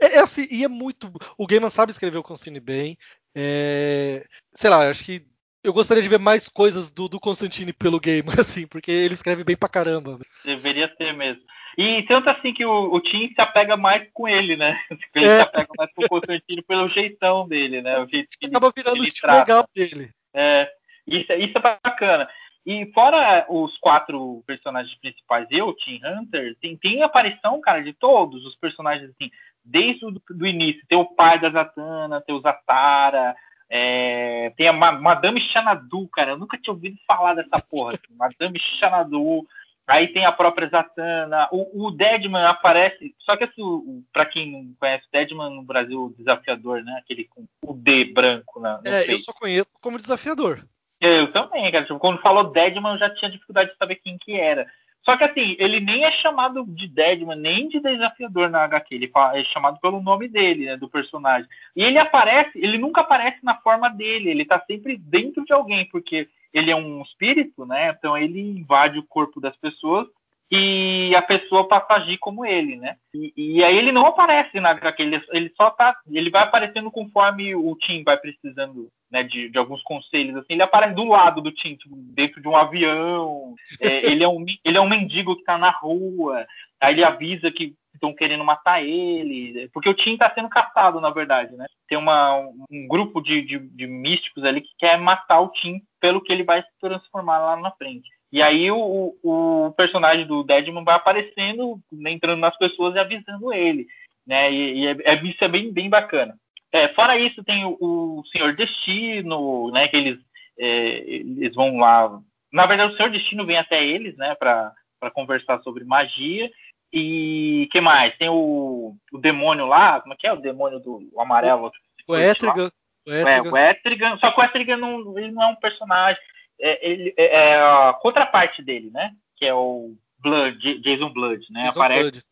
É, 0.00 0.16
é, 0.16 0.18
assim, 0.20 0.46
e 0.50 0.64
é 0.64 0.68
muito. 0.68 1.12
O 1.36 1.46
Gaiman 1.46 1.70
sabe 1.70 1.92
escrever 1.92 2.18
o 2.18 2.22
Constantine 2.22 2.60
bem. 2.60 2.96
É, 3.34 4.24
sei 4.54 4.70
lá, 4.70 4.88
acho 4.88 5.04
que 5.04 5.24
eu 5.62 5.72
gostaria 5.72 6.02
de 6.02 6.08
ver 6.08 6.18
mais 6.18 6.48
coisas 6.48 6.90
do, 6.90 7.08
do 7.08 7.20
Constantine 7.20 7.72
pelo 7.72 8.00
game, 8.00 8.26
assim, 8.38 8.66
porque 8.66 8.90
ele 8.90 9.14
escreve 9.14 9.44
bem 9.44 9.56
pra 9.56 9.68
caramba. 9.68 10.18
Deveria 10.44 10.88
ter 10.88 11.12
mesmo. 11.12 11.42
E 11.78 12.02
tanto 12.02 12.28
assim 12.28 12.52
que 12.52 12.64
o, 12.66 12.92
o 12.92 13.00
Tim 13.00 13.28
se 13.28 13.40
apega 13.40 13.76
mais 13.76 14.06
com 14.12 14.28
ele, 14.28 14.56
né? 14.56 14.78
Ele 15.14 15.24
É. 15.24 15.36
se 15.36 15.42
apega 15.42 15.68
mais 15.78 15.90
com 15.94 16.04
o 16.04 16.08
Constantino 16.08 16.62
pelo 16.64 16.86
jeitão 16.88 17.48
dele, 17.48 17.80
né? 17.80 17.98
O 17.98 18.06
jeito 18.06 18.28
que 18.38 18.44
ele, 18.44 18.54
Acaba 18.54 18.72
virando 18.76 19.00
o 19.00 19.04
ele 19.04 19.10
tipo 19.10 19.26
trata. 19.26 19.38
legal 19.38 19.68
dele. 19.74 20.10
É, 20.34 20.70
isso, 21.06 21.32
isso 21.32 21.56
é 21.56 21.60
bacana. 21.60 22.28
E 22.66 22.92
fora 22.92 23.46
os 23.48 23.76
quatro 23.78 24.42
personagens 24.46 24.94
principais, 25.00 25.48
eu, 25.50 25.68
o 25.68 25.74
Tim 25.74 25.98
Hunter, 26.04 26.56
tem, 26.60 26.76
tem 26.76 27.02
aparição, 27.02 27.60
cara, 27.60 27.82
de 27.82 27.92
todos 27.94 28.44
os 28.44 28.54
personagens, 28.56 29.10
assim, 29.10 29.30
desde 29.64 30.04
o 30.04 30.46
início. 30.46 30.82
Tem 30.88 30.98
o 30.98 31.04
pai 31.04 31.38
da 31.38 31.50
Zatanna, 31.50 32.20
tem 32.20 32.34
o 32.34 32.40
Zatara, 32.40 33.34
é, 33.68 34.52
tem 34.56 34.68
a 34.68 34.72
Ma- 34.72 34.92
Madame 34.92 35.40
Xanadu, 35.40 36.08
cara. 36.08 36.32
Eu 36.32 36.38
nunca 36.38 36.58
tinha 36.58 36.74
ouvido 36.74 36.96
falar 37.06 37.34
dessa 37.34 37.58
porra. 37.60 37.94
assim, 37.94 38.14
Madame 38.16 38.58
Xanadu. 38.58 39.46
Aí 39.86 40.06
tem 40.08 40.24
a 40.24 40.32
própria 40.32 40.68
Zatanna. 40.68 41.48
O, 41.50 41.86
o 41.86 41.90
Deadman 41.90 42.44
aparece. 42.44 43.14
Só 43.18 43.36
que 43.36 43.44
assim, 43.44 44.04
pra 44.12 44.24
quem 44.24 44.50
não 44.52 44.74
conhece, 44.78 45.04
o 45.06 45.10
Deadman 45.12 45.50
no 45.56 45.62
Brasil, 45.62 46.04
o 46.04 46.14
desafiador, 46.16 46.82
né? 46.84 46.96
Aquele 46.98 47.24
com 47.24 47.44
o 47.62 47.74
D 47.74 48.04
branco 48.04 48.60
na, 48.60 48.78
no 48.80 48.86
É, 48.88 48.98
peito. 49.00 49.12
eu 49.12 49.18
só 49.18 49.32
conheço 49.32 49.66
como 49.80 49.98
desafiador. 49.98 50.64
Eu 51.00 51.32
também, 51.32 51.70
cara. 51.72 51.84
Tipo, 51.84 51.98
quando 51.98 52.20
falou 52.20 52.52
Deadman, 52.52 52.92
eu 52.92 52.98
já 52.98 53.10
tinha 53.12 53.30
dificuldade 53.30 53.70
de 53.72 53.76
saber 53.76 53.96
quem 53.96 54.16
que 54.18 54.38
era. 54.38 54.66
Só 55.04 55.16
que 55.16 55.24
assim, 55.24 55.56
ele 55.58 55.80
nem 55.80 56.04
é 56.04 56.12
chamado 56.12 56.64
de 56.66 56.86
Deadman, 56.86 57.36
nem 57.36 57.68
de 57.68 57.80
desafiador 57.80 58.48
na 58.48 58.62
HQ. 58.64 58.94
Ele 58.94 59.10
é 59.34 59.44
chamado 59.44 59.80
pelo 59.80 60.00
nome 60.00 60.28
dele, 60.28 60.66
né, 60.66 60.76
do 60.76 60.88
personagem. 60.88 61.48
E 61.74 61.82
ele 61.82 61.98
aparece, 61.98 62.52
ele 62.54 62.78
nunca 62.78 63.00
aparece 63.00 63.38
na 63.42 63.56
forma 63.56 63.88
dele, 63.88 64.30
ele 64.30 64.44
tá 64.44 64.62
sempre 64.66 64.96
dentro 64.96 65.44
de 65.44 65.52
alguém, 65.52 65.84
porque 65.86 66.28
ele 66.52 66.70
é 66.70 66.76
um 66.76 67.02
espírito, 67.02 67.66
né? 67.66 67.90
Então 67.90 68.16
ele 68.16 68.40
invade 68.40 68.98
o 68.98 69.02
corpo 69.02 69.40
das 69.40 69.56
pessoas 69.56 70.06
e 70.54 71.16
a 71.16 71.22
pessoa 71.22 71.66
passa 71.66 71.86
a 71.94 71.96
agir 71.96 72.18
como 72.18 72.44
ele, 72.44 72.76
né? 72.76 72.96
E, 73.14 73.32
e 73.34 73.64
aí 73.64 73.78
ele 73.78 73.90
não 73.90 74.04
aparece 74.04 74.60
na 74.60 74.68
HQ, 74.72 75.02
ele, 75.02 75.24
ele 75.30 75.50
só 75.56 75.70
tá. 75.70 75.96
Ele 76.06 76.28
vai 76.28 76.42
aparecendo 76.42 76.90
conforme 76.90 77.54
o 77.54 77.74
Tim 77.76 78.04
vai 78.04 78.18
precisando 78.18 78.90
né, 79.10 79.22
de, 79.22 79.48
de 79.48 79.56
alguns 79.56 79.82
conselhos. 79.82 80.36
Assim, 80.36 80.48
ele 80.50 80.62
aparece 80.62 80.94
do 80.94 81.04
lado 81.04 81.40
do 81.40 81.50
Tim, 81.50 81.74
tipo, 81.76 81.96
dentro 81.96 82.42
de 82.42 82.46
um 82.46 82.54
avião. 82.54 83.54
É, 83.80 84.04
ele, 84.12 84.22
é 84.22 84.28
um, 84.28 84.44
ele 84.62 84.76
é 84.76 84.80
um 84.80 84.88
mendigo 84.88 85.36
que 85.36 85.44
tá 85.44 85.56
na 85.56 85.70
rua. 85.70 86.46
Aí 86.78 86.92
ele 86.92 87.04
avisa 87.04 87.50
que 87.50 87.74
estão 87.94 88.14
querendo 88.14 88.44
matar 88.44 88.84
ele. 88.84 89.70
Porque 89.72 89.88
o 89.88 89.94
Tim 89.94 90.18
tá 90.18 90.30
sendo 90.34 90.50
caçado, 90.50 91.00
na 91.00 91.08
verdade, 91.08 91.56
né? 91.56 91.64
Tem 91.88 91.96
uma, 91.96 92.36
um 92.70 92.86
grupo 92.86 93.22
de, 93.22 93.40
de, 93.40 93.58
de 93.58 93.86
místicos 93.86 94.44
ali 94.44 94.60
que 94.60 94.72
quer 94.78 94.98
matar 94.98 95.40
o 95.40 95.48
Tim 95.48 95.80
pelo 95.98 96.20
que 96.20 96.30
ele 96.30 96.44
vai 96.44 96.60
se 96.60 96.68
transformar 96.78 97.38
lá 97.38 97.56
na 97.56 97.70
frente. 97.70 98.10
E 98.32 98.40
aí 98.40 98.70
o, 98.70 99.14
o 99.22 99.74
personagem 99.76 100.26
do 100.26 100.42
Deadman 100.42 100.84
vai 100.84 100.94
aparecendo, 100.94 101.78
né, 101.92 102.10
entrando 102.10 102.40
nas 102.40 102.56
pessoas 102.56 102.94
e 102.94 102.98
avisando 102.98 103.52
ele. 103.52 103.86
Né? 104.26 104.50
E, 104.50 104.78
e 104.80 104.86
é, 104.86 104.96
é- 105.04 105.24
isso 105.24 105.44
é 105.44 105.48
bem, 105.48 105.70
bem 105.70 105.90
bacana. 105.90 106.34
É, 106.72 106.88
fora 106.88 107.18
isso, 107.18 107.44
tem 107.44 107.66
o, 107.66 107.76
o 107.78 108.22
Senhor 108.32 108.54
Destino, 108.54 109.70
né? 109.70 109.86
Que 109.88 109.96
eles, 109.98 110.18
é, 110.58 110.66
eles 111.06 111.54
vão 111.54 111.76
lá. 111.76 112.18
Na 112.50 112.64
verdade, 112.64 112.94
o 112.94 112.96
Senhor 112.96 113.10
Destino 113.10 113.44
vem 113.44 113.58
até 113.58 113.84
eles, 113.84 114.16
né? 114.16 114.34
Para 114.36 114.72
conversar 115.12 115.60
sobre 115.60 115.84
magia. 115.84 116.50
E 116.90 117.68
que 117.70 117.80
mais? 117.80 118.16
Tem 118.16 118.30
o, 118.30 118.96
o 119.12 119.18
demônio 119.18 119.66
lá, 119.66 120.00
como 120.00 120.14
é 120.14 120.16
que 120.16 120.26
é 120.26 120.32
o 120.32 120.40
demônio 120.40 120.78
do 120.80 121.08
o 121.12 121.20
amarelo? 121.20 121.70
O 122.06 122.16
Etrigan. 122.16 122.70
O 123.06 123.10
É, 123.12 123.42
o 123.42 123.56
Etrigan, 123.56 124.16
só 124.18 124.30
que 124.30 124.40
o 124.40 124.44
Etrigan 124.44 124.76
não, 124.76 125.18
ele 125.18 125.30
não 125.30 125.42
é 125.42 125.46
um 125.48 125.56
personagem. 125.56 126.20
É, 126.64 126.88
ele, 126.88 127.12
é, 127.16 127.24
é 127.24 127.56
a 127.56 127.92
contraparte 128.00 128.62
dele, 128.62 128.88
né? 128.92 129.12
Que 129.36 129.46
é 129.46 129.52
o 129.52 129.96
Blood, 130.20 130.78
Jason 130.78 131.12
Blood, 131.12 131.44
né? 131.50 131.64
Jason 131.64 131.70
aparece 131.80 132.00
Blood. 132.02 132.24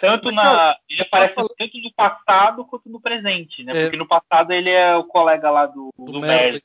tanto 0.00 0.32
Mas, 0.32 0.36
na. 0.36 0.76
ele 0.88 1.02
aparece 1.02 1.34
falando- 1.34 1.54
tanto 1.58 1.78
no 1.78 1.92
passado 1.92 2.64
quanto 2.64 2.88
no 2.88 2.98
presente, 3.00 3.62
né? 3.62 3.76
É. 3.76 3.82
Porque 3.82 3.98
no 3.98 4.08
passado 4.08 4.52
ele 4.52 4.70
é 4.70 4.96
o 4.96 5.04
colega 5.04 5.50
lá 5.50 5.66
do, 5.66 5.92
do 5.98 6.12
do 6.12 6.20
Merlin. 6.20 6.42
Merlin. 6.42 6.62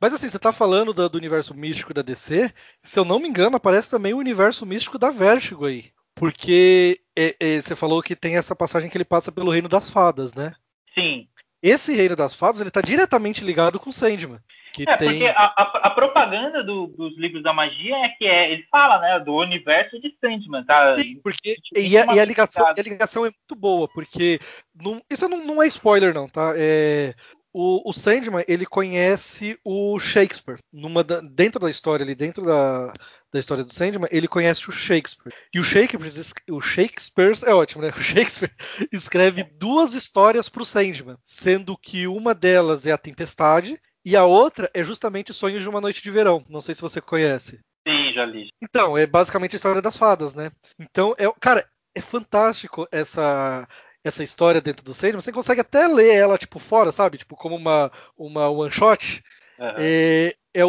Mas 0.00 0.12
assim, 0.12 0.28
você 0.28 0.38
tá 0.38 0.52
falando 0.52 0.92
do, 0.92 1.08
do 1.08 1.18
universo 1.18 1.54
místico 1.54 1.94
da 1.94 2.02
DC, 2.02 2.52
se 2.82 2.98
eu 2.98 3.04
não 3.04 3.20
me 3.20 3.28
engano, 3.28 3.56
aparece 3.56 3.88
também 3.88 4.12
o 4.12 4.18
universo 4.18 4.66
místico 4.66 4.98
da 4.98 5.10
Vertigo 5.10 5.66
aí. 5.66 5.92
Porque 6.14 7.00
é, 7.16 7.36
é, 7.38 7.60
você 7.60 7.76
falou 7.76 8.02
que 8.02 8.16
tem 8.16 8.36
essa 8.36 8.56
passagem 8.56 8.88
que 8.88 8.96
ele 8.96 9.04
passa 9.04 9.30
pelo 9.30 9.50
reino 9.50 9.68
das 9.68 9.90
fadas, 9.90 10.32
né? 10.34 10.54
Sim. 10.94 11.28
Esse 11.62 11.94
reino 11.94 12.14
das 12.14 12.34
fadas, 12.34 12.60
ele 12.60 12.70
tá 12.70 12.80
diretamente 12.80 13.44
ligado 13.44 13.78
com 13.80 13.90
Sandman. 13.92 14.40
Que 14.74 14.82
É, 14.88 14.96
tem... 14.96 15.08
porque 15.08 15.26
a, 15.28 15.44
a- 15.44 15.80
a 15.84 15.90
propaganda 15.90 16.64
do- 16.64 16.88
dos 16.88 17.16
livros 17.16 17.44
da 17.44 17.52
magia 17.52 17.96
é 18.04 18.08
que 18.08 18.26
é, 18.26 18.50
ele 18.50 18.64
fala, 18.70 18.98
né, 18.98 19.20
do 19.20 19.32
universo 19.34 20.00
de 20.00 20.12
Sandman, 20.20 20.64
tá? 20.64 20.96
Sim, 20.96 21.20
porque 21.22 21.54
Tipo, 21.54 21.78
e 21.78 21.96
a, 21.96 22.06
e 22.12 22.18
a 22.20 22.24
ligação, 22.24 22.66
a 22.66 22.72
ligação 22.82 23.24
é 23.24 23.30
muito 23.30 23.54
boa, 23.56 23.88
porque 23.94 24.40
não- 24.74 25.00
isso 25.08 25.28
não, 25.28 25.44
não 25.46 25.62
é 25.62 25.68
spoiler 25.68 26.12
não, 26.12 26.26
tá? 26.28 26.52
É, 26.56 27.14
o, 27.52 27.88
o 27.88 27.92
Sandman 27.92 28.44
ele 28.48 28.66
conhece 28.66 29.56
o 29.64 29.96
Shakespeare. 30.00 30.58
Numa 30.72 31.04
da, 31.04 31.20
dentro 31.20 31.60
da 31.60 31.70
história 31.70 32.02
ali, 32.02 32.16
dentro 32.16 32.44
da, 32.44 32.92
da 33.32 33.38
história 33.38 33.62
do 33.62 33.72
Sandman, 33.72 34.08
ele 34.10 34.26
conhece 34.26 34.68
o 34.68 34.72
Shakespeare. 34.72 35.32
E 35.54 35.60
o 35.60 35.62
Shakespeare, 35.62 36.34
o 36.50 36.60
Shakespeare 36.60 37.38
é 37.46 37.54
ótimo, 37.54 37.80
né? 37.82 37.90
O 37.96 38.00
Shakespeare 38.02 38.50
escreve 38.92 39.44
duas 39.44 39.94
histórias 39.94 40.48
para 40.48 40.62
o 40.62 40.66
Sandman, 40.66 41.16
sendo 41.24 41.78
que 41.78 42.08
uma 42.08 42.34
delas 42.34 42.86
é 42.86 42.90
a 42.90 42.98
Tempestade 42.98 43.78
e 44.04 44.16
a 44.16 44.24
outra 44.24 44.70
é 44.74 44.84
justamente 44.84 45.32
Sonhos 45.32 45.62
de 45.62 45.68
uma 45.68 45.80
Noite 45.80 46.02
de 46.02 46.10
Verão. 46.10 46.44
Não 46.48 46.60
sei 46.60 46.74
se 46.74 46.82
você 46.82 47.00
conhece. 47.00 47.60
Sim, 47.86 48.12
já 48.12 48.24
li. 48.24 48.48
Então, 48.62 48.96
é 48.96 49.06
basicamente 49.06 49.54
a 49.54 49.58
história 49.58 49.82
das 49.82 49.96
fadas, 49.96 50.34
né? 50.34 50.50
Então, 50.78 51.14
é, 51.18 51.30
cara, 51.40 51.68
é 51.94 52.00
fantástico 52.00 52.86
essa 52.90 53.68
essa 54.02 54.22
história 54.22 54.60
dentro 54.60 54.84
do 54.84 54.92
Sandman. 54.92 55.22
Você 55.22 55.32
consegue 55.32 55.62
até 55.62 55.88
ler 55.88 56.14
ela 56.14 56.36
tipo 56.36 56.58
fora, 56.58 56.92
sabe? 56.92 57.16
Tipo 57.16 57.36
como 57.36 57.56
uma 57.56 57.90
uma 58.16 58.50
one 58.50 58.70
shot. 58.70 59.22
Uhum. 59.58 59.66
É, 59.78 60.36
é, 60.54 60.62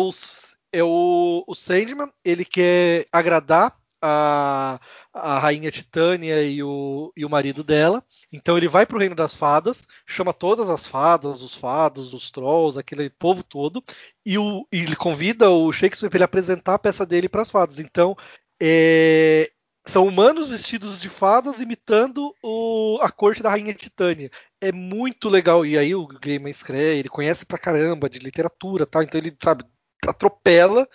é 0.72 0.84
o, 0.84 1.44
o 1.46 1.56
Sandman, 1.56 2.12
ele 2.24 2.46
quer 2.46 3.08
agradar 3.12 3.76
a, 4.06 4.80
a 5.14 5.40
rainha 5.40 5.72
Titânia 5.72 6.44
e 6.44 6.62
o, 6.62 7.12
e 7.18 7.26
o 7.26 7.30
marido 7.30 7.64
dela. 7.64 8.04
Então 8.32 8.58
ele 8.58 8.68
vai 8.68 8.86
para 8.86 8.98
o 8.98 9.00
reino 9.00 9.16
das 9.16 9.34
fadas, 9.34 9.84
chama 10.06 10.34
todas 10.34 10.70
as 10.70 10.86
fadas, 10.86 11.42
os 11.42 11.56
fados, 11.56 12.14
os 12.14 12.30
trolls, 12.30 12.80
aquele 12.80 13.10
povo 13.10 13.44
todo, 13.44 13.84
e, 14.26 14.38
o, 14.38 14.68
e 14.72 14.80
ele 14.80 14.96
convida 14.96 15.50
o 15.50 15.72
Shakespeare 15.72 16.10
para 16.10 16.18
ele 16.18 16.24
apresentar 16.24 16.76
a 16.76 16.80
peça 16.80 17.06
dele 17.06 17.28
para 17.28 17.42
as 17.42 17.50
fadas. 17.50 17.80
Então 17.80 18.16
é, 18.62 19.52
são 19.86 20.08
humanos 20.08 20.50
vestidos 20.50 21.00
de 21.00 21.10
fadas 21.10 21.60
imitando 21.60 22.34
o, 22.44 23.00
a 23.02 23.12
corte 23.12 23.42
da 23.42 23.50
rainha 23.50 23.74
Titânia. 23.74 24.30
É 24.62 24.72
muito 24.72 25.30
legal. 25.30 25.66
E 25.66 25.78
aí 25.78 25.96
o 25.96 26.08
Gaiman 26.08 26.52
escreve, 26.52 27.00
ele 27.00 27.10
conhece 27.10 27.46
pra 27.46 27.58
caramba 27.58 28.10
de 28.10 28.20
literatura, 28.20 28.86
tal, 28.86 29.04
então 29.04 29.20
ele 29.20 29.36
sabe 29.42 29.66
atropela 30.08 30.88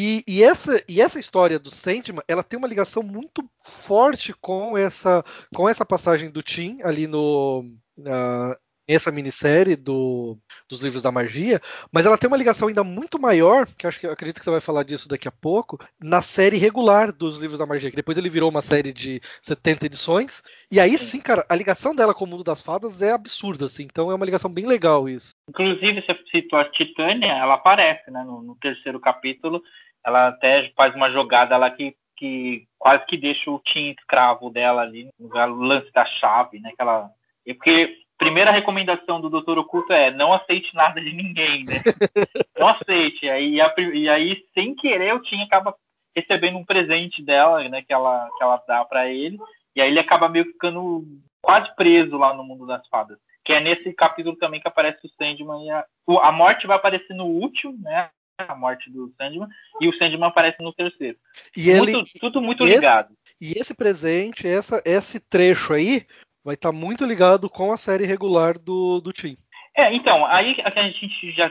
e, 0.00 0.22
e, 0.28 0.44
essa, 0.44 0.80
e 0.88 1.00
essa 1.00 1.18
história 1.18 1.58
do 1.58 1.72
Sandman, 1.72 2.22
ela 2.28 2.44
tem 2.44 2.56
uma 2.56 2.68
ligação 2.68 3.02
muito 3.02 3.44
forte 3.60 4.32
com 4.32 4.78
essa, 4.78 5.24
com 5.52 5.68
essa 5.68 5.84
passagem 5.84 6.30
do 6.30 6.40
Tim 6.40 6.78
ali 6.84 7.08
no, 7.08 7.64
uh, 7.98 8.54
essa 8.88 9.12
minissérie 9.12 9.76
do, 9.76 10.38
dos 10.66 10.80
livros 10.80 11.02
da 11.02 11.12
magia, 11.12 11.60
mas 11.92 12.06
ela 12.06 12.16
tem 12.16 12.26
uma 12.26 12.36
ligação 12.38 12.68
ainda 12.68 12.82
muito 12.82 13.20
maior, 13.20 13.66
que 13.76 13.86
acho 13.86 14.00
que 14.00 14.06
acredito 14.06 14.38
que 14.38 14.44
você 14.44 14.50
vai 14.50 14.62
falar 14.62 14.82
disso 14.82 15.08
daqui 15.08 15.28
a 15.28 15.32
pouco, 15.32 15.78
na 16.00 16.22
série 16.22 16.56
regular 16.56 17.12
dos 17.12 17.38
livros 17.38 17.58
da 17.58 17.66
magia, 17.66 17.90
que 17.90 17.96
depois 17.96 18.16
ele 18.16 18.30
virou 18.30 18.48
uma 18.48 18.62
série 18.62 18.92
de 18.92 19.20
70 19.42 19.84
edições. 19.84 20.42
E 20.70 20.80
aí 20.80 20.96
sim, 20.96 21.20
cara, 21.20 21.44
a 21.48 21.54
ligação 21.54 21.94
dela 21.94 22.14
com 22.14 22.24
o 22.24 22.28
mundo 22.28 22.42
das 22.42 22.62
fadas 22.62 23.02
é 23.02 23.12
absurda, 23.12 23.66
assim. 23.66 23.82
Então 23.82 24.10
é 24.10 24.14
uma 24.14 24.24
ligação 24.24 24.50
bem 24.50 24.66
legal 24.66 25.06
isso. 25.06 25.32
Inclusive, 25.48 26.02
você 26.02 26.18
citou 26.30 26.58
a 26.58 26.64
Titânia, 26.64 27.32
ela 27.32 27.54
aparece, 27.54 28.10
né, 28.10 28.22
no, 28.24 28.42
no 28.42 28.54
terceiro 28.56 28.98
capítulo. 28.98 29.62
Ela 30.04 30.28
até 30.28 30.70
faz 30.76 30.94
uma 30.94 31.10
jogada 31.10 31.56
lá 31.56 31.70
que 31.70 31.96
que 32.18 32.66
quase 32.76 33.06
que 33.06 33.16
deixa 33.16 33.48
o 33.50 33.60
Tim 33.60 33.94
escravo 33.96 34.50
dela 34.50 34.82
ali, 34.82 35.08
no 35.18 35.28
lance 35.62 35.90
da 35.92 36.04
chave, 36.04 36.58
né? 36.58 36.72
Que 36.74 36.82
ela... 36.82 37.10
Porque 37.46 37.96
primeira 38.18 38.50
recomendação 38.50 39.20
do 39.20 39.30
Doutor 39.30 39.56
Oculto 39.58 39.92
é 39.92 40.10
não 40.10 40.32
aceite 40.32 40.74
nada 40.74 41.00
de 41.00 41.12
ninguém, 41.12 41.64
né? 41.64 41.74
não 42.58 42.68
aceite. 42.68 43.30
Aí, 43.30 43.60
a, 43.60 43.72
e 43.94 44.08
aí, 44.10 44.44
sem 44.52 44.74
querer, 44.74 45.14
o 45.14 45.22
Tim 45.22 45.40
acaba 45.42 45.74
recebendo 46.14 46.58
um 46.58 46.64
presente 46.64 47.22
dela, 47.22 47.66
né? 47.68 47.82
Que 47.82 47.92
ela, 47.92 48.28
que 48.36 48.42
ela 48.42 48.62
dá 48.66 48.84
para 48.84 49.08
ele. 49.08 49.38
E 49.76 49.80
aí 49.80 49.88
ele 49.88 50.00
acaba 50.00 50.28
meio 50.28 50.46
ficando 50.46 51.04
quase 51.40 51.74
preso 51.76 52.18
lá 52.18 52.34
no 52.34 52.42
mundo 52.42 52.66
das 52.66 52.86
fadas. 52.88 53.16
Que 53.44 53.52
é 53.52 53.60
nesse 53.60 53.92
capítulo 53.92 54.36
também 54.36 54.60
que 54.60 54.68
aparece 54.68 55.06
o 55.06 55.10
Sandman 55.10 55.64
e 55.64 55.70
a, 55.70 55.84
a 56.20 56.32
morte 56.32 56.66
vai 56.66 56.76
aparecer 56.76 57.14
no 57.14 57.26
último, 57.26 57.78
né? 57.80 58.10
A 58.38 58.54
morte 58.54 58.90
do 58.90 59.12
Sandman, 59.16 59.48
e 59.80 59.88
o 59.88 59.96
Sandman 59.96 60.28
aparece 60.28 60.62
no 60.62 60.72
terceiro. 60.72 61.18
E 61.56 61.72
muito, 61.74 61.98
ele, 61.98 62.04
tudo 62.20 62.40
muito 62.40 62.64
ligado. 62.64 63.12
Esse, 63.12 63.52
e 63.56 63.60
esse 63.60 63.74
presente, 63.74 64.46
essa, 64.46 64.80
esse 64.84 65.18
trecho 65.18 65.72
aí, 65.72 66.06
vai 66.44 66.54
estar 66.54 66.70
tá 66.70 66.76
muito 66.76 67.04
ligado 67.04 67.50
com 67.50 67.72
a 67.72 67.76
série 67.76 68.06
regular 68.06 68.58
do, 68.58 69.00
do 69.00 69.12
Team. 69.12 69.36
É, 69.76 69.92
então, 69.92 70.24
aí 70.26 70.56
a 70.64 70.82
gente 70.82 71.32
já 71.32 71.50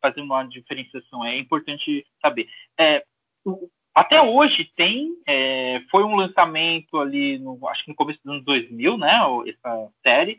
fazer 0.00 0.20
uma 0.20 0.44
diferenciação, 0.44 1.24
é 1.24 1.36
importante 1.36 2.06
saber. 2.20 2.48
É, 2.78 3.04
o, 3.44 3.68
até 3.94 4.20
hoje 4.20 4.70
tem, 4.76 5.16
é, 5.26 5.80
foi 5.90 6.04
um 6.04 6.16
lançamento 6.16 6.98
ali, 6.98 7.38
no, 7.38 7.66
acho 7.68 7.84
que 7.84 7.90
no 7.90 7.96
começo 7.96 8.20
dos 8.22 8.32
anos 8.32 8.44
2000, 8.44 8.98
né, 8.98 9.18
essa 9.48 9.88
série, 10.06 10.38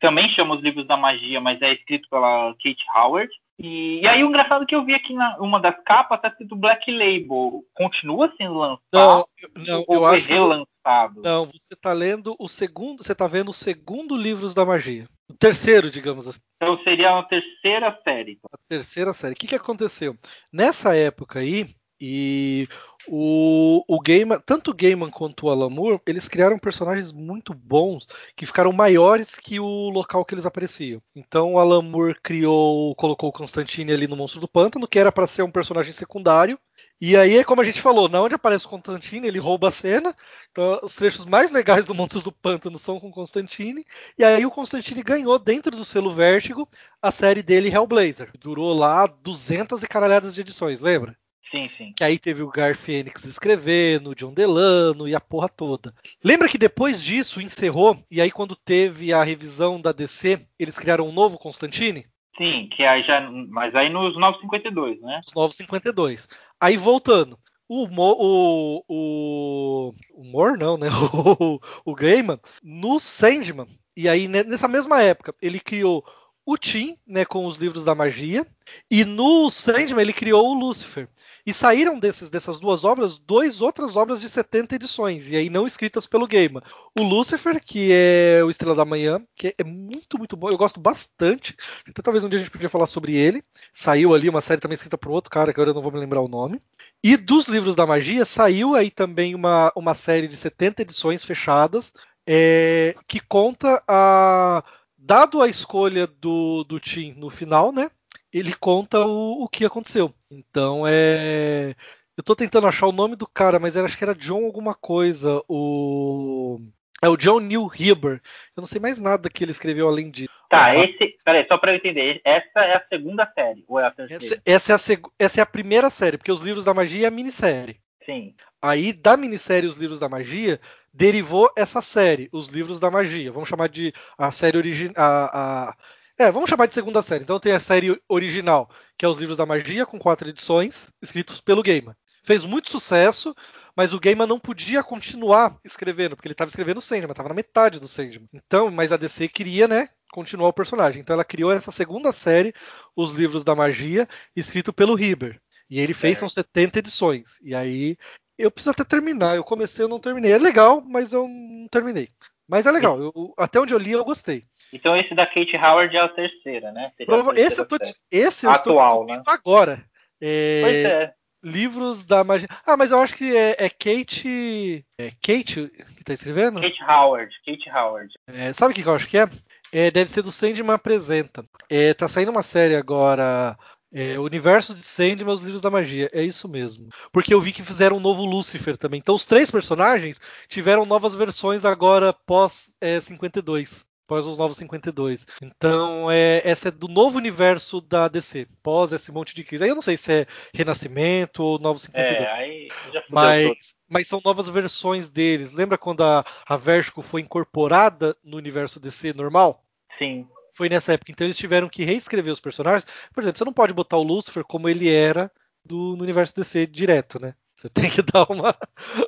também 0.00 0.28
chama 0.28 0.54
os 0.54 0.62
livros 0.62 0.86
da 0.86 0.96
magia, 0.96 1.40
mas 1.40 1.60
é 1.60 1.72
escrito 1.72 2.08
pela 2.08 2.54
Kate 2.54 2.84
Howard. 2.96 3.30
E, 3.58 4.00
e 4.02 4.06
aí 4.06 4.22
o 4.22 4.28
engraçado 4.28 4.62
é 4.62 4.66
que 4.66 4.74
eu 4.74 4.84
vi 4.84 4.94
aqui 4.94 5.12
na 5.12 5.36
uma 5.38 5.58
das 5.58 5.74
capas 5.84 6.20
tá 6.20 6.28
escrito 6.28 6.54
Black 6.54 6.90
Label. 6.90 7.64
Continua 7.74 8.32
sendo 8.36 8.54
lançado? 8.54 8.80
Não, 8.92 9.28
não 9.56 9.84
ou 9.88 9.96
eu 9.96 10.06
acho 10.06 10.28
relançado? 10.28 10.68
não, 11.16 11.46
você 11.46 11.74
está 11.74 11.92
lendo 11.92 12.34
o 12.38 12.48
segundo, 12.48 13.02
você 13.02 13.12
está 13.12 13.26
vendo 13.26 13.50
o 13.50 13.54
segundo 13.54 14.16
livros 14.16 14.54
da 14.54 14.64
magia. 14.64 15.06
O 15.30 15.34
terceiro, 15.34 15.90
digamos 15.90 16.26
assim. 16.26 16.40
Então 16.56 16.78
seria 16.82 17.18
a 17.18 17.22
terceira 17.24 17.98
série. 18.02 18.38
A 18.50 18.56
terceira 18.68 19.12
série. 19.12 19.34
O 19.34 19.36
que, 19.36 19.48
que 19.48 19.54
aconteceu? 19.54 20.16
Nessa 20.52 20.96
época 20.96 21.40
aí, 21.40 21.74
e 22.00 22.68
o, 23.10 23.82
o 23.88 24.00
Gaiman, 24.00 24.38
tanto 24.44 24.70
o 24.70 24.74
Gaiman 24.74 25.10
quanto 25.10 25.46
o 25.46 25.50
Alan 25.50 25.70
Moore, 25.70 26.00
eles 26.06 26.28
criaram 26.28 26.58
personagens 26.58 27.10
muito 27.10 27.54
bons 27.54 28.06
que 28.36 28.44
ficaram 28.44 28.72
maiores 28.72 29.34
que 29.34 29.58
o 29.58 29.88
local 29.88 30.24
que 30.24 30.34
eles 30.34 30.44
apareciam. 30.46 31.00
Então 31.16 31.54
o 31.54 31.58
Alan 31.58 31.82
Moore 31.82 32.20
criou, 32.22 32.94
colocou 32.96 33.30
o 33.30 33.32
Constantine 33.32 33.92
ali 33.92 34.06
no 34.06 34.16
Monstro 34.16 34.40
do 34.40 34.48
Pântano, 34.48 34.86
que 34.86 34.98
era 34.98 35.10
para 35.10 35.26
ser 35.26 35.42
um 35.42 35.50
personagem 35.50 35.92
secundário. 35.92 36.58
E 37.00 37.16
aí, 37.16 37.42
como 37.44 37.60
a 37.60 37.64
gente 37.64 37.80
falou, 37.80 38.08
na 38.08 38.20
onde 38.20 38.34
aparece 38.34 38.66
o 38.66 38.68
Constantine, 38.68 39.26
ele 39.26 39.38
rouba 39.38 39.68
a 39.68 39.72
cena. 39.72 40.14
Então, 40.50 40.78
os 40.82 40.94
trechos 40.94 41.24
mais 41.24 41.50
legais 41.50 41.84
do 41.86 41.94
Monstros 41.94 42.22
do 42.22 42.32
Pântano 42.32 42.78
são 42.78 43.00
com 43.00 43.08
o 43.08 43.12
Constantine. 43.12 43.84
E 44.16 44.24
aí, 44.24 44.44
o 44.44 44.50
Constantine 44.50 45.02
ganhou, 45.02 45.38
dentro 45.38 45.76
do 45.76 45.84
selo 45.84 46.12
Vértigo, 46.12 46.68
a 47.02 47.10
série 47.10 47.42
dele 47.42 47.68
Hellblazer. 47.70 48.30
Durou 48.38 48.72
lá 48.74 49.06
200 49.06 49.82
e 49.82 49.88
caralhadas 49.88 50.34
de 50.34 50.40
edições, 50.40 50.80
lembra? 50.80 51.16
Sim, 51.50 51.68
sim. 51.76 51.92
Que 51.96 52.04
aí 52.04 52.18
teve 52.18 52.42
o 52.42 52.50
Gar 52.50 52.76
Fênix 52.76 53.24
escrevendo, 53.24 54.10
o 54.10 54.14
John 54.14 54.32
Delano 54.32 55.08
e 55.08 55.14
a 55.14 55.20
porra 55.20 55.48
toda. 55.48 55.94
Lembra 56.22 56.48
que 56.48 56.58
depois 56.58 57.02
disso 57.02 57.40
encerrou, 57.40 57.98
e 58.10 58.20
aí 58.20 58.30
quando 58.30 58.54
teve 58.54 59.12
a 59.12 59.22
revisão 59.22 59.80
da 59.80 59.92
DC, 59.92 60.40
eles 60.58 60.78
criaram 60.78 61.08
um 61.08 61.12
novo 61.12 61.38
Constantine? 61.38 62.06
Sim, 62.36 62.68
que 62.70 62.84
aí 62.84 63.02
já. 63.02 63.20
Mas 63.48 63.74
aí 63.74 63.88
nos 63.88 64.16
952, 64.16 65.00
né? 65.00 65.20
Os 65.26 65.34
952. 65.34 66.28
Aí 66.60 66.76
voltando. 66.76 67.38
O, 67.70 67.86
o, 67.86 68.84
o, 68.88 69.94
o 70.14 70.24
Moore, 70.24 70.58
não, 70.58 70.78
né? 70.78 70.88
O, 71.12 71.60
o 71.84 71.94
Gaiman, 71.94 72.40
no 72.62 72.98
Sandman, 72.98 73.66
e 73.94 74.08
aí 74.08 74.26
nessa 74.28 74.68
mesma 74.68 75.02
época, 75.02 75.34
ele 75.42 75.60
criou 75.60 76.04
o 76.50 76.56
Tim, 76.56 76.96
né, 77.06 77.26
com 77.26 77.44
os 77.44 77.58
livros 77.58 77.84
da 77.84 77.94
magia, 77.94 78.46
e 78.90 79.04
no 79.04 79.50
Sandman 79.50 80.00
ele 80.00 80.14
criou 80.14 80.48
o 80.48 80.58
Lucifer. 80.58 81.06
E 81.44 81.52
saíram 81.52 81.98
desses, 81.98 82.30
dessas 82.30 82.58
duas 82.58 82.84
obras 82.84 83.18
duas 83.18 83.60
outras 83.60 83.96
obras 83.96 84.18
de 84.18 84.30
70 84.30 84.76
edições, 84.76 85.28
e 85.28 85.36
aí 85.36 85.50
não 85.50 85.66
escritas 85.66 86.06
pelo 86.06 86.26
Gaiman. 86.26 86.62
O 86.98 87.02
Lucifer, 87.02 87.62
que 87.62 87.90
é 87.92 88.42
o 88.42 88.48
Estrela 88.48 88.74
da 88.74 88.86
Manhã, 88.86 89.22
que 89.36 89.54
é 89.58 89.62
muito, 89.62 90.16
muito 90.16 90.38
bom. 90.38 90.48
Eu 90.48 90.56
gosto 90.56 90.80
bastante. 90.80 91.54
Então 91.86 92.02
talvez 92.02 92.24
um 92.24 92.30
dia 92.30 92.38
a 92.38 92.42
gente 92.42 92.50
podia 92.50 92.70
falar 92.70 92.86
sobre 92.86 93.14
ele. 93.14 93.44
Saiu 93.74 94.14
ali 94.14 94.26
uma 94.26 94.40
série 94.40 94.58
também 94.58 94.74
escrita 94.74 94.96
por 94.96 95.12
outro 95.12 95.30
cara, 95.30 95.52
que 95.52 95.60
agora 95.60 95.72
eu 95.72 95.74
não 95.74 95.82
vou 95.82 95.92
me 95.92 96.00
lembrar 96.00 96.22
o 96.22 96.28
nome. 96.28 96.62
E 97.04 97.14
dos 97.14 97.46
livros 97.46 97.76
da 97.76 97.86
magia, 97.86 98.24
saiu 98.24 98.74
aí 98.74 98.90
também 98.90 99.34
uma, 99.34 99.70
uma 99.76 99.92
série 99.92 100.26
de 100.26 100.36
70 100.38 100.80
edições 100.80 101.22
fechadas, 101.22 101.92
é, 102.26 102.94
que 103.06 103.20
conta 103.20 103.82
a. 103.86 104.64
Dado 104.98 105.40
a 105.40 105.48
escolha 105.48 106.06
do, 106.06 106.64
do 106.64 106.80
Tim 106.80 107.14
no 107.14 107.30
final, 107.30 107.72
né? 107.72 107.90
ele 108.32 108.54
conta 108.54 109.00
o, 109.00 109.44
o 109.44 109.48
que 109.48 109.64
aconteceu. 109.64 110.14
Então 110.30 110.84
é. 110.86 111.74
Eu 112.16 112.24
tô 112.24 112.34
tentando 112.34 112.66
achar 112.66 112.86
o 112.86 112.92
nome 112.92 113.14
do 113.14 113.26
cara, 113.26 113.60
mas 113.60 113.76
era, 113.76 113.86
acho 113.86 113.96
que 113.96 114.02
era 114.02 114.14
John 114.14 114.44
alguma 114.44 114.74
coisa. 114.74 115.42
O. 115.48 116.60
É 117.00 117.08
o 117.08 117.16
John 117.16 117.38
Neil 117.38 117.70
Heber. 117.78 118.20
Eu 118.56 118.60
não 118.60 118.66
sei 118.66 118.80
mais 118.80 118.98
nada 118.98 119.30
que 119.30 119.44
ele 119.44 119.52
escreveu 119.52 119.86
além 119.86 120.10
disso. 120.10 120.32
Tá, 120.50 120.64
ah, 120.64 120.76
esse. 120.76 121.16
Peraí, 121.24 121.46
só 121.46 121.56
pra 121.56 121.72
eu 121.72 121.76
entender. 121.76 122.20
Essa 122.24 122.60
é 122.60 122.76
a 122.76 122.84
segunda 122.88 123.30
série, 123.32 123.64
ou 123.68 123.78
é 123.78 123.86
a 123.86 123.90
terceira? 123.90 124.24
Essa, 124.24 124.42
essa 124.44 124.72
é, 124.72 124.74
a 124.74 124.78
seg... 124.78 125.02
essa 125.18 125.40
é 125.40 125.42
a 125.42 125.46
primeira 125.46 125.90
série, 125.90 126.18
porque 126.18 126.32
os 126.32 126.40
livros 126.40 126.64
da 126.64 126.74
magia 126.74 127.04
é 127.04 127.08
a 127.08 127.12
minissérie. 127.12 127.78
Sim. 128.08 128.34
Aí, 128.62 128.92
da 128.94 129.16
minissérie 129.18 129.68
Os 129.68 129.76
Livros 129.76 130.00
da 130.00 130.08
Magia, 130.08 130.58
derivou 130.92 131.50
essa 131.54 131.82
série, 131.82 132.30
Os 132.32 132.48
Livros 132.48 132.80
da 132.80 132.90
Magia. 132.90 133.30
Vamos 133.30 133.48
chamar 133.48 133.68
de 133.68 133.92
a 134.16 134.32
série 134.32 134.56
original. 134.56 134.94
A, 134.96 135.76
é, 136.18 136.32
vamos 136.32 136.48
chamar 136.48 136.66
de 136.66 136.74
segunda 136.74 137.02
série. 137.02 137.22
Então 137.22 137.38
tem 137.38 137.52
a 137.52 137.60
série 137.60 138.00
original, 138.08 138.70
que 138.96 139.04
é 139.04 139.08
os 139.08 139.18
livros 139.18 139.36
da 139.36 139.46
magia, 139.46 139.86
com 139.86 139.98
quatro 139.98 140.28
edições, 140.28 140.88
escritos 141.00 141.40
pelo 141.40 141.62
Gaiman. 141.62 141.94
Fez 142.24 142.44
muito 142.44 142.70
sucesso, 142.70 143.34
mas 143.76 143.92
o 143.92 144.00
Gaiman 144.00 144.26
não 144.26 144.40
podia 144.40 144.82
continuar 144.82 145.56
escrevendo, 145.64 146.16
porque 146.16 146.26
ele 146.26 146.32
estava 146.32 146.48
escrevendo 146.48 146.78
o 146.78 146.82
Sandman, 146.82 147.12
estava 147.12 147.28
na 147.28 147.34
metade 147.36 147.78
do 147.78 147.86
Sandman. 147.86 148.28
Então, 148.32 148.70
mas 148.70 148.90
a 148.90 148.96
DC 148.96 149.28
queria, 149.28 149.68
né, 149.68 149.90
continuar 150.10 150.48
o 150.48 150.52
personagem. 150.52 151.00
Então 151.00 151.14
ela 151.14 151.24
criou 151.24 151.52
essa 151.52 151.70
segunda 151.70 152.10
série, 152.10 152.52
Os 152.96 153.12
Livros 153.12 153.44
da 153.44 153.54
Magia, 153.54 154.08
escrito 154.34 154.72
pelo 154.72 154.96
Riber. 154.96 155.40
E 155.70 155.78
ele 155.80 155.94
fez, 155.94 156.16
é. 156.16 156.20
são 156.20 156.28
70 156.28 156.78
edições. 156.78 157.38
E 157.42 157.54
aí 157.54 157.96
eu 158.38 158.50
preciso 158.50 158.70
até 158.70 158.84
terminar. 158.84 159.36
Eu 159.36 159.44
comecei, 159.44 159.84
eu 159.84 159.88
não 159.88 160.00
terminei. 160.00 160.32
É 160.32 160.38
legal, 160.38 160.80
mas 160.80 161.12
eu 161.12 161.26
não 161.26 161.66
terminei. 161.68 162.08
Mas 162.48 162.64
é 162.64 162.70
legal. 162.70 162.98
Eu, 162.98 163.34
até 163.36 163.60
onde 163.60 163.74
eu 163.74 163.78
li, 163.78 163.92
eu 163.92 164.04
gostei. 164.04 164.44
Então 164.72 164.96
esse 164.96 165.14
da 165.14 165.26
Kate 165.26 165.56
Howard 165.56 165.94
é 165.96 166.00
a 166.00 166.08
terceira, 166.08 166.72
né? 166.72 166.86
A 166.86 166.90
terceira 166.90 167.40
esse 167.40 167.58
eu 167.58 167.66
tô, 167.66 167.76
esse 168.10 168.46
eu 168.46 168.50
Atual, 168.50 169.02
estou 169.02 169.16
né? 169.16 169.22
agora. 169.26 169.84
É, 170.20 170.60
pois 170.62 170.76
é. 170.76 171.14
Livros 171.42 172.04
da 172.04 172.24
magia. 172.24 172.48
Ah, 172.66 172.76
mas 172.76 172.90
eu 172.90 173.00
acho 173.00 173.14
que 173.14 173.36
é, 173.36 173.56
é 173.58 173.68
Kate. 173.68 174.84
É 174.98 175.10
Kate 175.10 175.68
que 175.96 176.04
tá 176.04 176.12
escrevendo? 176.12 176.60
Kate 176.60 176.82
Howard. 176.82 177.34
Kate 177.46 177.70
Howard. 177.70 178.12
É, 178.26 178.52
sabe 178.52 178.72
o 178.72 178.74
que, 178.74 178.86
eu 178.86 178.94
acho 178.94 179.06
que 179.06 179.18
é? 179.18 179.28
é? 179.70 179.90
deve 179.90 180.10
ser 180.10 180.22
do 180.22 180.32
Sandman 180.32 180.74
Apresenta. 180.74 181.44
É, 181.70 181.94
tá 181.94 182.08
saindo 182.08 182.30
uma 182.30 182.42
série 182.42 182.74
agora. 182.74 183.56
É, 183.92 184.18
Universo 184.18 184.74
de 184.74 184.82
Sandman, 184.82 185.34
os 185.34 185.40
livros 185.40 185.62
da 185.62 185.70
magia. 185.70 186.10
É 186.12 186.22
isso 186.22 186.48
mesmo. 186.48 186.88
Porque 187.10 187.32
eu 187.32 187.40
vi 187.40 187.52
que 187.52 187.62
fizeram 187.62 187.96
um 187.96 188.00
novo 188.00 188.24
Lucifer 188.24 188.76
também. 188.76 188.98
Então 188.98 189.14
os 189.14 189.24
três 189.24 189.50
personagens 189.50 190.20
tiveram 190.48 190.84
novas 190.84 191.14
versões 191.14 191.64
agora 191.64 192.12
pós 192.12 192.70
é, 192.80 193.00
52 193.00 193.88
pós 194.08 194.26
os 194.26 194.38
Novos 194.38 194.56
52. 194.56 195.26
Então, 195.42 196.10
é, 196.10 196.40
essa 196.42 196.68
é 196.68 196.70
do 196.70 196.88
novo 196.88 197.18
universo 197.18 197.78
da 197.78 198.08
DC, 198.08 198.48
pós 198.62 198.90
esse 198.90 199.12
monte 199.12 199.34
de 199.34 199.44
crise. 199.44 199.62
Aí 199.62 199.70
eu 199.70 199.74
não 199.74 199.82
sei 199.82 199.98
se 199.98 200.22
é 200.22 200.26
Renascimento 200.52 201.42
ou 201.42 201.58
Novos 201.58 201.82
52. 201.82 202.20
É, 202.22 202.32
aí 202.32 202.68
já 202.92 203.04
mas, 203.10 203.76
mas 203.86 204.08
são 204.08 204.20
novas 204.24 204.48
versões 204.48 205.10
deles. 205.10 205.52
Lembra 205.52 205.76
quando 205.76 206.02
a, 206.02 206.24
a 206.46 206.56
Vertigo 206.56 207.02
foi 207.02 207.20
incorporada 207.20 208.16
no 208.24 208.38
universo 208.38 208.80
DC 208.80 209.12
normal? 209.12 209.62
Sim. 209.98 210.26
Foi 210.58 210.68
nessa 210.68 210.92
época. 210.94 211.12
Então 211.12 211.24
eles 211.24 211.36
tiveram 211.36 211.68
que 211.68 211.84
reescrever 211.84 212.32
os 212.32 212.40
personagens. 212.40 212.84
Por 213.14 213.22
exemplo, 213.22 213.38
você 213.38 213.44
não 213.44 213.52
pode 213.52 213.72
botar 213.72 213.96
o 213.96 214.02
Lucifer 214.02 214.42
como 214.42 214.68
ele 214.68 214.88
era 214.92 215.30
do, 215.64 215.94
no 215.96 216.02
universo 216.02 216.34
DC 216.34 216.66
direto, 216.66 217.20
né? 217.20 217.36
Você 217.54 217.68
tem 217.70 217.88
que 217.88 218.02
dar 218.02 218.26
uma, 218.28 218.52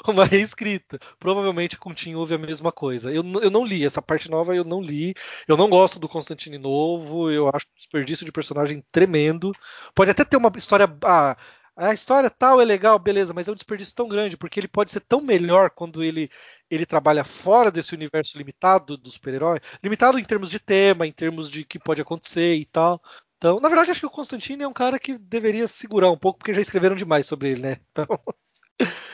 uma 0.07 0.25
reescrita. 0.25 0.97
Provavelmente 1.19 1.77
com 1.77 1.93
Tim 1.93 2.15
houve 2.15 2.35
a 2.35 2.39
mesma 2.39 2.71
coisa. 2.71 3.13
Eu, 3.13 3.25
eu 3.43 3.51
não 3.51 3.65
li, 3.65 3.85
essa 3.85 4.01
parte 4.01 4.31
nova 4.31 4.55
eu 4.55 4.63
não 4.63 4.81
li. 4.81 5.13
Eu 5.49 5.57
não 5.57 5.69
gosto 5.69 5.99
do 5.99 6.09
Constantine 6.09 6.57
novo. 6.57 7.29
Eu 7.33 7.49
acho 7.49 7.67
um 7.67 7.77
desperdício 7.77 8.25
de 8.25 8.31
personagem 8.31 8.85
tremendo. 8.93 9.51
Pode 9.93 10.13
até 10.13 10.25
ter 10.25 10.37
uma 10.37 10.53
história. 10.57 10.89
Ah, 11.05 11.37
a 11.89 11.95
história 11.95 12.31
tal 12.31 12.61
é 12.61 12.65
legal, 12.65 12.99
beleza, 12.99 13.33
mas 13.33 13.49
é 13.49 13.53
um 13.53 13.55
desperdício 13.55 13.95
tão 13.95 14.07
grande, 14.09 14.37
porque 14.37 14.61
ele 14.61 14.69
pode 14.69 14.91
ser 14.91 15.01
tão 15.01 15.21
melhor 15.21 15.71
quando 15.71 16.03
ele, 16.03 16.31
ele 16.71 16.85
trabalha 16.87 17.25
fora 17.25 17.71
desse 17.71 17.95
universo 17.95 18.37
limitado 18.37 18.97
do 18.97 19.11
super-herói. 19.11 19.61
Limitado 19.83 20.19
em 20.19 20.25
termos 20.25 20.51
de 20.51 20.59
tema, 20.59 21.07
em 21.07 21.13
termos 21.13 21.51
de 21.51 21.65
que 21.65 21.79
pode 21.79 22.03
acontecer 22.03 22.55
e 22.57 22.67
tal. 22.67 23.03
Então, 23.39 23.59
na 23.61 23.69
verdade, 23.69 23.91
acho 23.91 24.01
que 24.01 24.07
o 24.07 24.11
Constantine 24.11 24.65
é 24.65 24.69
um 24.69 24.73
cara 24.73 24.99
que 24.99 25.17
deveria 25.17 25.67
segurar 25.67 26.11
um 26.11 26.19
pouco, 26.19 26.39
porque 26.39 26.53
já 26.55 26.61
escreveram 26.61 26.95
demais 26.97 27.27
sobre 27.27 27.51
ele, 27.51 27.63
né? 27.63 27.81
Então. 27.91 28.07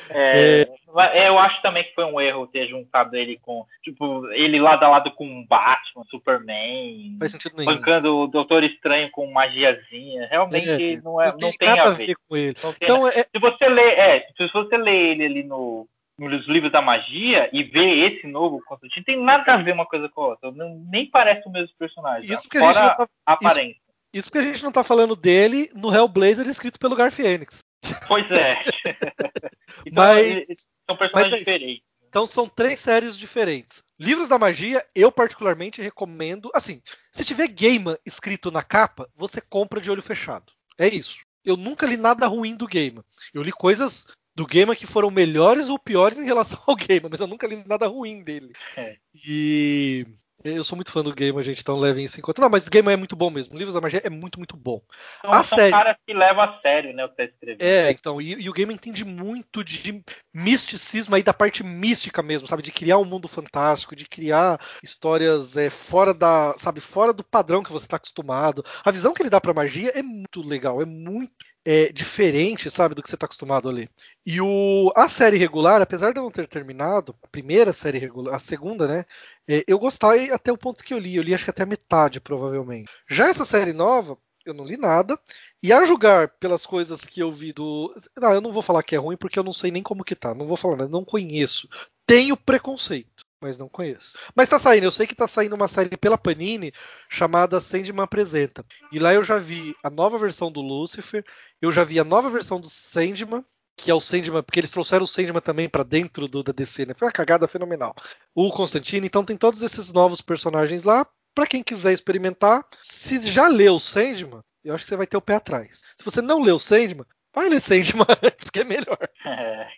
É, 0.08 0.62
é... 0.62 1.28
Eu 1.28 1.36
acho 1.36 1.60
também 1.62 1.84
que 1.84 1.94
foi 1.94 2.04
um 2.04 2.20
erro 2.20 2.46
ter 2.46 2.68
juntado 2.68 3.16
ele 3.16 3.38
com. 3.42 3.66
Tipo, 3.82 4.26
ele 4.32 4.60
lado 4.60 4.84
a 4.84 4.88
lado 4.88 5.10
com 5.10 5.44
Batman, 5.44 6.04
Superman. 6.10 7.16
Faz 7.18 7.32
sentido 7.32 7.56
nenhum. 7.56 7.74
Bancando 7.74 8.16
o 8.16 8.26
Doutor 8.26 8.64
Estranho 8.64 9.10
com 9.10 9.30
magiazinha. 9.30 10.28
Realmente 10.30 10.94
é, 10.94 11.00
não, 11.02 11.20
é, 11.20 11.32
não, 11.32 11.38
tem, 11.38 11.50
não 11.50 11.58
tem 11.58 11.80
a, 11.80 11.90
ver. 11.90 12.06
ver. 12.06 12.16
com 12.28 12.36
ele. 12.36 12.56
Então, 12.80 13.08
é... 13.08 13.24
Se 13.24 13.38
você 13.40 13.68
lê, 13.68 13.82
é, 13.82 14.26
se 14.36 14.48
você 14.52 14.76
lê 14.76 15.10
ele 15.10 15.24
ali 15.24 15.42
no, 15.42 15.88
nos 16.18 16.46
livros 16.46 16.72
da 16.72 16.80
magia 16.80 17.50
e 17.52 17.62
ver 17.62 18.12
esse 18.12 18.26
novo 18.26 18.62
Constantine, 18.64 19.04
tem 19.04 19.20
nada 19.20 19.52
a 19.52 19.56
ver 19.56 19.72
uma 19.72 19.86
coisa 19.86 20.08
com 20.08 20.22
a 20.22 20.26
outra. 20.28 20.50
Não, 20.52 20.82
nem 20.90 21.10
parece 21.10 21.46
o 21.48 21.52
mesmo 21.52 21.74
personagem. 21.78 22.32
Isso 22.32 22.48
que 22.48 22.58
a 22.58 22.72
gente 22.72 22.80
não 22.80 22.96
tá, 22.96 23.08
a 23.26 23.32
aparência. 23.32 23.72
Isso 23.72 23.86
isso 24.14 24.30
porque 24.30 24.38
a 24.38 24.50
gente 24.50 24.64
não 24.64 24.72
tá 24.72 24.82
falando 24.82 25.14
dele 25.14 25.68
no 25.74 25.94
Hellblazer 25.94 26.48
escrito 26.48 26.78
pelo 26.78 26.96
Gar 26.96 27.12
Fênix. 27.12 27.58
Pois 28.06 28.30
é. 28.30 28.64
então, 29.86 30.04
mas, 30.04 30.46
são 30.88 30.96
personagens 30.96 31.12
mas 31.12 31.32
é 31.32 31.38
diferentes. 31.38 31.84
Então 32.08 32.26
são 32.26 32.48
três 32.48 32.80
séries 32.80 33.16
diferentes. 33.16 33.82
Livros 33.98 34.28
da 34.28 34.38
Magia, 34.38 34.84
eu 34.94 35.10
particularmente 35.10 35.82
recomendo. 35.82 36.50
Assim, 36.54 36.80
se 37.12 37.24
tiver 37.24 37.48
Gaiman 37.48 37.98
escrito 38.06 38.50
na 38.50 38.62
capa, 38.62 39.08
você 39.14 39.40
compra 39.40 39.80
de 39.80 39.90
olho 39.90 40.02
fechado. 40.02 40.52
É 40.78 40.86
isso. 40.88 41.18
Eu 41.44 41.56
nunca 41.56 41.86
li 41.86 41.96
nada 41.96 42.26
ruim 42.26 42.56
do 42.56 42.66
Gaiman. 42.66 43.04
Eu 43.32 43.42
li 43.42 43.52
coisas 43.52 44.06
do 44.34 44.46
Gaiman 44.46 44.76
que 44.76 44.86
foram 44.86 45.10
melhores 45.10 45.68
ou 45.68 45.78
piores 45.78 46.18
em 46.18 46.24
relação 46.24 46.60
ao 46.66 46.76
Gaiman, 46.76 47.08
mas 47.10 47.20
eu 47.20 47.26
nunca 47.26 47.46
li 47.46 47.62
nada 47.66 47.86
ruim 47.86 48.22
dele. 48.22 48.52
É. 48.76 48.96
E 49.26 50.06
eu 50.44 50.62
sou 50.62 50.76
muito 50.76 50.92
fã 50.92 51.02
do 51.02 51.14
Game, 51.14 51.38
a 51.38 51.42
gente, 51.42 51.60
então 51.60 51.76
levem 51.76 52.04
isso 52.04 52.18
em 52.18 52.22
conta. 52.22 52.40
Não, 52.40 52.48
mas 52.48 52.66
o 52.66 52.70
Game 52.70 52.90
é 52.90 52.96
muito 52.96 53.16
bom 53.16 53.30
mesmo. 53.30 53.56
Livros 53.56 53.74
da 53.74 53.80
Magia 53.80 54.02
é 54.04 54.10
muito, 54.10 54.38
muito 54.38 54.56
bom. 54.56 54.80
Então, 55.18 55.30
a 55.32 55.42
são 55.42 55.58
série... 55.58 55.70
caras 55.70 55.96
que 56.06 56.14
levam 56.14 56.42
a 56.42 56.60
sério, 56.60 56.94
né, 56.94 57.04
o 57.04 57.08
que 57.08 57.16
tá 57.16 57.24
escrevendo. 57.24 57.62
É, 57.62 57.90
então, 57.90 58.20
e, 58.20 58.34
e, 58.42 58.48
o 58.48 58.52
Game 58.52 58.72
entende 58.72 59.04
muito 59.04 59.64
de 59.64 60.02
misticismo 60.32 61.14
aí 61.14 61.22
da 61.22 61.34
parte 61.34 61.64
mística 61.64 62.22
mesmo, 62.22 62.46
sabe? 62.46 62.62
De 62.62 62.70
criar 62.70 62.98
um 62.98 63.04
mundo 63.04 63.26
fantástico, 63.26 63.96
de 63.96 64.06
criar 64.06 64.60
histórias 64.82 65.56
é, 65.56 65.70
fora 65.70 66.12
da, 66.12 66.54
sabe, 66.58 66.80
fora 66.80 67.12
do 67.12 67.24
padrão 67.24 67.62
que 67.62 67.72
você 67.72 67.86
está 67.86 67.96
acostumado. 67.96 68.64
A 68.84 68.90
visão 68.90 69.12
que 69.14 69.22
ele 69.22 69.30
dá 69.30 69.40
pra 69.40 69.54
magia 69.54 69.90
é 69.94 70.02
muito 70.02 70.42
legal, 70.42 70.80
é 70.80 70.84
muito 70.84 71.34
é, 71.66 71.90
diferente, 71.92 72.70
sabe, 72.70 72.94
do 72.94 73.02
que 73.02 73.08
você 73.08 73.16
está 73.16 73.26
acostumado 73.26 73.68
a 73.68 73.72
ler. 73.72 73.90
E 74.24 74.40
o, 74.40 74.92
a 74.94 75.08
série 75.08 75.36
regular, 75.36 75.82
apesar 75.82 76.12
de 76.12 76.20
eu 76.20 76.22
não 76.22 76.30
ter 76.30 76.46
terminado, 76.46 77.12
a 77.24 77.26
primeira 77.26 77.72
série 77.72 77.98
regular, 77.98 78.36
a 78.36 78.38
segunda, 78.38 78.86
né, 78.86 79.04
é, 79.48 79.64
eu 79.66 79.76
gostei 79.76 80.30
até 80.30 80.52
o 80.52 80.56
ponto 80.56 80.84
que 80.84 80.94
eu 80.94 80.98
li. 80.98 81.16
Eu 81.16 81.24
li 81.24 81.34
acho 81.34 81.42
que 81.42 81.50
até 81.50 81.64
a 81.64 81.66
metade, 81.66 82.20
provavelmente. 82.20 82.88
Já 83.10 83.28
essa 83.28 83.44
série 83.44 83.72
nova, 83.72 84.16
eu 84.44 84.54
não 84.54 84.64
li 84.64 84.76
nada. 84.76 85.18
E 85.60 85.72
a 85.72 85.84
julgar 85.84 86.28
pelas 86.38 86.64
coisas 86.64 87.00
que 87.00 87.20
eu 87.20 87.32
vi 87.32 87.52
do. 87.52 87.92
Não, 88.16 88.32
eu 88.32 88.40
não 88.40 88.52
vou 88.52 88.62
falar 88.62 88.84
que 88.84 88.94
é 88.94 88.98
ruim 88.98 89.16
porque 89.16 89.38
eu 89.38 89.42
não 89.42 89.52
sei 89.52 89.72
nem 89.72 89.82
como 89.82 90.04
que 90.04 90.14
tá. 90.14 90.34
Não 90.34 90.46
vou 90.46 90.56
falar, 90.56 90.88
não 90.88 91.04
conheço. 91.04 91.68
Tenho 92.06 92.36
preconceito 92.36 93.15
mas 93.40 93.58
não 93.58 93.68
conheço. 93.68 94.16
Mas 94.34 94.48
tá 94.48 94.58
saindo, 94.58 94.84
eu 94.84 94.90
sei 94.90 95.06
que 95.06 95.14
tá 95.14 95.26
saindo 95.26 95.54
uma 95.54 95.68
série 95.68 95.96
pela 95.96 96.18
Panini 96.18 96.72
chamada 97.08 97.60
Sandman 97.60 98.04
Apresenta. 98.04 98.64
E 98.92 98.98
lá 98.98 99.12
eu 99.14 99.22
já 99.22 99.38
vi 99.38 99.74
a 99.82 99.90
nova 99.90 100.18
versão 100.18 100.50
do 100.50 100.60
Lucifer, 100.60 101.24
eu 101.60 101.72
já 101.72 101.84
vi 101.84 101.98
a 102.00 102.04
nova 102.04 102.30
versão 102.30 102.60
do 102.60 102.68
Sandman, 102.68 103.44
que 103.76 103.90
é 103.90 103.94
o 103.94 104.00
Sandman, 104.00 104.42
porque 104.42 104.60
eles 104.60 104.70
trouxeram 104.70 105.04
o 105.04 105.06
Sandman 105.06 105.42
também 105.42 105.68
para 105.68 105.82
dentro 105.82 106.26
do 106.26 106.42
da 106.42 106.52
DC, 106.52 106.86
né? 106.86 106.94
Foi 106.96 107.06
uma 107.06 107.12
cagada 107.12 107.46
fenomenal. 107.46 107.94
O 108.34 108.50
Constantine, 108.50 109.06
então 109.06 109.24
tem 109.24 109.36
todos 109.36 109.62
esses 109.62 109.92
novos 109.92 110.20
personagens 110.20 110.82
lá. 110.82 111.06
Para 111.34 111.46
quem 111.46 111.62
quiser 111.62 111.92
experimentar, 111.92 112.66
se 112.82 113.20
já 113.26 113.46
leu 113.46 113.74
o 113.74 113.80
Sandman, 113.80 114.40
eu 114.64 114.74
acho 114.74 114.84
que 114.84 114.88
você 114.88 114.96
vai 114.96 115.06
ter 115.06 115.18
o 115.18 115.22
pé 115.22 115.34
atrás. 115.34 115.82
Se 115.96 116.04
você 116.04 116.22
não 116.22 116.42
leu 116.42 116.56
o 116.56 116.60
Sandman, 116.60 117.04
vai 117.34 117.50
ler 117.50 117.60
Sandman 117.60 118.06
antes, 118.24 118.48
que 118.48 118.60
é 118.60 118.64
melhor. 118.64 118.98
É. 119.26 119.68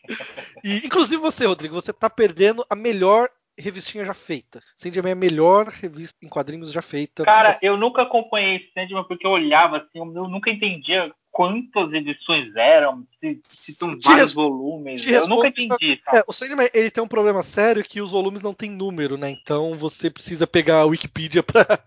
E, 0.62 0.86
inclusive 0.86 1.20
você, 1.20 1.44
Rodrigo, 1.44 1.74
você 1.74 1.92
tá 1.92 2.09
perdendo 2.09 2.64
a 2.70 2.76
melhor 2.76 3.28
revistinha 3.59 4.04
já 4.04 4.14
feita. 4.14 4.62
Sandman 4.76 5.11
é 5.11 5.12
a 5.12 5.16
melhor 5.16 5.66
revista 5.68 6.24
em 6.24 6.28
quadrinhos 6.28 6.72
já 6.72 6.80
feita. 6.82 7.24
Cara, 7.24 7.59
eu 7.62 7.76
nunca 7.76 8.02
acompanhei 8.02 8.68
Sandman 8.72 9.04
porque 9.04 9.26
eu 9.26 9.30
olhava 9.30 9.78
assim, 9.78 9.98
eu 9.98 10.28
nunca 10.28 10.50
entendia 10.50 11.12
quantas 11.30 11.92
edições 11.92 12.54
eram, 12.56 13.06
se, 13.20 13.40
se 13.44 13.74
são 13.74 13.98
vários 14.02 14.32
volumes. 14.32 15.06
Eu 15.06 15.28
nunca 15.28 15.48
entendi. 15.48 16.00
É, 16.12 16.24
o 16.26 16.32
Sandman 16.32 16.68
ele 16.72 16.90
tem 16.90 17.02
um 17.02 17.09
problema 17.09 17.42
sério 17.42 17.84
que 17.84 18.00
os 18.00 18.12
volumes 18.12 18.42
não 18.42 18.54
têm 18.54 18.70
número, 18.70 19.16
né? 19.16 19.30
Então 19.30 19.76
você 19.76 20.11
precisa 20.11 20.46
pegar 20.46 20.80
a 20.80 20.86
Wikipedia 20.86 21.42
para 21.44 21.82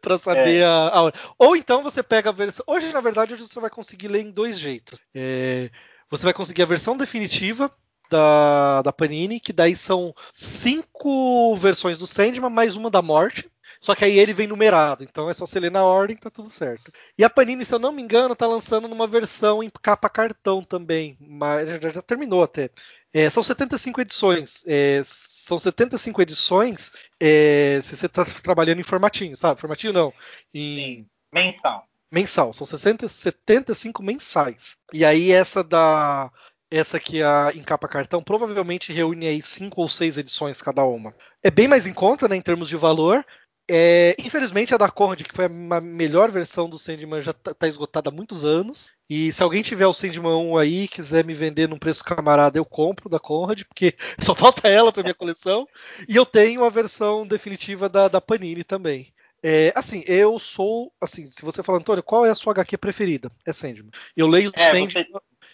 para 0.00 0.16
saber 0.16 0.60
é. 0.60 0.64
a, 0.64 0.88
a, 0.88 1.02
hora. 1.02 1.14
Ou 1.38 1.54
então 1.54 1.82
você 1.82 2.02
pega 2.02 2.30
a 2.30 2.32
versão. 2.32 2.64
Hoje, 2.66 2.90
na 2.92 3.00
verdade, 3.00 3.34
hoje 3.34 3.46
você 3.46 3.60
vai 3.60 3.68
conseguir 3.68 4.08
ler 4.08 4.22
em 4.22 4.30
dois 4.30 4.58
jeitos. 4.58 4.98
É, 5.14 5.70
você 6.08 6.24
vai 6.24 6.32
conseguir 6.32 6.62
a 6.62 6.66
versão 6.66 6.96
definitiva 6.96 7.70
da, 8.10 8.82
da 8.82 8.92
Panini, 8.92 9.40
que 9.40 9.52
daí 9.52 9.76
são 9.76 10.14
cinco 10.32 11.56
versões 11.56 11.98
do 11.98 12.06
Sandman, 12.06 12.50
mais 12.50 12.76
uma 12.76 12.90
da 12.90 13.02
morte. 13.02 13.48
Só 13.80 13.94
que 13.94 14.04
aí 14.04 14.18
ele 14.18 14.32
vem 14.32 14.48
numerado, 14.48 15.04
então 15.04 15.30
é 15.30 15.34
só 15.34 15.46
você 15.46 15.60
ler 15.60 15.70
na 15.70 15.84
ordem 15.84 16.16
que 16.16 16.22
tá 16.22 16.30
tudo 16.30 16.50
certo. 16.50 16.92
E 17.16 17.22
a 17.22 17.30
Panini, 17.30 17.64
se 17.64 17.72
eu 17.72 17.78
não 17.78 17.92
me 17.92 18.02
engano, 18.02 18.34
tá 18.34 18.46
lançando 18.46 18.88
numa 18.88 19.06
versão 19.06 19.62
em 19.62 19.70
capa 19.70 20.08
cartão 20.08 20.64
também, 20.64 21.16
mas 21.20 21.68
já, 21.68 21.90
já 21.90 22.02
terminou 22.02 22.42
até. 22.42 22.70
É, 23.12 23.30
são 23.30 23.42
75 23.42 24.00
edições. 24.00 24.64
É, 24.66 25.02
são 25.04 25.58
75 25.58 26.20
edições 26.22 26.92
é, 27.20 27.80
se 27.82 27.96
você 27.96 28.06
está 28.06 28.24
trabalhando 28.24 28.80
em 28.80 28.84
formatinho, 28.84 29.36
sabe? 29.36 29.60
Formatinho 29.60 29.92
não. 29.92 30.12
Em... 30.52 30.98
Sim, 30.98 31.06
mensal. 31.32 31.88
Mensal, 32.10 32.52
são 32.52 32.66
60, 32.66 33.06
75 33.06 34.02
mensais. 34.02 34.76
E 34.92 35.04
aí 35.04 35.30
essa 35.30 35.62
da 35.62 36.30
essa 36.70 36.96
aqui 36.96 37.22
a 37.22 37.50
em 37.54 37.62
capa 37.62 37.88
cartão 37.88 38.22
provavelmente 38.22 38.92
reúne 38.92 39.26
aí 39.26 39.42
cinco 39.42 39.80
ou 39.80 39.88
seis 39.88 40.18
edições 40.18 40.62
cada 40.62 40.84
uma. 40.84 41.14
É 41.42 41.50
bem 41.50 41.68
mais 41.68 41.86
em 41.86 41.94
conta, 41.94 42.28
né, 42.28 42.36
em 42.36 42.42
termos 42.42 42.68
de 42.68 42.76
valor. 42.76 43.24
É, 43.70 44.16
infelizmente 44.18 44.74
a 44.74 44.78
da 44.78 44.90
Conrad, 44.90 45.22
que 45.22 45.34
foi 45.34 45.44
a 45.44 45.80
melhor 45.80 46.30
versão 46.30 46.70
do 46.70 46.78
Sandman, 46.78 47.20
já 47.20 47.32
está 47.32 47.52
tá 47.52 47.68
esgotada 47.68 48.08
há 48.08 48.12
muitos 48.12 48.42
anos. 48.42 48.90
E 49.10 49.30
se 49.30 49.42
alguém 49.42 49.62
tiver 49.62 49.86
o 49.86 49.92
Sandman 49.92 50.32
1 50.52 50.56
aí 50.56 50.82
e 50.84 50.88
quiser 50.88 51.22
me 51.24 51.34
vender 51.34 51.68
num 51.68 51.78
preço 51.78 52.02
camarada, 52.02 52.58
eu 52.58 52.64
compro 52.64 53.10
da 53.10 53.18
Conrad, 53.18 53.62
porque 53.64 53.94
só 54.18 54.34
falta 54.34 54.68
ela 54.68 54.90
para 54.90 55.02
minha 55.02 55.14
coleção. 55.14 55.68
E 56.08 56.16
eu 56.16 56.24
tenho 56.24 56.64
a 56.64 56.70
versão 56.70 57.26
definitiva 57.26 57.88
da, 57.90 58.08
da 58.08 58.20
Panini 58.22 58.64
também. 58.64 59.12
É, 59.42 59.72
assim, 59.76 60.02
eu 60.06 60.38
sou. 60.38 60.92
Assim, 61.00 61.26
se 61.26 61.42
você 61.42 61.62
falar, 61.62 61.78
Antônio, 61.78 62.02
qual 62.02 62.26
é 62.26 62.30
a 62.30 62.34
sua 62.34 62.52
HQ 62.52 62.76
preferida? 62.78 63.30
É 63.46 63.52
Sandman. 63.52 63.90
Eu 64.16 64.26
leio 64.26 64.50
É, 64.54 64.66
Sandman. 64.70 64.88
você, 64.88 65.06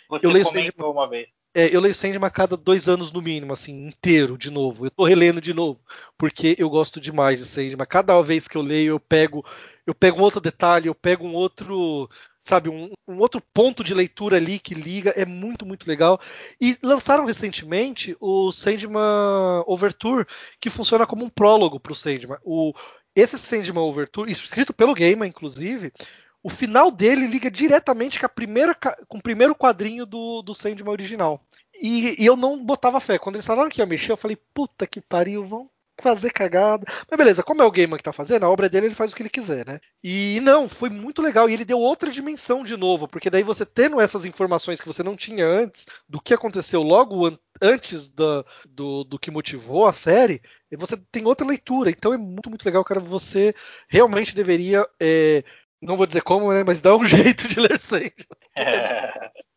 você 0.09 0.27
eu 0.27 0.31
leio 0.31 0.45
comentou 0.45 0.93
uma 0.93 1.09
vez. 1.09 1.29
É, 1.57 1.75
eu 1.75 1.81
leio 1.81 1.95
Sandman 1.95 2.27
a 2.27 2.31
cada 2.31 2.57
dois 2.57 2.89
anos 2.89 3.13
no 3.13 3.23
mínimo, 3.23 3.53
assim, 3.53 3.87
inteiro, 3.87 4.37
de 4.37 4.51
novo. 4.51 4.87
Eu 4.87 4.91
tô 4.91 5.05
relendo 5.05 5.41
de 5.41 5.55
novo, 5.55 5.81
porque 6.19 6.57
eu 6.59 6.69
gosto 6.69 7.01
demais 7.01 7.39
de 7.39 7.45
Sandman. 7.45 7.87
Cada 7.87 8.21
vez 8.23 8.49
que 8.49 8.57
eu 8.57 8.63
leio, 8.63 8.95
eu 8.95 9.01
pego, 9.01 9.45
eu 9.87 9.95
pego 9.95 10.19
um 10.19 10.23
outro 10.23 10.41
detalhe, 10.41 10.89
eu 10.89 10.95
pego 10.97 11.25
um 11.25 11.33
outro, 11.33 12.11
sabe, 12.43 12.69
um, 12.69 12.91
um 13.07 13.19
outro 13.19 13.41
ponto 13.53 13.85
de 13.85 13.95
leitura 13.95 14.37
ali 14.37 14.59
que 14.59 14.75
liga. 14.75 15.11
É 15.11 15.25
muito, 15.25 15.65
muito 15.65 15.87
legal. 15.87 16.21
E 16.61 16.77
lançaram 16.83 17.25
recentemente 17.25 18.17
o 18.21 18.51
Sandman 18.51 19.63
Overture, 19.65 20.27
que 20.61 20.69
funciona 20.69 21.07
como 21.07 21.25
um 21.25 21.31
prólogo 21.31 21.79
pro 21.79 21.95
Sandman. 21.95 22.39
O, 22.43 22.73
esse 23.15 23.39
Sandman 23.39 23.85
Overture, 23.85 24.29
escrito 24.29 24.75
pelo 24.75 24.93
Gaiman, 24.93 25.29
inclusive, 25.29 25.93
o 26.45 26.51
final 26.51 26.93
dele 26.93 27.27
liga 27.27 27.51
diretamente 27.51 28.21
com, 28.21 28.27
a 28.27 28.29
primeira, 28.29 28.77
com 29.09 29.19
o 29.19 29.23
primeiro 29.23 29.55
quadrinho 29.57 30.07
do, 30.07 30.43
do 30.43 30.55
Sandman 30.55 30.93
original. 30.93 31.43
E, 31.75 32.23
e 32.23 32.27
eu 32.27 32.37
não 32.37 32.65
botava 32.65 33.01
fé. 33.01 33.19
Quando 33.19 33.37
eles 33.37 33.47
falaram 33.47 33.71
que 33.71 33.81
ia 33.81 33.87
mexer, 33.87 34.13
eu 34.13 34.17
falei, 34.17 34.39
puta 34.55 34.87
que 34.87 35.01
pariu, 35.01 35.45
vão 35.45 35.69
fazer 36.03 36.31
cagada. 36.31 36.85
Mas 37.11 37.19
beleza, 37.19 37.43
como 37.43 37.63
é 37.63 37.65
o 37.65 37.71
Gaiman 37.71 37.97
que 37.97 38.03
tá 38.03 38.13
fazendo, 38.13 38.45
a 38.45 38.51
obra 38.51 38.69
dele 38.69 38.87
ele 38.87 38.95
faz 38.97 39.13
o 39.13 39.17
que 39.17 39.23
ele 39.23 39.31
quiser, 39.31 39.67
né? 39.67 39.81
E 40.03 40.41
não, 40.43 40.69
foi 40.69 40.91
muito 40.91 41.23
legal. 41.23 41.49
E 41.49 41.53
ele 41.55 41.65
deu 41.65 41.79
outra 41.79 42.11
dimensão 42.11 42.63
de 42.65 42.77
novo, 42.77 43.09
porque 43.09 43.31
daí 43.31 43.43
você 43.45 43.65
tendo 43.65 44.01
essas 44.01 44.25
informações 44.25 44.81
que 44.81 44.87
você 44.89 45.03
não 45.03 45.17
tinha 45.17 45.47
antes, 45.47 45.87
do 46.09 46.21
que 46.21 46.35
aconteceu 46.35 46.83
logo 46.83 47.27
an- 47.27 47.39
antes 47.63 48.09
da- 48.09 48.45
do, 48.69 49.05
do 49.05 49.19
que 49.19 49.31
motivou 49.31 49.87
a 49.87 49.93
série, 49.93 50.43
você 50.77 50.97
tem 50.97 51.25
outra 51.27 51.47
leitura. 51.47 51.91
Então 51.91 52.13
é 52.13 52.19
muito, 52.19 52.49
muito 52.51 52.65
legal, 52.67 52.85
cara. 52.85 53.01
Você 53.01 53.55
realmente 53.89 54.35
deveria. 54.35 54.85
é, 55.01 55.45
não 55.85 55.97
vou 55.97 56.07
dizer 56.07 56.23
como, 56.23 56.53
né? 56.53 56.65
Mas 56.65 56.81
dá 56.81 56.97
um 56.97 57.05
jeito 57.37 57.47
de 57.49 57.61
ler 57.61 57.79
sempre. 57.79 58.27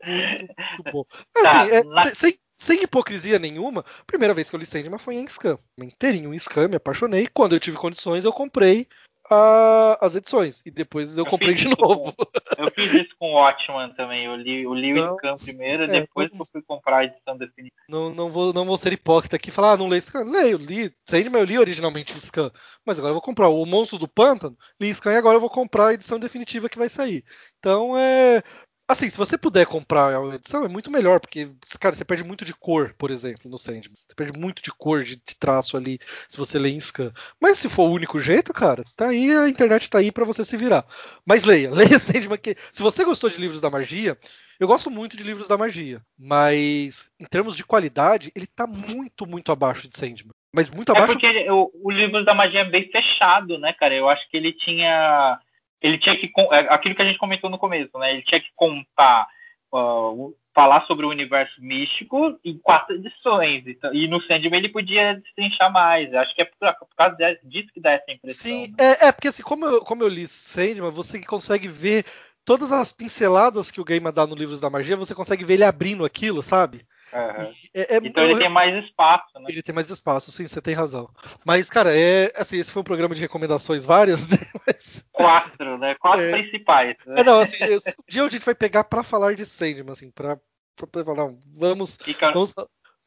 Muito, 0.05 0.45
muito 0.47 0.83
bom. 0.91 1.03
Tá, 1.33 1.61
Assim, 1.63 1.71
é, 1.71 1.83
na- 1.83 2.15
sem, 2.15 2.37
sem 2.57 2.83
hipocrisia 2.83 3.39
nenhuma, 3.39 3.81
a 4.01 4.03
primeira 4.05 4.33
vez 4.33 4.49
que 4.49 4.55
eu 4.55 4.59
li 4.59 4.65
Sandman 4.65 4.97
foi 4.99 5.15
em 5.15 5.27
Scam. 5.27 5.57
Inteirinho 5.77 6.33
em 6.33 6.39
Scam, 6.39 6.67
me 6.67 6.75
apaixonei. 6.75 7.27
Quando 7.27 7.53
eu 7.55 7.59
tive 7.59 7.77
condições, 7.77 8.25
eu 8.25 8.33
comprei 8.33 8.87
a- 9.29 9.97
as 10.01 10.15
edições. 10.15 10.61
E 10.65 10.71
depois 10.71 11.17
eu, 11.17 11.23
Eu 11.25 11.29
comprei 11.29 11.53
de 11.53 11.67
novo. 11.69 12.13
Eu 12.57 12.71
fiz 12.71 12.91
isso 12.93 13.15
com 13.19 13.31
o 13.31 13.35
Watchman 13.35 13.93
também. 13.93 14.25
Eu 14.25 14.35
li, 14.35 14.63
eu 14.63 14.73
li 14.73 14.93
Não. 14.93 15.13
o 15.13 15.17
Scam 15.17 15.37
primeiro, 15.37 15.83
É, 15.83 15.87
depois 15.87 16.29
que 16.31 16.41
eu 16.41 16.45
fui 16.51 16.61
comprar 16.63 16.97
a 16.97 17.03
edição 17.03 17.37
definitiva. 17.37 17.75
Não, 17.87 18.09
não, 18.13 18.31
vou, 18.31 18.51
não 18.51 18.65
vou 18.65 18.77
ser 18.77 18.93
hipócrita 18.93 19.35
aqui 19.35 19.49
e 19.49 19.51
falar, 19.51 19.73
ah, 19.73 19.77
não 19.77 19.87
leio 19.87 20.01
Scam. 20.01 20.23
Leio, 20.23 20.57
li. 20.57 20.91
Sandman 21.07 21.41
eu 21.41 21.45
li 21.45 21.59
originalmente 21.59 22.13
o 22.13 22.19
Scam. 22.19 22.51
Mas 22.85 22.97
agora 22.97 23.11
eu 23.11 23.15
vou 23.15 23.21
comprar 23.21 23.49
o 23.49 23.63
Monstro 23.65 23.99
do 23.99 24.07
Pântano, 24.07 24.57
li 24.81 24.91
Scam 24.93 25.13
e 25.13 25.17
agora 25.17 25.35
eu 25.37 25.41
vou 25.41 25.49
comprar 25.51 25.87
a 25.87 25.93
edição 25.93 26.19
definitiva 26.19 26.67
que 26.69 26.79
vai 26.79 26.89
sair. 26.89 27.23
Então 27.59 27.95
é. 27.97 28.41
Assim, 28.89 29.09
se 29.09 29.17
você 29.17 29.37
puder 29.37 29.65
comprar 29.65 30.15
a 30.17 30.35
edição, 30.35 30.63
é 30.63 30.67
muito 30.69 30.89
melhor, 30.89 31.19
porque, 31.19 31.51
cara, 31.79 31.93
você 31.93 32.05
perde 32.05 32.23
muito 32.23 32.45
de 32.45 32.53
cor, 32.53 32.95
por 32.97 33.11
exemplo, 33.11 33.51
no 33.51 33.57
Sandman. 33.57 33.91
Você 34.07 34.15
perde 34.15 34.39
muito 34.39 34.61
de 34.63 34.71
cor, 34.71 35.03
de, 35.03 35.17
de 35.17 35.35
traço 35.37 35.75
ali, 35.75 35.99
se 36.29 36.37
você 36.37 36.57
lê 36.57 36.69
em 36.69 36.79
scan. 36.79 37.11
Mas 37.41 37.57
se 37.57 37.67
for 37.67 37.89
o 37.89 37.93
único 37.93 38.17
jeito, 38.17 38.53
cara, 38.53 38.83
tá 38.95 39.09
aí, 39.09 39.29
a 39.35 39.49
internet 39.49 39.89
tá 39.89 39.97
aí 39.99 40.09
pra 40.09 40.23
você 40.23 40.45
se 40.45 40.55
virar. 40.55 40.85
Mas 41.25 41.43
leia, 41.43 41.69
leia 41.75 41.99
Sandman, 41.99 42.37
que 42.37 42.55
se 42.71 42.81
você 42.81 43.03
gostou 43.03 43.29
de 43.29 43.37
livros 43.37 43.59
da 43.59 43.69
magia, 43.69 44.17
eu 44.57 44.67
gosto 44.67 44.89
muito 44.89 45.17
de 45.17 45.23
livros 45.23 45.49
da 45.49 45.57
magia, 45.57 46.01
mas 46.17 47.11
em 47.19 47.25
termos 47.25 47.55
de 47.57 47.65
qualidade, 47.65 48.31
ele 48.33 48.47
tá 48.47 48.65
muito, 48.65 49.27
muito 49.27 49.51
abaixo 49.51 49.87
de 49.89 49.97
Sandman. 49.97 50.33
Mas 50.51 50.69
muito 50.69 50.91
É 50.91 50.95
abaixo. 50.95 51.13
porque 51.13 51.25
ele- 51.27 51.49
o, 51.51 51.69
o 51.83 51.91
livro 51.91 52.23
da 52.23 52.33
magia 52.33 52.61
é 52.61 52.65
bem 52.65 52.89
fechado, 52.89 53.57
né, 53.59 53.73
cara? 53.73 53.93
Eu 53.93 54.07
acho 54.09 54.27
que 54.29 54.37
ele 54.37 54.53
tinha. 54.53 55.37
Ele 55.81 55.97
tinha 55.97 56.15
que. 56.15 56.31
é 56.51 56.59
Aquilo 56.73 56.95
que 56.95 57.01
a 57.01 57.05
gente 57.05 57.19
comentou 57.19 57.49
no 57.49 57.57
começo, 57.57 57.97
né? 57.97 58.11
Ele 58.11 58.21
tinha 58.23 58.39
que 58.39 58.49
contar. 58.55 59.27
o- 59.71 60.33
falar 60.57 60.87
sobre 60.87 61.05
o 61.05 61.09
universo 61.09 61.61
místico 61.61 62.39
em 62.43 62.57
quatro 62.57 62.95
edições. 62.95 63.61
Então, 63.67 63.93
e 63.93 64.07
no 64.07 64.19
Sandman 64.23 64.57
ele 64.57 64.69
podia 64.69 65.13
destrinchar 65.13 65.71
mais. 65.71 66.11
Acho 66.15 66.33
que 66.33 66.41
é 66.41 66.45
por, 66.45 66.57
por 66.73 66.95
causa 66.97 67.15
disso 67.43 67.69
que 67.71 67.79
dá 67.79 67.91
essa 67.91 68.11
impressão. 68.11 68.41
Sim, 68.41 68.73
né? 68.75 68.93
é, 68.99 69.07
é, 69.07 69.11
porque 69.11 69.27
assim, 69.27 69.43
como 69.43 69.67
eu, 69.67 69.81
como 69.81 70.01
eu 70.01 70.07
li 70.07 70.27
Sandman, 70.27 70.89
você 70.89 71.23
consegue 71.23 71.67
ver 71.67 72.05
todas 72.43 72.71
as 72.71 72.91
pinceladas 72.91 73.69
que 73.69 73.79
o 73.79 73.83
Gaiman 73.85 74.11
dá 74.11 74.25
no 74.25 74.33
Livros 74.33 74.59
da 74.59 74.67
Magia, 74.67 74.97
você 74.97 75.13
consegue 75.13 75.45
ver 75.45 75.55
ele 75.55 75.63
abrindo 75.63 76.03
aquilo, 76.03 76.41
sabe? 76.41 76.87
É- 77.11 77.95
é- 77.95 77.97
Então 78.03 78.23
eu- 78.23 78.31
ele 78.31 78.39
tem 78.39 78.49
mais 78.49 78.83
espaço, 78.83 79.39
né? 79.39 79.45
ele 79.49 79.61
tem 79.63 79.73
mais 79.73 79.89
espaço, 79.89 80.31
sim, 80.31 80.47
você 80.47 80.61
tem 80.61 80.73
razão. 80.73 81.09
Mas, 81.45 81.69
cara, 81.69 81.95
é 81.97 82.31
assim, 82.35 82.57
esse 82.57 82.71
foi 82.71 82.81
um 82.81 82.85
programa 82.85 83.15
de 83.15 83.21
recomendações 83.21 83.85
várias, 83.85 84.27
né? 84.29 84.37
Mas, 84.67 85.05
Quatro, 85.11 85.77
né? 85.77 85.95
Quatro 85.95 86.21
É. 86.25 86.31
principais. 86.31 86.95
Né? 87.05 87.21
é, 87.21 87.23
não, 87.23 87.39
assim, 87.39 87.63
esse- 87.63 87.89
um 87.91 88.03
dia 88.07 88.23
a 88.23 88.29
gente 88.29 88.45
vai 88.45 88.55
pegar 88.55 88.83
pra 88.83 89.03
falar 89.03 89.35
de 89.35 89.45
Sandman, 89.45 89.91
assim, 89.91 90.11
pra, 90.11 90.37
pra, 90.75 90.87
pra 90.87 91.05
falar, 91.05 91.17
não, 91.17 91.39
vamos, 91.55 91.97
vamos, 92.33 92.53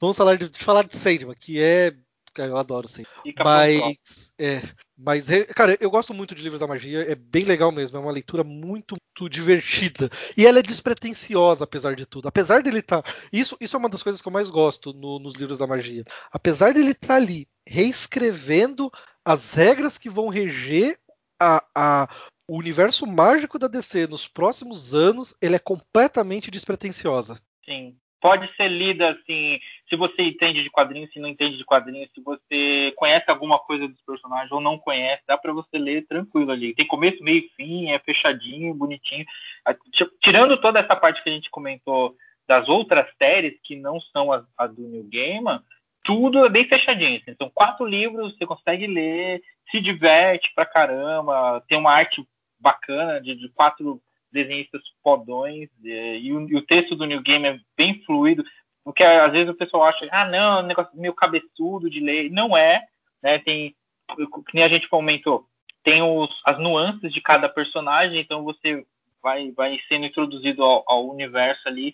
vamos 0.00 0.16
falar 0.16 0.36
de, 0.36 0.48
de 0.48 0.64
falar 0.64 0.84
de 0.84 0.96
Sandman, 0.96 1.36
que 1.38 1.62
é, 1.62 1.92
eu 2.36 2.56
adoro 2.56 2.88
próximo. 2.88 3.06
Mas, 3.44 4.32
é, 4.38 4.62
mas, 4.96 5.26
cara, 5.54 5.76
eu 5.80 5.90
gosto 5.90 6.14
muito 6.14 6.34
de 6.34 6.42
livros 6.42 6.60
da 6.60 6.66
magia, 6.66 7.00
é 7.10 7.14
bem 7.14 7.44
legal 7.44 7.70
mesmo, 7.72 7.96
é 7.96 8.00
uma 8.00 8.12
leitura 8.12 8.44
muito, 8.44 8.94
muito 9.18 9.28
divertida. 9.28 10.10
E 10.36 10.46
ela 10.46 10.58
é 10.60 10.62
despretensiosa, 10.62 11.64
apesar 11.64 11.94
de 11.94 12.06
tudo. 12.06 12.28
Apesar 12.28 12.62
dele 12.62 12.78
estar. 12.80 13.02
isso, 13.32 13.56
isso 13.60 13.76
é 13.76 13.78
uma 13.78 13.88
das 13.88 14.02
coisas 14.02 14.22
que 14.22 14.28
eu 14.28 14.32
mais 14.32 14.48
gosto 14.50 14.92
no- 14.92 15.18
nos 15.18 15.34
livros 15.34 15.58
da 15.58 15.66
magia. 15.66 16.04
Apesar 16.30 16.72
dele 16.72 16.92
estar 16.92 17.16
ali 17.16 17.48
reescrevendo 17.66 18.90
as 19.24 19.50
regras 19.52 19.98
que 19.98 20.08
vão 20.10 20.28
reger 20.28 20.98
a, 21.38 21.64
a- 21.74 22.08
o 22.48 22.58
universo 22.58 23.06
mágico 23.06 23.58
da 23.58 23.68
DC 23.68 24.06
nos 24.06 24.26
próximos 24.26 24.94
anos, 24.94 25.34
ele 25.40 25.54
é 25.56 25.58
completamente 25.58 26.50
despretensiosa. 26.50 27.40
Sim. 27.64 27.96
Pode 28.20 28.54
ser 28.54 28.68
lida 28.68 29.10
assim, 29.12 29.58
se 29.88 29.96
você 29.96 30.22
entende 30.22 30.62
de 30.62 30.68
quadrinhos, 30.70 31.10
se 31.12 31.18
não 31.18 31.28
entende 31.28 31.56
de 31.56 31.64
quadrinhos, 31.64 32.10
se 32.14 32.20
você 32.20 32.92
conhece 32.96 33.30
alguma 33.30 33.58
coisa 33.58 33.88
dos 33.88 34.00
personagens 34.02 34.52
ou 34.52 34.60
não 34.60 34.78
conhece, 34.78 35.22
dá 35.26 35.38
pra 35.38 35.52
você 35.52 35.78
ler 35.78 36.06
tranquilo 36.06 36.52
ali. 36.52 36.74
Tem 36.74 36.86
começo, 36.86 37.22
meio 37.24 37.38
e 37.38 37.50
fim, 37.56 37.90
é 37.90 37.98
fechadinho, 37.98 38.74
bonitinho. 38.74 39.24
A- 39.64 39.72
ti- 39.72 40.10
Tirando 40.20 40.60
toda 40.60 40.80
essa 40.80 40.94
parte 40.94 41.22
que 41.22 41.30
a 41.30 41.32
gente 41.32 41.50
comentou 41.50 42.14
das 42.46 42.68
outras 42.68 43.06
séries 43.16 43.58
que 43.62 43.74
não 43.76 44.00
são 44.00 44.30
as, 44.32 44.44
as 44.58 44.74
do 44.74 44.82
New 44.82 45.08
Gaiman, 45.10 45.62
tudo 46.02 46.44
é 46.44 46.48
bem 46.48 46.66
fechadinho. 46.66 47.20
assim. 47.22 47.34
São 47.38 47.48
quatro 47.48 47.86
livros, 47.86 48.36
você 48.36 48.44
consegue 48.44 48.86
ler, 48.86 49.42
se 49.70 49.80
diverte 49.80 50.52
pra 50.54 50.66
caramba, 50.66 51.62
tem 51.68 51.78
uma 51.78 51.92
arte 51.92 52.22
bacana 52.58 53.20
de, 53.20 53.34
de 53.34 53.48
quatro 53.50 54.02
desenhistas 54.32 54.82
fodões, 55.02 55.68
é, 55.84 56.18
e, 56.18 56.32
o, 56.32 56.48
e 56.48 56.56
o 56.56 56.66
texto 56.66 56.94
do 56.94 57.04
New 57.04 57.20
Game 57.22 57.46
é 57.46 57.58
bem 57.76 58.02
fluido, 58.04 58.44
porque 58.84 59.04
às 59.04 59.32
vezes 59.32 59.48
o 59.48 59.54
pessoal 59.54 59.84
acha, 59.84 60.08
ah, 60.10 60.24
não, 60.24 60.58
é 60.58 60.62
um 60.62 60.66
negócio 60.66 60.98
meio 60.98 61.14
cabeçudo 61.14 61.90
de 61.90 62.00
ler. 62.00 62.30
Não 62.30 62.56
é, 62.56 62.82
né? 63.22 63.38
Tem, 63.38 63.74
que 64.16 64.54
nem 64.54 64.64
a 64.64 64.68
gente 64.68 64.88
comentou, 64.88 65.46
tem 65.82 66.02
os, 66.02 66.30
as 66.44 66.58
nuances 66.58 67.12
de 67.12 67.20
cada 67.20 67.48
personagem, 67.48 68.20
então 68.20 68.42
você 68.42 68.84
vai, 69.22 69.50
vai 69.52 69.78
sendo 69.88 70.06
introduzido 70.06 70.62
ao, 70.62 70.84
ao 70.86 71.08
universo 71.08 71.68
ali, 71.68 71.92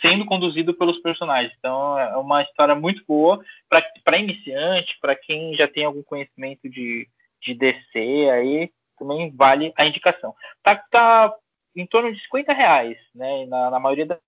sendo 0.00 0.24
conduzido 0.24 0.74
pelos 0.74 0.98
personagens. 0.98 1.52
Então 1.58 1.98
é 1.98 2.16
uma 2.16 2.42
história 2.42 2.74
muito 2.74 3.02
boa 3.06 3.42
para 3.68 4.18
iniciante, 4.18 4.96
para 5.00 5.14
quem 5.14 5.54
já 5.54 5.66
tem 5.68 5.84
algum 5.84 6.02
conhecimento 6.02 6.68
de, 6.68 7.08
de 7.42 7.54
DC 7.54 8.30
aí, 8.30 8.70
também 8.98 9.30
vale 9.34 9.72
a 9.76 9.86
indicação. 9.86 10.34
Tá, 10.62 10.76
tá 10.90 11.32
em 11.74 11.86
torno 11.86 12.12
de 12.12 12.20
50 12.22 12.52
reais, 12.52 12.96
né? 13.14 13.46
Na, 13.46 13.70
na 13.70 13.80
maioria 13.80 14.06
das 14.06 14.18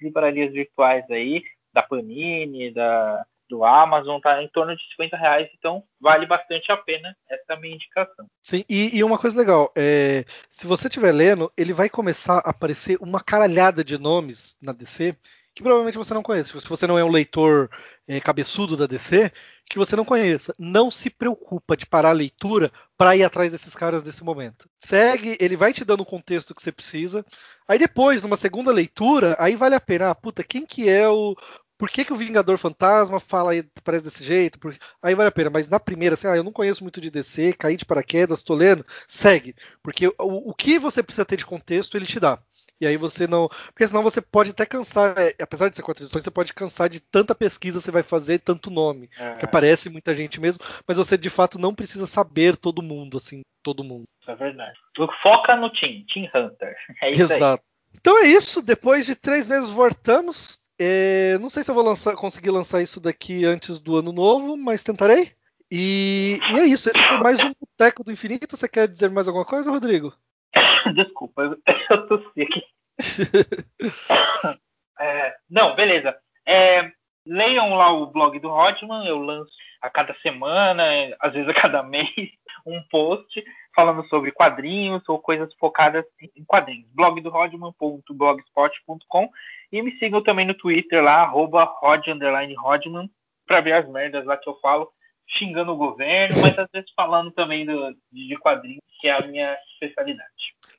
livrarias 0.00 0.52
virtuais 0.52 1.04
aí, 1.10 1.42
da 1.72 1.82
Panini, 1.82 2.70
da, 2.70 3.24
do 3.48 3.64
Amazon, 3.64 4.20
tá 4.20 4.42
em 4.42 4.48
torno 4.48 4.74
de 4.74 4.82
50 4.90 5.16
reais, 5.16 5.48
então 5.58 5.84
vale 6.00 6.26
bastante 6.26 6.72
a 6.72 6.76
pena 6.76 7.14
essa 7.28 7.54
minha 7.56 7.74
indicação. 7.74 8.26
Sim, 8.40 8.64
e, 8.68 8.96
e 8.96 9.04
uma 9.04 9.18
coisa 9.18 9.38
legal, 9.38 9.70
é, 9.76 10.24
se 10.48 10.66
você 10.66 10.88
estiver 10.88 11.12
lendo, 11.12 11.52
ele 11.56 11.72
vai 11.72 11.88
começar 11.90 12.38
a 12.38 12.50
aparecer 12.50 12.96
uma 13.00 13.22
caralhada 13.22 13.84
de 13.84 13.98
nomes 13.98 14.56
na 14.60 14.72
DC 14.72 15.16
que 15.54 15.62
provavelmente 15.62 15.98
você 15.98 16.14
não 16.14 16.22
conhece. 16.22 16.48
Se 16.60 16.68
você 16.68 16.86
não 16.86 16.98
é 16.98 17.04
um 17.04 17.10
leitor 17.10 17.70
é, 18.06 18.20
cabeçudo 18.20 18.76
da 18.76 18.86
DC, 18.86 19.30
que 19.68 19.78
você 19.78 19.96
não 19.96 20.04
conheça. 20.04 20.54
Não 20.58 20.90
se 20.90 21.10
preocupa 21.10 21.76
de 21.76 21.86
parar 21.86 22.10
a 22.10 22.12
leitura 22.12 22.72
para 22.96 23.16
ir 23.16 23.24
atrás 23.24 23.50
desses 23.50 23.74
caras 23.74 24.02
nesse 24.02 24.24
momento. 24.24 24.68
Segue, 24.80 25.36
ele 25.40 25.56
vai 25.56 25.72
te 25.72 25.84
dando 25.84 26.02
o 26.02 26.06
contexto 26.06 26.54
que 26.54 26.62
você 26.62 26.72
precisa. 26.72 27.24
Aí 27.66 27.78
depois, 27.78 28.22
numa 28.22 28.36
segunda 28.36 28.72
leitura, 28.72 29.36
aí 29.38 29.56
vale 29.56 29.74
a 29.74 29.80
pena. 29.80 30.10
Ah, 30.10 30.14
puta, 30.14 30.42
quem 30.42 30.64
que 30.64 30.88
é 30.88 31.08
o. 31.08 31.36
Por 31.78 31.90
que, 31.90 32.04
que 32.04 32.12
o 32.12 32.16
Vingador 32.16 32.58
Fantasma 32.58 33.18
fala 33.18 33.56
e 33.56 33.64
parece 33.82 34.04
desse 34.04 34.22
jeito? 34.22 34.58
Aí 35.02 35.14
vale 35.14 35.28
a 35.28 35.32
pena. 35.32 35.50
Mas 35.50 35.68
na 35.68 35.80
primeira, 35.80 36.14
assim, 36.14 36.28
ah, 36.28 36.36
eu 36.36 36.44
não 36.44 36.52
conheço 36.52 36.84
muito 36.84 37.00
de 37.00 37.10
DC, 37.10 37.54
caí 37.54 37.76
de 37.76 37.84
paraquedas, 37.84 38.42
tô 38.42 38.54
lendo, 38.54 38.86
segue. 39.08 39.54
Porque 39.82 40.06
o, 40.06 40.14
o 40.18 40.54
que 40.54 40.78
você 40.78 41.02
precisa 41.02 41.24
ter 41.24 41.36
de 41.36 41.46
contexto, 41.46 41.96
ele 41.96 42.06
te 42.06 42.20
dá. 42.20 42.38
E 42.82 42.86
aí 42.86 42.96
você 42.96 43.28
não. 43.28 43.48
Porque 43.66 43.86
senão 43.86 44.02
você 44.02 44.20
pode 44.20 44.50
até 44.50 44.66
cansar. 44.66 45.16
É, 45.16 45.36
apesar 45.40 45.68
de 45.68 45.76
ser 45.76 45.82
quatro 45.82 46.02
edições, 46.02 46.24
você 46.24 46.32
pode 46.32 46.52
cansar 46.52 46.88
de 46.88 46.98
tanta 46.98 47.32
pesquisa 47.32 47.78
que 47.78 47.84
você 47.84 47.92
vai 47.92 48.02
fazer, 48.02 48.40
tanto 48.40 48.72
nome. 48.72 49.08
É. 49.16 49.36
Que 49.36 49.44
aparece 49.44 49.88
muita 49.88 50.16
gente 50.16 50.40
mesmo, 50.40 50.64
mas 50.84 50.96
você 50.96 51.16
de 51.16 51.30
fato 51.30 51.60
não 51.60 51.72
precisa 51.72 52.08
saber 52.08 52.56
todo 52.56 52.82
mundo, 52.82 53.18
assim, 53.18 53.42
todo 53.62 53.84
mundo. 53.84 54.02
É 54.26 54.34
verdade. 54.34 54.76
Foca 55.22 55.54
no 55.54 55.70
Team, 55.70 56.04
Team 56.12 56.28
Hunter. 56.34 56.74
É 57.00 57.12
isso 57.12 57.22
Exato. 57.22 57.62
Aí. 57.62 57.98
Então 58.00 58.18
é 58.18 58.26
isso, 58.26 58.60
depois 58.60 59.06
de 59.06 59.14
três 59.14 59.46
meses 59.46 59.68
voltamos. 59.68 60.58
É, 60.76 61.38
não 61.38 61.48
sei 61.48 61.62
se 61.62 61.70
eu 61.70 61.76
vou 61.76 61.84
lançar, 61.84 62.16
conseguir 62.16 62.50
lançar 62.50 62.82
isso 62.82 62.98
daqui 62.98 63.44
antes 63.44 63.78
do 63.78 63.96
ano 63.96 64.10
novo, 64.10 64.56
mas 64.56 64.82
tentarei. 64.82 65.30
E, 65.70 66.40
e 66.50 66.58
é 66.58 66.64
isso, 66.64 66.90
esse 66.90 67.00
foi 67.00 67.18
mais 67.18 67.38
um 67.38 67.52
Boteco 67.60 68.02
do 68.02 68.10
Infinito. 68.10 68.56
Você 68.56 68.66
quer 68.66 68.88
dizer 68.88 69.08
mais 69.08 69.28
alguma 69.28 69.44
coisa, 69.44 69.70
Rodrigo? 69.70 70.12
Desculpa, 70.94 71.42
eu, 71.42 71.58
eu 71.90 72.08
tossi 72.08 72.42
aqui. 72.42 72.62
é, 74.98 75.34
não, 75.48 75.74
beleza. 75.74 76.16
É, 76.46 76.90
leiam 77.26 77.74
lá 77.74 77.90
o 77.92 78.06
blog 78.06 78.38
do 78.38 78.48
Rodman, 78.48 79.06
eu 79.06 79.18
lanço 79.18 79.52
a 79.80 79.90
cada 79.90 80.14
semana, 80.22 80.84
às 81.20 81.32
vezes 81.32 81.48
a 81.48 81.54
cada 81.54 81.82
mês, 81.90 82.30
um 82.66 82.82
post 82.90 83.42
falando 83.74 84.06
sobre 84.08 84.30
quadrinhos 84.30 85.02
ou 85.08 85.18
coisas 85.18 85.52
focadas 85.54 86.04
em 86.36 86.44
quadrinhos. 86.44 86.86
blog 86.92 87.20
do 87.20 87.30
Rodman.blogspot.com 87.30 89.30
e 89.72 89.82
me 89.82 89.98
sigam 89.98 90.22
também 90.22 90.46
no 90.46 90.54
Twitter 90.54 91.02
lá, 91.02 91.22
arroba 91.22 91.64
Rod, 91.64 92.06
Rodman, 92.58 93.10
pra 93.46 93.60
ver 93.60 93.72
as 93.72 93.88
merdas 93.88 94.24
lá 94.26 94.36
que 94.36 94.48
eu 94.48 94.58
falo 94.60 94.88
xingando 95.26 95.72
o 95.72 95.76
governo, 95.76 96.42
mas 96.42 96.58
às 96.58 96.68
vezes 96.70 96.90
falando 96.94 97.30
também 97.30 97.64
do, 97.64 97.96
de 98.12 98.36
quadrinhos, 98.36 98.82
que 99.02 99.08
é 99.08 99.12
a 99.12 99.26
minha 99.26 99.58
especialidade. 99.74 100.30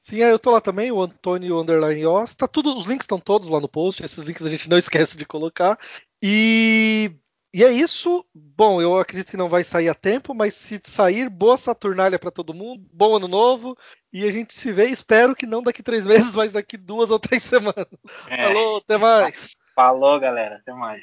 Sim, 0.01 0.21
é, 0.21 0.32
eu 0.32 0.39
tô 0.39 0.51
lá 0.51 0.61
também, 0.61 0.91
o 0.91 1.01
Antônio 1.01 1.59
Underline 1.59 2.05
Oz. 2.05 2.34
Tá 2.34 2.47
tudo, 2.47 2.76
os 2.76 2.86
links 2.86 3.03
estão 3.03 3.19
todos 3.19 3.49
lá 3.49 3.59
no 3.59 3.67
post, 3.67 4.03
esses 4.03 4.24
links 4.24 4.45
a 4.45 4.49
gente 4.49 4.69
não 4.69 4.78
esquece 4.80 5.17
de 5.17 5.26
colocar. 5.26 5.78
E, 6.21 7.11
e 7.53 7.63
é 7.65 7.69
isso. 7.69 8.26
Bom, 8.34 8.82
eu 8.82 8.97
acredito 8.97 9.30
que 9.30 9.38
não 9.38 9.49
vai 9.49 9.63
sair 9.63 9.89
a 9.89 9.93
tempo, 9.93 10.34
mas 10.34 10.55
se 10.55 10.82
sair, 10.86 11.30
boa 11.30 11.57
Saturnália 11.57 12.17
para 12.17 12.32
todo 12.32 12.53
mundo, 12.53 12.86
bom 12.93 13.17
ano 13.17 13.28
novo. 13.28 13.78
E 14.11 14.26
a 14.26 14.32
gente 14.32 14.53
se 14.53 14.71
vê, 14.71 14.86
espero 14.86 15.36
que 15.36 15.45
não 15.45 15.61
daqui 15.61 15.84
três 15.84 16.05
meses, 16.07 16.34
mas 16.34 16.53
daqui 16.53 16.78
duas 16.78 17.11
ou 17.11 17.19
três 17.19 17.43
semanas. 17.43 17.88
É. 18.30 18.43
Falou, 18.43 18.78
até 18.78 18.97
mais. 18.97 19.51
Falou, 19.76 20.17
galera, 20.17 20.55
até 20.55 20.71
mais. 20.71 21.01